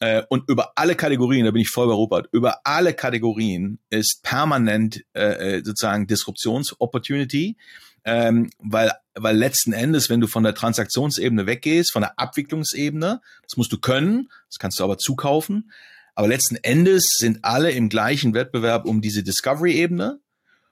Äh, 0.00 0.22
und 0.28 0.48
über 0.48 0.72
alle 0.76 0.94
Kategorien, 0.94 1.44
da 1.46 1.50
bin 1.50 1.62
ich 1.62 1.70
voll 1.70 1.86
bei 1.86 1.94
Rupert, 1.94 2.28
über 2.32 2.60
alle 2.64 2.92
Kategorien 2.92 3.78
ist 3.90 4.22
permanent 4.22 5.04
äh, 5.14 5.56
äh, 5.56 5.64
sozusagen 5.64 6.06
Disruptionsopportunity, 6.06 7.56
ähm, 8.04 8.50
weil, 8.58 8.92
weil 9.14 9.36
letzten 9.36 9.72
Endes, 9.72 10.10
wenn 10.10 10.20
du 10.20 10.26
von 10.26 10.42
der 10.42 10.54
Transaktionsebene 10.54 11.46
weggehst, 11.46 11.92
von 11.92 12.02
der 12.02 12.18
Abwicklungsebene, 12.18 13.20
das 13.42 13.56
musst 13.56 13.72
du 13.72 13.78
können, 13.78 14.28
das 14.48 14.58
kannst 14.58 14.78
du 14.78 14.84
aber 14.84 14.98
zukaufen, 14.98 15.70
aber 16.14 16.28
letzten 16.28 16.56
Endes 16.56 17.08
sind 17.18 17.44
alle 17.44 17.70
im 17.72 17.88
gleichen 17.88 18.32
Wettbewerb 18.32 18.86
um 18.86 19.02
diese 19.02 19.22
Discovery-Ebene. 19.22 20.18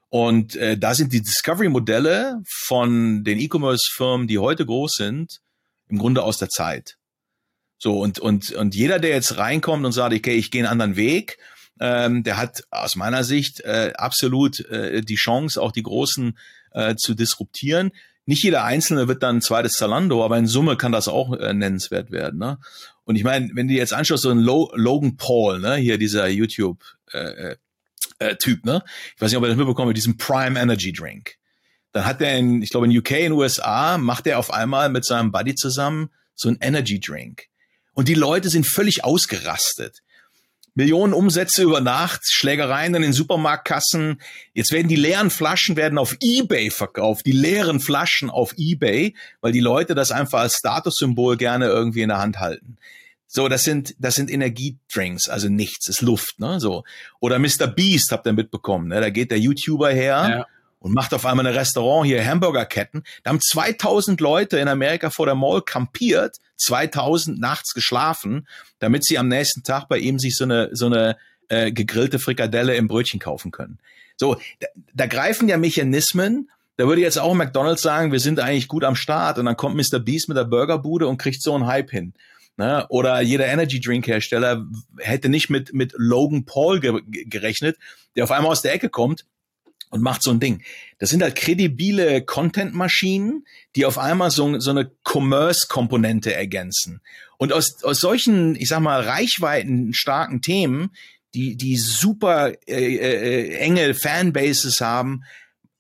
Und 0.09 0.57
äh, 0.57 0.79
da 0.79 0.95
sind 0.95 1.13
die 1.13 1.21
Discovery-Modelle 1.21 2.43
von 2.47 3.25
den 3.25 3.39
E-Commerce-Firmen, 3.39 4.27
die 4.27 4.39
heute 4.39 4.65
groß 4.65 4.93
sind, 4.93 5.41
im 5.89 5.99
Grunde 5.99 6.23
aus 6.23 6.39
der 6.39 6.49
Zeit. 6.49 6.97
So, 7.85 7.99
und, 8.01 8.19
und, 8.19 8.51
und 8.53 8.75
jeder, 8.75 8.99
der 8.99 9.11
jetzt 9.11 9.37
reinkommt 9.37 9.85
und 9.85 9.93
sagt, 9.93 10.15
okay, 10.15 10.37
ich 10.37 10.51
gehe 10.51 10.63
einen 10.63 10.73
anderen 10.73 10.97
Weg, 10.97 11.37
ähm, 11.79 12.23
der 12.23 12.39
hat 12.39 12.65
aus 12.71 12.97
meiner 12.97 13.25
Sicht 13.25 13.61
äh, 13.61 13.93
absolut 13.99 14.61
äh, 14.71 15.03
die 15.03 15.17
Chance, 15.17 15.61
auch 15.61 15.71
die 15.71 15.83
Großen 15.83 16.39
äh, 16.73 16.97
zu 16.97 17.13
disruptieren. 17.13 17.91
Nicht 18.25 18.43
jeder 18.43 18.65
Einzelne 18.65 19.07
wird 19.07 19.23
dann 19.23 19.37
ein 19.37 19.43
zweites 19.43 19.75
Zalando, 19.75 20.25
aber 20.25 20.39
in 20.39 20.47
Summe 20.47 20.79
kann 20.79 20.93
das 20.93 21.09
auch 21.09 21.35
äh, 21.35 21.53
nennenswert 21.53 22.11
werden. 22.11 22.39
Ne? 22.39 22.57
Und 23.05 23.17
ich 23.17 23.23
meine, 23.23 23.51
wenn 23.53 23.69
du 23.69 23.75
jetzt 23.75 23.93
anschaust, 23.93 24.23
so 24.23 24.31
ein 24.31 24.39
Lo 24.39 24.73
Logan 24.75 25.19
Paul, 25.19 25.61
ne, 25.61 25.75
hier 25.75 25.99
dieser 25.99 26.27
YouTube 26.29 26.83
äh, 27.13 27.19
äh, 27.19 27.57
äh 28.19 28.37
Typ, 28.37 28.65
ne? 28.65 28.83
Ich 29.15 29.21
weiß 29.21 29.31
nicht, 29.31 29.37
ob 29.37 29.45
er 29.45 29.49
das 29.49 29.59
mitbekommen 29.59 29.91
hat, 29.91 29.97
diesen 29.99 30.17
Prime 30.17 30.59
Energy 30.59 30.91
Drink. 30.91 31.35
Dann 31.93 32.07
hat 32.07 32.23
er 32.23 32.35
in, 32.39 32.63
ich 32.63 32.71
glaube 32.71 32.87
in 32.87 32.97
UK, 32.97 33.11
in 33.11 33.33
USA, 33.33 33.99
macht 33.99 34.27
er 34.27 34.39
auf 34.39 34.51
einmal 34.51 34.89
mit 34.89 35.05
seinem 35.05 35.33
Buddy 35.33 35.55
zusammen 35.55 36.09
so 36.35 36.49
ein 36.49 36.57
Energy 36.63 36.99
Drink. 36.99 37.49
Und 37.95 38.09
die 38.09 38.15
Leute 38.15 38.49
sind 38.51 38.67
völlig 38.67 39.05
ausgerastet. 39.05 40.03
Millionen 40.77 41.13
Umsätze 41.13 41.63
über 41.63 41.81
Nacht, 41.81 42.23
Schlägereien 42.25 42.95
in 42.97 43.03
den 43.03 43.13
Supermarktkassen. 43.13 44.21
Jetzt 44.55 44.73
werden 44.73 44.89
die 44.89 44.97
leeren 44.97 45.31
Flaschen 45.31 45.77
werden 45.77 45.99
auf 45.99 46.17
eBay 46.21 46.71
verkauft, 46.71 47.27
die 47.27 47.33
leeren 47.33 47.79
Flaschen 47.79 48.29
auf 48.29 48.55
eBay, 48.57 49.15
weil 49.41 49.53
die 49.53 49.61
Leute 49.61 49.95
das 49.95 50.11
einfach 50.11 50.41
als 50.41 50.57
Statussymbol 50.57 51.37
gerne 51.37 51.67
irgendwie 51.67 52.03
in 52.03 52.09
der 52.09 52.19
Hand 52.19 52.41
halten. 52.41 52.77
So, 53.29 53.49
das 53.49 53.63
sind, 53.63 53.95
das 53.99 54.17
sind 54.17 54.31
Energiedrinks, 54.31 55.29
also 55.29 55.49
nichts, 55.49 55.89
ist 55.89 56.03
Luft, 56.03 56.41
ne, 56.41 56.59
so. 56.59 56.85
Oder 57.21 57.39
Mr. 57.39 57.67
Beast 57.69 58.11
habt 58.11 58.27
ihr 58.27 58.33
mitbekommen, 58.33 58.89
ne, 58.89 59.01
da 59.01 59.11
geht 59.11 59.31
der 59.31 59.39
YouTuber 59.39 59.91
her 59.91 60.29
ja 60.29 60.47
und 60.85 60.93
macht 60.93 61.15
auf 61.15 61.25
einmal 61.25 61.47
ein 61.47 61.55
Restaurant 61.55 62.07
hier, 62.07 62.23
Hamburgerketten. 62.23 63.05
Da 63.23 63.31
haben 63.31 63.41
2000 63.41 64.21
Leute 64.21 64.59
in 64.59 64.69
Amerika 64.69 65.09
vor 65.09 65.25
der 65.25 65.35
Mall 65.35 65.63
kampiert, 65.63 66.37
2000 66.57 67.39
nachts 67.41 67.75
geschlafen, 67.75 68.47
damit 68.79 69.05
sie 69.05 69.19
am 69.19 69.29
nächsten 69.29 69.63
Tag 69.63 69.89
bei 69.89 69.99
ihm 69.99 70.19
sich 70.19 70.37
so 70.37 70.45
eine, 70.45 70.71
so 70.73 70.87
eine 70.87 71.17
äh, 71.49 71.73
gegrillte 71.73 72.19
Frikadelle 72.19 72.75
im 72.77 72.89
Brötchen 72.89 73.21
kaufen 73.21 73.51
können. 73.51 73.79
So, 74.17 74.37
da, 74.61 74.69
da 74.95 75.07
greifen 75.07 75.49
ja 75.49 75.57
Mechanismen, 75.57 76.51
da 76.77 76.87
würde 76.87 77.03
jetzt 77.03 77.19
auch 77.19 77.35
McDonald's 77.35 77.83
sagen, 77.83 78.13
wir 78.13 78.21
sind 78.21 78.41
eigentlich 78.41 78.69
gut 78.69 78.85
am 78.85 78.97
Start 78.97 79.39
und 79.39 79.47
dann 79.47 79.57
kommt 79.57 79.77
Mr. 79.77 79.99
Beast 80.01 80.29
mit 80.29 80.37
der 80.37 80.45
Burgerbude 80.45 81.07
und 81.07 81.19
kriegt 81.19 81.43
so 81.43 81.55
einen 81.55 81.67
Hype 81.67 81.91
hin. 81.91 82.15
Ne? 82.57 82.87
Oder 82.89 83.21
jeder 83.21 83.47
Energy 83.47 83.81
Drink 83.81 84.07
Hersteller 84.07 84.65
hätte 84.99 85.29
nicht 85.29 85.51
mit, 85.51 85.73
mit 85.73 85.93
Logan 85.97 86.45
Paul 86.45 86.81
ge 86.81 87.01
gerechnet, 87.07 87.77
der 88.17 88.25
auf 88.25 88.31
einmal 88.31 88.53
aus 88.53 88.63
der 88.63 88.73
Ecke 88.73 88.89
kommt 88.89 89.25
und 89.95 90.03
macht 90.03 90.25
so 90.25 90.33
ein 90.33 90.41
Ding. 90.41 90.61
Das 90.99 91.11
sind 91.11 91.23
halt 91.23 91.37
kredibile 91.37 92.21
Content-Maschinen, 92.21 93.47
die 93.77 93.87
auf 93.87 93.97
einmal 93.97 94.33
so, 94.33 94.59
so 94.59 94.71
eine 94.71 94.91
Commerce-Komponente 95.05 96.35
ergänzen. 96.35 97.01
Und 97.39 97.53
aus, 97.53 97.85
aus 97.85 98.01
solchen, 98.01 98.57
ich 98.57 98.69
sag 98.71 98.81
mal, 98.81 99.01
reichweiten 99.03 99.95
starken 99.95 100.43
Themen, 100.43 100.91
die, 101.35 101.57
die 101.57 101.77
super 101.77 102.55
äh, 102.67 102.97
äh, 102.97 103.55
enge 103.59 103.95
Fanbases 103.95 104.81
haben, 104.81 105.23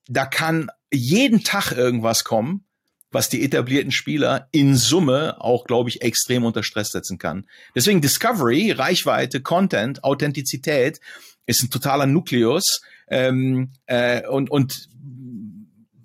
da 0.06 0.26
kann 0.26 0.70
jeden 0.92 1.42
Tag 1.42 1.72
irgendwas 1.72 2.22
kommen, 2.22 2.64
was 3.10 3.28
die 3.28 3.44
etablierten 3.44 3.90
Spieler 3.90 4.46
in 4.52 4.76
Summe 4.76 5.40
auch, 5.40 5.64
glaube 5.64 5.90
ich, 5.90 6.02
extrem 6.02 6.44
unter 6.44 6.62
Stress 6.62 6.92
setzen 6.92 7.18
kann. 7.18 7.48
Deswegen 7.74 8.00
Discovery, 8.00 8.70
Reichweite, 8.70 9.40
Content, 9.40 10.04
Authentizität 10.04 11.00
ist 11.46 11.64
ein 11.64 11.70
totaler 11.70 12.06
Nukleus, 12.06 12.80
ähm, 13.08 13.70
äh, 13.86 14.26
und, 14.26 14.50
und 14.50 14.88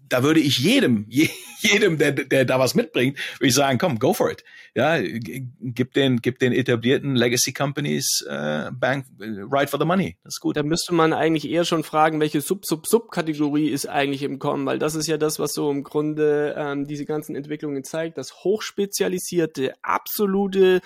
da 0.09 0.23
würde 0.23 0.39
ich 0.39 0.59
jedem, 0.59 1.05
jedem, 1.59 1.97
der, 1.97 2.11
der 2.11 2.45
da 2.45 2.59
was 2.59 2.75
mitbringt, 2.75 3.17
würde 3.39 3.47
ich 3.47 3.55
sagen, 3.55 3.77
komm, 3.77 3.99
go 3.99 4.13
for 4.13 4.31
it. 4.31 4.43
Ja, 4.75 4.99
gib 4.99 5.93
den, 5.93 6.17
gib 6.21 6.39
den 6.39 6.51
etablierten 6.51 7.15
Legacy 7.15 7.53
Companies 7.53 8.25
äh, 8.27 8.71
Bank 8.71 9.05
right 9.19 9.69
for 9.69 9.79
the 9.79 9.85
money. 9.85 10.17
Das 10.23 10.35
ist 10.35 10.39
gut. 10.41 10.57
Da 10.57 10.63
müsste 10.63 10.93
man 10.93 11.13
eigentlich 11.13 11.49
eher 11.49 11.65
schon 11.65 11.83
fragen, 11.83 12.19
welche 12.19 12.41
Sub-Sub-Sub-Kategorie 12.41 13.69
ist 13.69 13.87
eigentlich 13.87 14.23
im 14.23 14.39
Kommen, 14.39 14.65
weil 14.65 14.79
das 14.79 14.95
ist 14.95 15.07
ja 15.07 15.17
das, 15.17 15.39
was 15.39 15.53
so 15.53 15.71
im 15.71 15.83
Grunde 15.83 16.55
ähm, 16.57 16.85
diese 16.85 17.05
ganzen 17.05 17.35
Entwicklungen 17.35 17.83
zeigt. 17.83 18.17
Das 18.17 18.43
hochspezialisierte, 18.43 19.73
absolute, 19.81 20.81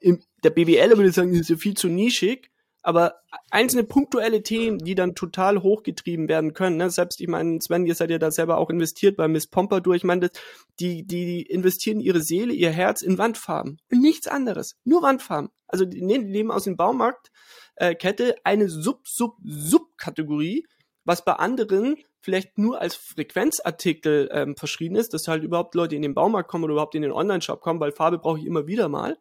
im, 0.00 0.20
der 0.42 0.50
BWL 0.50 0.96
würde 0.96 1.08
ich 1.08 1.14
sagen, 1.14 1.34
ist 1.34 1.50
ja 1.50 1.56
viel 1.56 1.74
zu 1.74 1.88
nischig 1.88 2.50
aber 2.86 3.16
einzelne 3.50 3.82
punktuelle 3.82 4.44
Themen, 4.44 4.78
die 4.78 4.94
dann 4.94 5.16
total 5.16 5.60
hochgetrieben 5.60 6.28
werden 6.28 6.54
können. 6.54 6.76
Ne? 6.76 6.88
Selbst, 6.88 7.20
ich 7.20 7.26
meine, 7.26 7.60
Sven, 7.60 7.84
ihr 7.84 7.96
seid 7.96 8.10
ja 8.10 8.18
da 8.18 8.30
selber 8.30 8.58
auch 8.58 8.70
investiert 8.70 9.16
bei 9.16 9.26
Miss 9.26 9.48
Pompadour. 9.48 9.96
Ich 9.96 10.04
meine, 10.04 10.30
die, 10.78 11.04
die 11.04 11.42
investieren 11.42 11.98
ihre 11.98 12.20
Seele, 12.20 12.52
ihr 12.52 12.70
Herz 12.70 13.02
in 13.02 13.18
Wandfarben. 13.18 13.80
Nichts 13.90 14.28
anderes. 14.28 14.76
Nur 14.84 15.02
Wandfarben. 15.02 15.50
Also 15.66 15.84
die 15.84 16.00
nehmen 16.00 16.52
aus 16.52 16.62
dem 16.62 16.76
Baumarktkette 16.76 18.36
äh, 18.36 18.40
eine 18.44 18.68
Sub-Sub-Sub-Kategorie, 18.68 20.64
was 21.04 21.24
bei 21.24 21.32
anderen 21.32 21.96
vielleicht 22.20 22.56
nur 22.56 22.80
als 22.80 22.94
Frequenzartikel 22.94 24.28
ähm, 24.30 24.54
verschrieben 24.56 24.94
ist, 24.94 25.12
dass 25.12 25.26
halt 25.26 25.42
überhaupt 25.42 25.74
Leute 25.74 25.96
in 25.96 26.02
den 26.02 26.14
Baumarkt 26.14 26.48
kommen 26.48 26.62
oder 26.62 26.74
überhaupt 26.74 26.94
in 26.94 27.02
den 27.02 27.10
Online-Shop 27.10 27.60
kommen, 27.60 27.80
weil 27.80 27.90
Farbe 27.90 28.18
brauche 28.18 28.38
ich 28.38 28.46
immer 28.46 28.68
wieder 28.68 28.88
mal. 28.88 29.18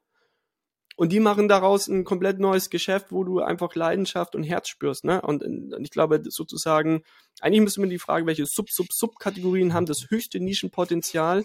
Und 0.97 1.11
die 1.11 1.19
machen 1.19 1.49
daraus 1.49 1.87
ein 1.87 2.05
komplett 2.05 2.39
neues 2.39 2.69
Geschäft, 2.69 3.07
wo 3.11 3.25
du 3.25 3.39
einfach 3.41 3.75
Leidenschaft 3.75 4.33
und 4.33 4.43
Herz 4.43 4.69
spürst. 4.69 5.03
Ne? 5.03 5.21
Und, 5.21 5.43
und 5.43 5.83
ich 5.83 5.91
glaube 5.91 6.21
sozusagen, 6.23 7.03
eigentlich 7.41 7.61
müssen 7.61 7.83
wir 7.83 7.89
die 7.89 7.99
Frage, 7.99 8.25
welche 8.25 8.45
Sub-Sub-Sub-Kategorien 8.45 9.73
haben 9.73 9.85
das 9.85 10.09
höchste 10.09 10.39
Nischenpotenzial 10.39 11.43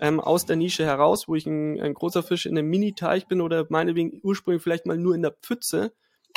ähm, 0.00 0.20
aus 0.20 0.44
der 0.44 0.56
Nische 0.56 0.84
heraus, 0.84 1.28
wo 1.28 1.34
ich 1.34 1.46
ein, 1.46 1.80
ein 1.80 1.94
großer 1.94 2.22
Fisch 2.22 2.44
in 2.44 2.58
einem 2.58 2.68
Mini-Teich 2.68 3.26
bin 3.26 3.40
oder 3.40 3.66
meinetwegen 3.70 4.20
ursprünglich 4.22 4.62
vielleicht 4.62 4.84
mal 4.84 4.98
nur 4.98 5.14
in 5.14 5.22
der 5.22 5.32
Pfütze, 5.32 5.94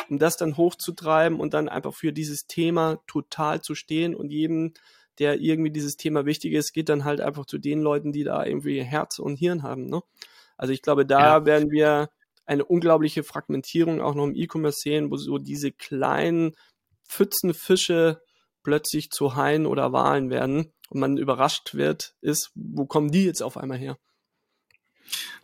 um 0.10 0.18
das 0.18 0.38
dann 0.38 0.56
hochzutreiben 0.56 1.42
und 1.42 1.54
dann 1.54 1.68
einfach 1.68 1.94
für 1.94 2.14
dieses 2.14 2.48
Thema 2.48 3.00
total 3.08 3.62
zu 3.62 3.76
stehen 3.76 4.16
und 4.16 4.32
jedem 4.32 4.74
der 5.20 5.40
irgendwie 5.40 5.70
dieses 5.70 5.98
Thema 5.98 6.26
wichtig 6.26 6.54
ist, 6.54 6.74
geht 6.74 6.90
dann 6.90 7.06
halt 7.06 7.22
einfach 7.22 7.46
zu 7.46 7.58
den 7.60 7.82
Leuten, 7.82 8.12
die 8.12 8.24
da 8.24 8.44
irgendwie 8.46 8.82
Herz 8.82 9.20
und 9.20 9.36
Hirn 9.36 9.62
haben. 9.62 9.86
Ne? 9.86 10.02
Also 10.58 10.74
ich 10.74 10.82
glaube, 10.82 11.06
da 11.06 11.38
ja. 11.38 11.46
werden 11.46 11.70
wir 11.70 12.10
eine 12.46 12.66
unglaubliche 12.66 13.24
Fragmentierung 13.24 14.02
auch 14.02 14.16
noch 14.16 14.26
im 14.26 14.36
E-Commerce 14.36 14.80
sehen, 14.82 15.12
wo 15.12 15.18
so 15.18 15.38
diese 15.38 15.72
kleinen 15.72 16.56
Pfützenfische 17.08 18.22
plötzlich 18.64 19.10
zu 19.10 19.36
Haien 19.36 19.66
oder 19.66 19.92
Walen 19.92 20.30
werden 20.30 20.74
und 20.90 21.00
man 21.00 21.18
überrascht 21.18 21.76
wird, 21.76 22.16
ist, 22.22 22.52
wo 22.56 22.86
kommen 22.86 23.12
die 23.12 23.26
jetzt 23.26 23.44
auf 23.44 23.58
einmal 23.58 23.78
her? 23.78 23.98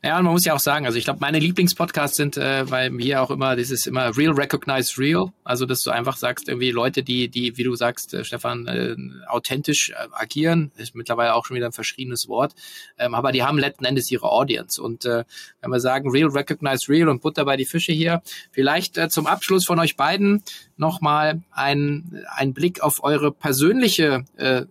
Ja, 0.02 0.18
und 0.18 0.24
man 0.24 0.34
muss 0.34 0.46
ja 0.46 0.54
auch 0.54 0.60
sagen, 0.60 0.86
also 0.86 0.98
ich 0.98 1.04
glaube, 1.04 1.20
meine 1.20 1.40
Lieblingspodcasts 1.40 2.16
sind, 2.16 2.38
äh, 2.38 2.70
weil 2.72 2.90
mir 2.90 3.22
auch 3.22 3.32
immer, 3.32 3.58
das 3.58 3.70
ist 3.70 3.86
immer 3.86 4.16
Real 4.16 4.32
Recognize 4.32 4.98
Real. 4.98 5.34
Also, 5.44 5.66
dass 5.66 5.82
du 5.82 5.92
einfach 5.92 6.16
sagst, 6.16 6.48
irgendwie 6.48 6.72
Leute, 6.72 7.04
die, 7.04 7.28
die, 7.28 7.58
wie 7.58 7.64
du 7.64 7.76
sagst, 7.76 8.14
äh, 8.14 8.24
Stefan, 8.24 8.66
äh, 8.68 8.96
authentisch 9.28 9.90
äh, 9.90 10.08
agieren, 10.14 10.72
ist 10.78 10.96
mittlerweile 10.96 11.36
auch 11.36 11.46
schon 11.46 11.58
wieder 11.58 11.66
ein 11.66 11.74
verschriebenes 11.74 12.30
Wort, 12.30 12.56
ähm, 12.98 13.14
aber 13.14 13.34
die 13.34 13.44
haben 13.44 13.58
letzten 13.58 13.84
Endes 13.84 14.10
ihre 14.10 14.32
Audience. 14.32 14.82
Und 14.82 15.04
äh, 15.04 15.26
wenn 15.62 15.70
wir 15.70 15.82
sagen, 15.82 16.10
Real 16.10 16.30
Recognize 16.30 16.88
Real 16.88 17.10
und 17.10 17.22
Butter 17.22 17.44
bei 17.44 17.58
die 17.58 17.66
Fische 17.66 17.92
hier, 17.92 18.22
vielleicht 18.52 18.98
äh, 18.98 19.10
zum 19.10 19.28
Abschluss 19.28 19.66
von 19.66 19.80
euch 19.80 19.98
beiden 19.98 20.44
nochmal 20.78 21.42
ein, 21.52 22.24
ein 22.34 22.54
Blick 22.54 22.82
auf 22.82 23.04
eure 23.04 23.34
persönliche 23.34 24.24
äh, 24.38 24.64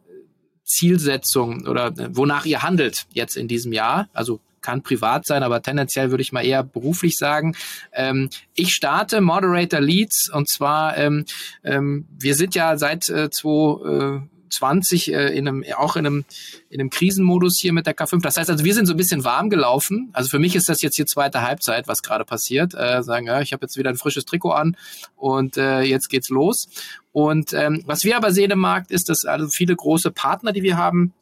Zielsetzung 0.65 1.67
oder 1.67 1.89
äh, 1.89 2.09
wonach 2.17 2.47
ihr 2.47 2.63
handelt 2.63 3.07
jetzt 3.13 3.37
in 3.37 3.47
diesem 3.49 3.73
Jahr, 3.75 4.09
also 4.13 4.41
kann 4.61 4.83
privat 4.83 5.27
sein, 5.27 5.43
aber 5.43 5.63
tendenziell 5.63 6.11
würde 6.11 6.23
ich 6.23 6.33
mal 6.33 6.45
eher 6.45 6.63
beruflich 6.63 7.17
sagen. 7.17 7.55
Ähm, 7.93 8.31
ich 8.55 8.75
starte 8.75 9.21
Moderator 9.21 9.81
Leads 9.81 10.31
und 10.33 10.49
zwar, 10.49 10.97
ähm, 10.97 11.25
ähm, 11.65 12.07
wir 12.19 12.35
sind 12.35 12.55
ja 12.55 12.77
seit 12.77 13.09
äh, 13.09 13.31
2020 13.31 15.13
äh, 15.13 15.37
in 15.37 15.49
einem, 15.49 15.65
auch 15.77 15.97
in 15.97 16.07
einem, 16.07 16.25
in 16.71 16.81
einem 16.81 16.91
Krisenmodus 16.91 17.59
hier 17.61 17.73
mit 17.73 17.87
der 17.87 17.97
K5. 17.97 18.23
Das 18.23 18.37
heißt 18.37 18.51
also, 18.51 18.65
wir 18.65 18.75
sind 18.75 18.87
so 18.87 18.95
ein 18.95 18.97
bisschen 18.97 19.25
warm 19.25 19.51
gelaufen. 19.51 20.11
Also 20.13 20.29
für 20.29 20.39
mich 20.39 20.57
ist 20.57 20.69
das 20.69 20.83
jetzt 20.83 20.97
hier 20.97 21.07
zweite 21.07 21.43
Halbzeit, 21.43 21.89
was 21.89 22.03
gerade 22.03 22.25
passiert. 22.25 22.75
Äh, 22.75 23.03
sagen, 23.03 23.27
ja, 23.27 23.41
ich 23.41 23.53
habe 23.53 23.65
jetzt 23.65 23.77
wieder 23.77 23.91
ein 23.91 23.97
frisches 23.97 24.25
Trikot 24.25 24.53
an 24.53 24.77
und 25.17 25.57
äh, 25.57 25.83
jetzt 25.83 26.09
geht's 26.09 26.29
los. 26.29 26.69
Und 27.13 27.53
ähm, 27.53 27.83
was 27.87 28.05
wir 28.05 28.17
aber 28.17 28.33
sehen 28.33 28.51
im 28.51 28.59
Markt 28.59 28.91
ist, 28.91 29.09
dass 29.09 29.25
also 29.25 29.49
viele 29.49 29.75
große 29.75 30.11
Partner, 30.11 30.53
die 30.53 30.63
wir 30.63 30.77
haben, 30.77 31.13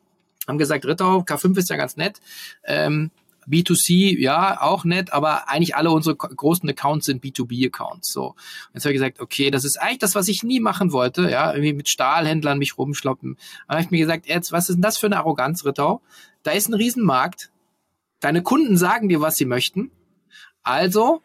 haben 0.47 0.59
gesagt, 0.59 0.84
Rittau, 0.87 1.20
K5 1.20 1.59
ist 1.59 1.70
ja 1.70 1.76
ganz 1.76 1.97
nett. 1.97 2.20
Ähm, 2.64 3.11
B2C, 3.49 4.18
ja, 4.18 4.61
auch 4.61 4.84
nett, 4.84 5.12
aber 5.12 5.49
eigentlich 5.49 5.76
alle 5.76 5.90
unsere 5.90 6.16
großen 6.16 6.68
Accounts 6.68 7.07
sind 7.07 7.22
B2B-Accounts. 7.22 8.12
So. 8.12 8.28
Und 8.28 8.36
jetzt 8.74 8.84
habe 8.84 8.92
ich 8.92 9.01
gesagt, 9.01 9.20
okay, 9.20 9.51
das 9.51 9.64
ist 9.64 9.80
eigentlich 9.80 9.99
das, 9.99 10.14
was 10.14 10.28
ich 10.28 10.42
nie 10.42 10.61
machen 10.61 10.92
wollte, 10.92 11.30
ja, 11.30 11.53
irgendwie 11.53 11.72
mit 11.72 11.88
Stahlhändlern 11.88 12.59
mich 12.59 12.76
rumschloppen. 12.78 13.36
Aber 13.66 13.80
ich 13.80 13.90
mir 13.90 13.99
gesagt, 13.99 14.26
jetzt, 14.26 14.53
was 14.53 14.68
ist 14.68 14.76
denn 14.76 14.82
das 14.82 14.99
für 14.99 15.07
eine 15.07 15.18
Arroganz, 15.18 15.64
Rittau? 15.64 16.03
Da 16.42 16.53
ist 16.53 16.68
ein 16.68 16.74
Riesenmarkt. 16.74 17.51
Deine 18.20 18.42
Kunden 18.42 18.76
sagen 18.76 19.09
dir, 19.09 19.20
was 19.20 19.36
sie 19.36 19.44
möchten. 19.44 19.90
Also 20.62 21.22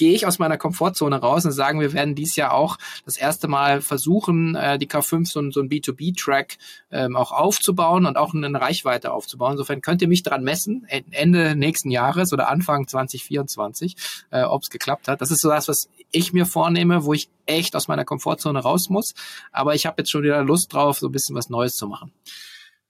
gehe 0.00 0.14
ich 0.14 0.26
aus 0.26 0.38
meiner 0.38 0.56
Komfortzone 0.56 1.16
raus 1.16 1.44
und 1.44 1.52
sagen, 1.52 1.78
wir 1.78 1.92
werden 1.92 2.14
dies 2.14 2.34
Jahr 2.34 2.54
auch 2.54 2.78
das 3.04 3.18
erste 3.18 3.48
Mal 3.48 3.82
versuchen, 3.82 4.54
äh, 4.54 4.78
die 4.78 4.88
K5 4.88 5.30
so, 5.30 5.50
so 5.50 5.60
ein 5.60 5.68
B2B-Track 5.68 6.56
ähm, 6.90 7.16
auch 7.16 7.32
aufzubauen 7.32 8.06
und 8.06 8.16
auch 8.16 8.32
eine 8.32 8.58
Reichweite 8.58 9.12
aufzubauen. 9.12 9.52
Insofern 9.52 9.82
könnt 9.82 10.00
ihr 10.00 10.08
mich 10.08 10.22
dran 10.22 10.42
messen, 10.42 10.86
Ende 11.10 11.54
nächsten 11.54 11.90
Jahres 11.90 12.32
oder 12.32 12.48
Anfang 12.48 12.88
2024, 12.88 13.94
äh, 14.30 14.42
ob 14.42 14.62
es 14.62 14.70
geklappt 14.70 15.06
hat. 15.06 15.20
Das 15.20 15.30
ist 15.30 15.42
so 15.42 15.50
das, 15.50 15.68
was 15.68 15.90
ich 16.10 16.32
mir 16.32 16.46
vornehme, 16.46 17.04
wo 17.04 17.12
ich 17.12 17.28
echt 17.44 17.76
aus 17.76 17.86
meiner 17.86 18.06
Komfortzone 18.06 18.60
raus 18.60 18.88
muss. 18.88 19.12
Aber 19.52 19.74
ich 19.74 19.84
habe 19.84 19.96
jetzt 19.98 20.10
schon 20.10 20.22
wieder 20.22 20.42
Lust 20.42 20.72
drauf, 20.72 20.98
so 20.98 21.08
ein 21.08 21.12
bisschen 21.12 21.36
was 21.36 21.50
Neues 21.50 21.74
zu 21.74 21.86
machen. 21.86 22.10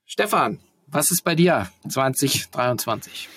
Stefan, 0.05 0.59
was 0.87 1.11
ist 1.11 1.25
bei 1.25 1.35
dir 1.35 1.69
2023? 1.89 3.27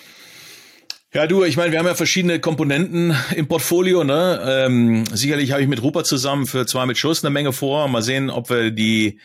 Ja, 1.14 1.28
du, 1.28 1.44
ich 1.44 1.56
meine, 1.56 1.70
wir 1.70 1.78
haben 1.78 1.86
ja 1.86 1.94
verschiedene 1.94 2.40
Komponenten 2.40 3.16
im 3.36 3.46
Portfolio. 3.46 4.02
Ne? 4.02 4.40
Ähm, 4.44 5.04
sicherlich 5.06 5.52
habe 5.52 5.62
ich 5.62 5.68
mit 5.68 5.80
Rupert 5.80 6.08
zusammen 6.08 6.48
für 6.48 6.66
zwei 6.66 6.86
mit 6.86 6.98
Schuss 6.98 7.22
eine 7.22 7.30
Menge 7.30 7.52
vor. 7.52 7.86
Mal 7.86 8.02
sehen, 8.02 8.30
ob 8.30 8.50
wir 8.50 8.72
die 8.72 9.20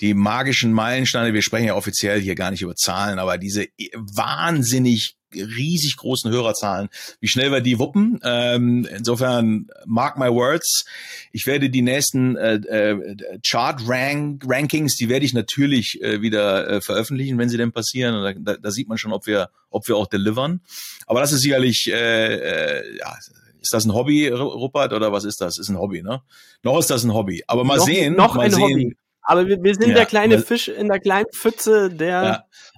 die 0.00 0.14
magischen 0.14 0.72
Meilensteine, 0.72 1.34
wir 1.34 1.42
sprechen 1.42 1.66
ja 1.66 1.74
offiziell 1.74 2.20
hier 2.20 2.34
gar 2.34 2.50
nicht 2.50 2.62
über 2.62 2.74
Zahlen, 2.74 3.18
aber 3.18 3.38
diese 3.38 3.66
wahnsinnig 3.94 5.15
riesig 5.34 5.96
großen 5.96 6.30
Hörerzahlen, 6.30 6.88
wie 7.20 7.28
schnell 7.28 7.50
wir 7.52 7.60
die 7.60 7.78
wuppen. 7.78 8.20
Ähm, 8.22 8.86
insofern, 8.90 9.68
mark 9.84 10.18
my 10.18 10.28
words, 10.28 10.84
ich 11.32 11.46
werde 11.46 11.70
die 11.70 11.82
nächsten 11.82 12.36
äh, 12.36 12.54
äh, 12.54 13.16
Chart-Rankings, 13.46 14.96
die 14.96 15.08
werde 15.08 15.26
ich 15.26 15.34
natürlich 15.34 16.00
äh, 16.02 16.22
wieder 16.22 16.68
äh, 16.68 16.80
veröffentlichen, 16.80 17.38
wenn 17.38 17.48
sie 17.48 17.56
denn 17.56 17.72
passieren. 17.72 18.36
Da, 18.44 18.56
da, 18.56 18.70
sieht 18.70 18.88
man 18.88 18.98
schon, 18.98 19.12
ob 19.12 19.26
wir, 19.26 19.50
ob 19.70 19.86
wir 19.88 19.96
auch 19.96 20.06
delivern. 20.06 20.60
Aber 21.06 21.20
das 21.20 21.32
ist 21.32 21.42
sicherlich, 21.42 21.90
äh, 21.90 22.34
äh, 22.34 22.98
ja, 22.98 23.16
ist 23.60 23.72
das 23.72 23.84
ein 23.84 23.94
Hobby, 23.94 24.28
Rupert, 24.28 24.92
oder 24.92 25.12
was 25.12 25.24
ist 25.24 25.40
das? 25.40 25.58
Ist 25.58 25.68
ein 25.68 25.78
Hobby, 25.78 26.02
ne? 26.02 26.22
Noch 26.62 26.78
ist 26.78 26.90
das 26.90 27.02
ein 27.04 27.12
Hobby. 27.12 27.42
Aber 27.48 27.64
mal 27.64 27.78
noch, 27.78 27.86
sehen. 27.86 28.14
Noch 28.14 28.34
mal 28.34 28.44
ein 28.44 28.52
sehen. 28.52 28.62
Hobby. 28.62 28.96
Aber 29.22 29.48
wir, 29.48 29.60
wir 29.60 29.74
sind 29.74 29.88
ja, 29.88 29.94
der 29.94 30.06
kleine 30.06 30.38
Fisch 30.38 30.68
in 30.68 30.86
der 30.86 31.00
kleinen 31.00 31.26
Pfütze, 31.32 31.90
der. 31.90 32.22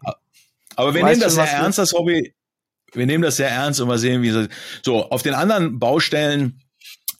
Ja. 0.02 0.16
Aber 0.76 0.94
wir 0.94 1.04
nehmen 1.04 1.20
das 1.20 1.34
sehr 1.34 1.44
ernst, 1.44 1.78
das 1.78 1.92
Hobby 1.92 2.32
wir 2.92 3.06
nehmen 3.06 3.22
das 3.22 3.36
sehr 3.36 3.50
ernst 3.50 3.80
und 3.80 3.88
mal 3.88 3.98
sehen, 3.98 4.22
wie 4.22 4.30
so. 4.30 4.46
So, 4.82 5.10
auf 5.10 5.22
den 5.22 5.34
anderen 5.34 5.78
Baustellen 5.78 6.62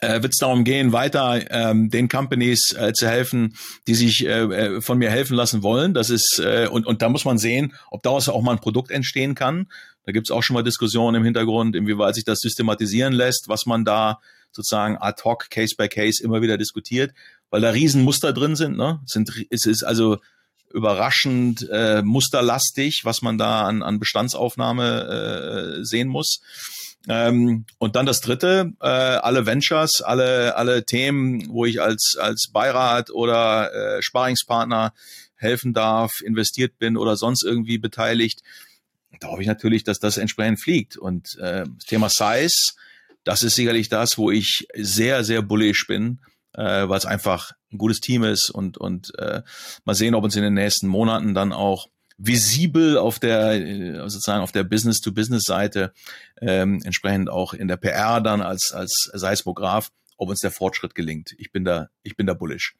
äh, 0.00 0.22
wird 0.22 0.32
es 0.32 0.38
darum 0.38 0.64
gehen, 0.64 0.92
weiter 0.92 1.50
ähm, 1.50 1.90
den 1.90 2.08
Companies 2.08 2.72
äh, 2.72 2.92
zu 2.92 3.08
helfen, 3.08 3.56
die 3.86 3.94
sich 3.94 4.24
äh, 4.24 4.42
äh, 4.42 4.80
von 4.80 4.98
mir 4.98 5.10
helfen 5.10 5.34
lassen 5.34 5.62
wollen. 5.62 5.94
Das 5.94 6.10
ist 6.10 6.38
äh, 6.38 6.68
und 6.70 6.86
und 6.86 7.02
da 7.02 7.08
muss 7.08 7.24
man 7.24 7.38
sehen, 7.38 7.74
ob 7.90 8.02
daraus 8.02 8.28
auch 8.28 8.42
mal 8.42 8.52
ein 8.52 8.60
Produkt 8.60 8.90
entstehen 8.90 9.34
kann. 9.34 9.66
Da 10.04 10.12
gibt 10.12 10.28
es 10.28 10.30
auch 10.30 10.42
schon 10.42 10.54
mal 10.54 10.62
Diskussionen 10.62 11.16
im 11.16 11.24
Hintergrund, 11.24 11.76
inwieweit 11.76 12.14
sich 12.14 12.24
das 12.24 12.38
systematisieren 12.40 13.12
lässt, 13.12 13.48
was 13.48 13.66
man 13.66 13.84
da 13.84 14.20
sozusagen 14.52 14.96
ad 14.96 15.22
hoc, 15.24 15.50
Case 15.50 15.74
by 15.76 15.88
Case 15.88 16.22
immer 16.22 16.40
wieder 16.40 16.56
diskutiert, 16.56 17.12
weil 17.50 17.60
da 17.60 17.70
Riesenmuster 17.70 18.32
drin 18.32 18.56
sind. 18.56 18.76
Ne? 18.76 19.00
Es, 19.04 19.12
sind, 19.12 19.30
es 19.50 19.66
ist 19.66 19.82
also 19.82 20.18
überraschend 20.72 21.68
äh, 21.70 22.02
musterlastig, 22.02 23.00
was 23.04 23.22
man 23.22 23.38
da 23.38 23.62
an, 23.62 23.82
an 23.82 23.98
Bestandsaufnahme 23.98 25.78
äh, 25.78 25.84
sehen 25.84 26.08
muss. 26.08 26.40
Ähm, 27.08 27.64
und 27.78 27.96
dann 27.96 28.06
das 28.06 28.20
dritte, 28.20 28.72
äh, 28.80 28.86
alle 28.86 29.46
Ventures, 29.46 30.02
alle, 30.02 30.56
alle 30.56 30.84
Themen, 30.84 31.48
wo 31.48 31.64
ich 31.64 31.80
als, 31.80 32.16
als 32.20 32.50
Beirat 32.52 33.10
oder 33.10 33.72
äh, 33.72 34.02
Sparingspartner 34.02 34.92
helfen 35.36 35.72
darf, 35.72 36.20
investiert 36.20 36.78
bin 36.78 36.96
oder 36.96 37.16
sonst 37.16 37.44
irgendwie 37.44 37.78
beteiligt, 37.78 38.42
da 39.20 39.28
hoffe 39.28 39.42
ich 39.42 39.48
natürlich, 39.48 39.84
dass 39.84 39.98
das 39.98 40.18
entsprechend 40.18 40.60
fliegt. 40.62 40.96
Und 40.96 41.36
äh, 41.38 41.64
Thema 41.86 42.08
Size, 42.10 42.74
das 43.24 43.42
ist 43.42 43.54
sicherlich 43.54 43.88
das, 43.88 44.18
wo 44.18 44.30
ich 44.30 44.66
sehr, 44.74 45.24
sehr 45.24 45.42
bullish 45.42 45.86
bin, 45.86 46.20
äh, 46.58 46.88
weil 46.88 46.98
es 46.98 47.06
einfach 47.06 47.52
ein 47.72 47.78
gutes 47.78 48.00
Team 48.00 48.24
ist 48.24 48.50
und, 48.50 48.78
und 48.78 49.12
äh, 49.18 49.42
mal 49.84 49.94
sehen, 49.94 50.14
ob 50.14 50.24
uns 50.24 50.34
in 50.36 50.42
den 50.42 50.54
nächsten 50.54 50.88
Monaten 50.88 51.32
dann 51.34 51.52
auch 51.52 51.86
visibel 52.18 52.98
auf 52.98 53.20
der 53.20 53.52
äh, 53.52 53.94
sozusagen 54.08 54.42
auf 54.42 54.50
der 54.50 54.64
Business-to-Business-Seite 54.64 55.92
ähm, 56.40 56.80
entsprechend 56.84 57.30
auch 57.30 57.54
in 57.54 57.68
der 57.68 57.76
PR 57.76 58.20
dann 58.20 58.42
als 58.42 58.72
als 58.72 59.08
Seismograph, 59.12 59.90
ob 60.16 60.30
uns 60.30 60.40
der 60.40 60.50
Fortschritt 60.50 60.96
gelingt. 60.96 61.34
Ich 61.38 61.52
bin 61.52 61.64
da 61.64 61.90
ich 62.02 62.16
bin 62.16 62.26
da 62.26 62.34
bullish. 62.34 62.74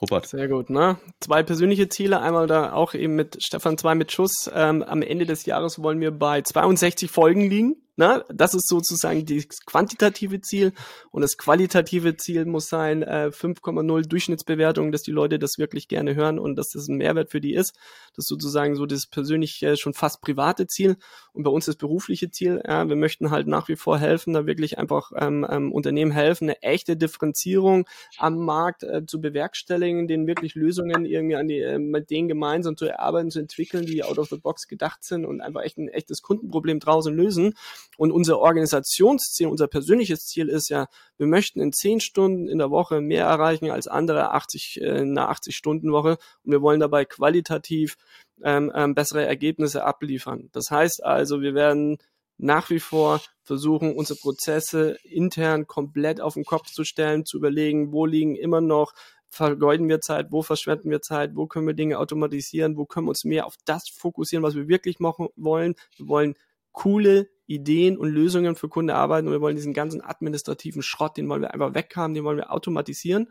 Rupert. 0.00 0.28
Sehr 0.28 0.46
gut, 0.46 0.70
ne? 0.70 0.96
Zwei 1.18 1.42
persönliche 1.42 1.88
Ziele, 1.88 2.20
einmal 2.20 2.46
da 2.46 2.72
auch 2.72 2.94
eben 2.94 3.16
mit 3.16 3.42
Stefan 3.42 3.76
2 3.76 3.96
mit 3.96 4.12
Schuss. 4.12 4.48
Ähm, 4.54 4.84
am 4.84 5.02
Ende 5.02 5.26
des 5.26 5.44
Jahres 5.44 5.82
wollen 5.82 6.00
wir 6.00 6.12
bei 6.12 6.40
62 6.40 7.10
Folgen 7.10 7.50
liegen. 7.50 7.74
Ne? 7.98 8.24
Das 8.32 8.54
ist 8.54 8.68
sozusagen 8.68 9.26
das 9.26 9.66
quantitative 9.66 10.40
Ziel 10.40 10.72
und 11.10 11.22
das 11.22 11.36
qualitative 11.36 12.16
Ziel 12.16 12.44
muss 12.44 12.68
sein 12.68 13.02
äh, 13.02 13.32
5,0 13.32 14.06
Durchschnittsbewertung, 14.06 14.92
dass 14.92 15.02
die 15.02 15.10
Leute 15.10 15.40
das 15.40 15.58
wirklich 15.58 15.88
gerne 15.88 16.14
hören 16.14 16.38
und 16.38 16.54
dass 16.54 16.68
das 16.68 16.86
ein 16.86 16.96
Mehrwert 16.96 17.32
für 17.32 17.40
die 17.40 17.54
ist. 17.54 17.74
Das 18.14 18.26
ist 18.26 18.28
sozusagen 18.28 18.76
so 18.76 18.86
das 18.86 19.08
persönliche, 19.08 19.76
schon 19.76 19.94
fast 19.94 20.22
private 20.22 20.68
Ziel 20.68 20.96
und 21.32 21.42
bei 21.42 21.50
uns 21.50 21.66
das 21.66 21.74
berufliche 21.74 22.30
Ziel. 22.30 22.62
Ja, 22.64 22.88
wir 22.88 22.94
möchten 22.94 23.32
halt 23.32 23.48
nach 23.48 23.66
wie 23.66 23.74
vor 23.74 23.98
helfen, 23.98 24.32
da 24.32 24.46
wirklich 24.46 24.78
einfach 24.78 25.10
ähm, 25.16 25.44
ähm, 25.50 25.72
Unternehmen 25.72 26.12
helfen, 26.12 26.44
eine 26.44 26.62
echte 26.62 26.96
Differenzierung 26.96 27.84
am 28.16 28.36
Markt 28.38 28.84
äh, 28.84 29.06
zu 29.06 29.20
bewerkstelligen, 29.20 30.06
denen 30.06 30.28
wirklich 30.28 30.54
Lösungen 30.54 31.04
irgendwie 31.04 31.34
an 31.34 31.48
die, 31.48 31.58
äh, 31.58 31.80
mit 31.80 32.10
denen 32.10 32.28
gemeinsam 32.28 32.76
zu 32.76 32.86
erarbeiten, 32.86 33.32
zu 33.32 33.40
entwickeln, 33.40 33.86
die 33.86 34.04
out 34.04 34.18
of 34.18 34.28
the 34.28 34.38
box 34.38 34.68
gedacht 34.68 35.02
sind 35.02 35.26
und 35.26 35.40
einfach 35.40 35.62
echt 35.62 35.78
ein 35.78 35.88
echtes 35.88 36.22
Kundenproblem 36.22 36.78
draußen 36.78 37.12
lösen. 37.12 37.54
Und 37.98 38.12
unser 38.12 38.38
Organisationsziel, 38.38 39.48
unser 39.48 39.66
persönliches 39.66 40.20
Ziel 40.20 40.48
ist 40.48 40.68
ja, 40.68 40.86
wir 41.16 41.26
möchten 41.26 41.60
in 41.60 41.72
zehn 41.72 41.98
Stunden 41.98 42.48
in 42.48 42.58
der 42.58 42.70
Woche 42.70 43.00
mehr 43.00 43.24
erreichen 43.24 43.72
als 43.72 43.88
andere 43.88 44.30
80, 44.30 44.80
äh, 44.80 45.00
in 45.00 45.18
einer 45.18 45.32
80-Stunden-Woche 45.32 46.16
und 46.44 46.52
wir 46.52 46.62
wollen 46.62 46.78
dabei 46.78 47.04
qualitativ 47.04 47.96
ähm, 48.44 48.70
ähm, 48.72 48.94
bessere 48.94 49.26
Ergebnisse 49.26 49.84
abliefern. 49.84 50.48
Das 50.52 50.70
heißt 50.70 51.04
also, 51.04 51.40
wir 51.40 51.54
werden 51.54 51.98
nach 52.36 52.70
wie 52.70 52.78
vor 52.78 53.20
versuchen, 53.42 53.96
unsere 53.96 54.20
Prozesse 54.20 54.96
intern 55.02 55.66
komplett 55.66 56.20
auf 56.20 56.34
den 56.34 56.44
Kopf 56.44 56.70
zu 56.70 56.84
stellen, 56.84 57.26
zu 57.26 57.36
überlegen, 57.36 57.90
wo 57.90 58.06
liegen 58.06 58.36
immer 58.36 58.60
noch 58.60 58.92
vergeuden 59.28 59.88
wir 59.88 60.00
Zeit, 60.00 60.30
wo 60.30 60.42
verschwenden 60.42 60.88
wir 60.88 61.02
Zeit, 61.02 61.34
wo 61.34 61.48
können 61.48 61.66
wir 61.66 61.74
Dinge 61.74 61.98
automatisieren, 61.98 62.76
wo 62.76 62.86
können 62.86 63.06
wir 63.06 63.10
uns 63.10 63.24
mehr 63.24 63.44
auf 63.44 63.56
das 63.64 63.88
fokussieren, 63.88 64.44
was 64.44 64.54
wir 64.54 64.68
wirklich 64.68 65.00
machen 65.00 65.28
wollen. 65.34 65.74
Wir 65.96 66.06
wollen 66.06 66.34
coole 66.70 67.28
Ideen 67.48 67.98
und 67.98 68.10
Lösungen 68.10 68.54
für 68.54 68.68
Kunden 68.68 68.90
arbeiten 68.90 69.26
und 69.26 69.32
wir 69.32 69.40
wollen 69.40 69.56
diesen 69.56 69.72
ganzen 69.72 70.00
administrativen 70.00 70.82
Schrott, 70.82 71.16
den 71.16 71.28
wollen 71.28 71.42
wir 71.42 71.52
einfach 71.52 71.74
weghaben, 71.74 72.14
den 72.14 72.24
wollen 72.24 72.36
wir 72.36 72.52
automatisieren 72.52 73.28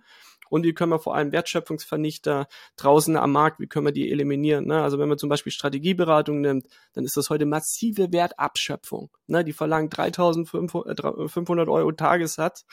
und 0.49 0.63
wie 0.63 0.73
können 0.73 0.91
wir 0.91 0.99
vor 0.99 1.15
allem 1.15 1.31
Wertschöpfungsvernichter 1.31 2.47
draußen 2.77 3.15
am 3.15 3.31
Markt, 3.31 3.59
wie 3.59 3.67
können 3.67 3.85
wir 3.85 3.91
die 3.91 4.11
eliminieren. 4.11 4.65
Ne? 4.65 4.81
Also 4.81 4.99
wenn 4.99 5.09
man 5.09 5.17
zum 5.17 5.29
Beispiel 5.29 5.51
Strategieberatung 5.51 6.41
nimmt, 6.41 6.67
dann 6.93 7.05
ist 7.05 7.17
das 7.17 7.29
heute 7.29 7.45
massive 7.45 8.11
Wertabschöpfung. 8.11 9.09
Ne? 9.27 9.43
Die 9.43 9.53
verlangen 9.53 9.89
3.500 9.89 11.71
Euro 11.71 11.91
Tagessatz 11.91 12.65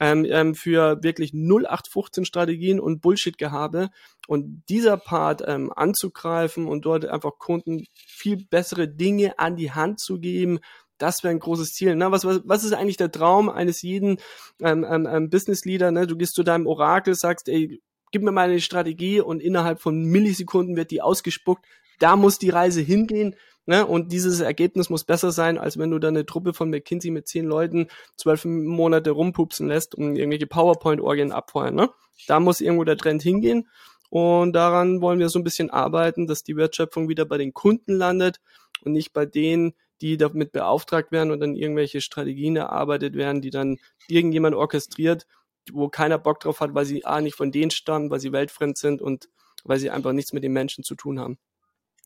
ähm, 0.00 0.24
ähm, 0.28 0.54
für 0.54 1.02
wirklich 1.02 1.32
0815 1.32 2.24
Strategien 2.24 2.80
und 2.80 3.00
Bullshit-Gehabe. 3.00 3.90
Und 4.26 4.64
dieser 4.68 4.96
Part 4.96 5.42
ähm, 5.46 5.72
anzugreifen 5.74 6.66
und 6.66 6.84
dort 6.84 7.06
einfach 7.06 7.32
Kunden 7.38 7.84
viel 7.94 8.44
bessere 8.44 8.88
Dinge 8.88 9.38
an 9.38 9.56
die 9.56 9.72
Hand 9.72 10.00
zu 10.00 10.18
geben, 10.18 10.60
das 10.98 11.22
wäre 11.22 11.32
ein 11.32 11.40
großes 11.40 11.74
Ziel. 11.74 11.96
Ne? 11.96 12.10
Was, 12.10 12.24
was, 12.24 12.40
was 12.44 12.64
ist 12.64 12.72
eigentlich 12.72 12.96
der 12.96 13.10
Traum 13.10 13.48
eines 13.48 13.82
jeden 13.82 14.18
ähm, 14.60 14.84
ähm, 14.88 15.08
ähm, 15.10 15.30
Business 15.30 15.64
Leader? 15.64 15.90
Ne? 15.90 16.06
Du 16.06 16.16
gehst 16.16 16.34
zu 16.34 16.42
deinem 16.42 16.66
Orakel, 16.66 17.14
sagst, 17.14 17.48
ey, 17.48 17.80
gib 18.10 18.22
mir 18.22 18.32
mal 18.32 18.48
eine 18.48 18.60
Strategie 18.60 19.20
und 19.20 19.40
innerhalb 19.40 19.80
von 19.80 20.02
Millisekunden 20.02 20.76
wird 20.76 20.90
die 20.90 21.02
ausgespuckt. 21.02 21.64
Da 21.98 22.16
muss 22.16 22.38
die 22.38 22.50
Reise 22.50 22.80
hingehen. 22.80 23.36
Ne? 23.66 23.86
Und 23.86 24.12
dieses 24.12 24.40
Ergebnis 24.40 24.88
muss 24.88 25.04
besser 25.04 25.30
sein, 25.30 25.58
als 25.58 25.78
wenn 25.78 25.90
du 25.90 25.98
da 25.98 26.08
eine 26.08 26.24
Truppe 26.24 26.54
von 26.54 26.70
McKinsey 26.70 27.10
mit 27.10 27.28
zehn 27.28 27.44
Leuten 27.44 27.88
zwölf 28.16 28.44
Monate 28.44 29.10
rumpupsen 29.10 29.68
lässt 29.68 29.94
und 29.94 30.16
irgendwelche 30.16 30.46
PowerPoint-Orgien 30.46 31.32
abfeuern. 31.32 31.74
Ne? 31.74 31.90
Da 32.26 32.40
muss 32.40 32.60
irgendwo 32.60 32.84
der 32.84 32.96
Trend 32.96 33.22
hingehen. 33.22 33.68
Und 34.10 34.54
daran 34.54 35.02
wollen 35.02 35.18
wir 35.18 35.28
so 35.28 35.38
ein 35.38 35.44
bisschen 35.44 35.68
arbeiten, 35.68 36.26
dass 36.26 36.42
die 36.42 36.56
Wertschöpfung 36.56 37.08
wieder 37.08 37.26
bei 37.26 37.36
den 37.36 37.52
Kunden 37.52 37.92
landet 37.92 38.40
und 38.82 38.92
nicht 38.92 39.12
bei 39.12 39.26
denen, 39.26 39.74
die 40.00 40.16
damit 40.16 40.52
beauftragt 40.52 41.12
werden 41.12 41.30
und 41.30 41.40
dann 41.40 41.54
irgendwelche 41.54 42.00
Strategien 42.00 42.56
erarbeitet 42.56 43.14
werden, 43.14 43.40
die 43.40 43.50
dann 43.50 43.78
irgendjemand 44.08 44.54
orchestriert, 44.54 45.26
wo 45.72 45.88
keiner 45.88 46.18
Bock 46.18 46.40
drauf 46.40 46.60
hat, 46.60 46.74
weil 46.74 46.84
sie 46.84 47.04
A 47.04 47.20
nicht 47.20 47.36
von 47.36 47.52
denen 47.52 47.70
stammen, 47.70 48.10
weil 48.10 48.20
sie 48.20 48.32
weltfremd 48.32 48.78
sind 48.78 49.02
und 49.02 49.28
weil 49.64 49.78
sie 49.78 49.90
einfach 49.90 50.12
nichts 50.12 50.32
mit 50.32 50.44
den 50.44 50.52
Menschen 50.52 50.84
zu 50.84 50.94
tun 50.94 51.18
haben. 51.18 51.38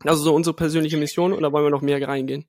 Also 0.04 0.22
so 0.24 0.34
unsere 0.34 0.56
persönliche 0.56 0.96
Mission 0.96 1.32
und 1.32 1.42
da 1.42 1.52
wollen 1.52 1.64
wir 1.64 1.70
noch 1.70 1.82
mehr 1.82 2.06
reingehen. 2.06 2.46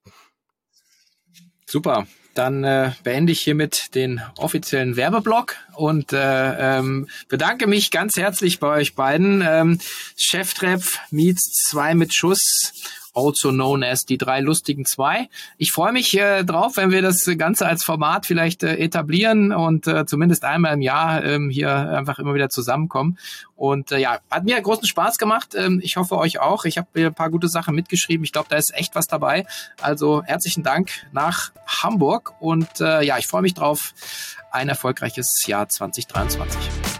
Super. 1.65 2.07
Dann 2.33 2.63
äh, 2.63 2.91
beende 3.03 3.31
ich 3.31 3.41
hiermit 3.41 3.93
den 3.93 4.19
offiziellen 4.37 4.95
Werbeblock 4.95 5.55
und 5.75 6.13
äh, 6.13 6.77
ähm, 6.79 7.07
bedanke 7.27 7.67
mich 7.67 7.91
ganz 7.91 8.17
herzlich 8.17 8.59
bei 8.59 8.75
euch 8.79 8.95
beiden. 8.95 9.43
Ähm, 9.47 9.79
Cheftreff 10.17 10.99
meets 11.11 11.51
zwei 11.69 11.93
mit 11.93 12.11
Schuss 12.11 12.73
also 13.13 13.51
known 13.51 13.83
as 13.83 14.05
die 14.05 14.17
drei 14.17 14.39
lustigen 14.39 14.85
zwei. 14.85 15.29
Ich 15.57 15.71
freue 15.71 15.91
mich 15.91 16.17
äh, 16.17 16.43
drauf, 16.43 16.77
wenn 16.77 16.91
wir 16.91 17.01
das 17.01 17.29
Ganze 17.37 17.67
als 17.67 17.83
Format 17.83 18.25
vielleicht 18.25 18.63
äh, 18.63 18.77
etablieren 18.77 19.51
und 19.51 19.87
äh, 19.87 20.05
zumindest 20.05 20.43
einmal 20.43 20.73
im 20.73 20.81
Jahr 20.81 21.23
ähm, 21.23 21.49
hier 21.49 21.73
einfach 21.73 22.19
immer 22.19 22.33
wieder 22.33 22.49
zusammenkommen. 22.49 23.17
Und 23.55 23.91
äh, 23.91 23.99
ja, 23.99 24.19
hat 24.29 24.43
mir 24.43 24.59
großen 24.59 24.87
Spaß 24.87 25.17
gemacht. 25.17 25.55
Ähm, 25.55 25.79
ich 25.83 25.97
hoffe 25.97 26.17
euch 26.17 26.39
auch. 26.39 26.65
Ich 26.65 26.77
habe 26.77 26.87
mir 26.93 27.07
ein 27.07 27.13
paar 27.13 27.29
gute 27.29 27.47
Sachen 27.47 27.75
mitgeschrieben. 27.75 28.23
Ich 28.23 28.31
glaube, 28.31 28.47
da 28.49 28.57
ist 28.57 28.73
echt 28.73 28.95
was 28.95 29.07
dabei. 29.07 29.45
Also 29.81 30.23
herzlichen 30.23 30.63
Dank 30.63 30.91
nach 31.11 31.51
Hamburg 31.67 32.33
und 32.39 32.81
äh, 32.81 33.03
ja, 33.03 33.17
ich 33.17 33.27
freue 33.27 33.41
mich 33.41 33.53
drauf. 33.53 33.93
Ein 34.51 34.69
erfolgreiches 34.69 35.45
Jahr 35.47 35.67
2023. 35.67 36.92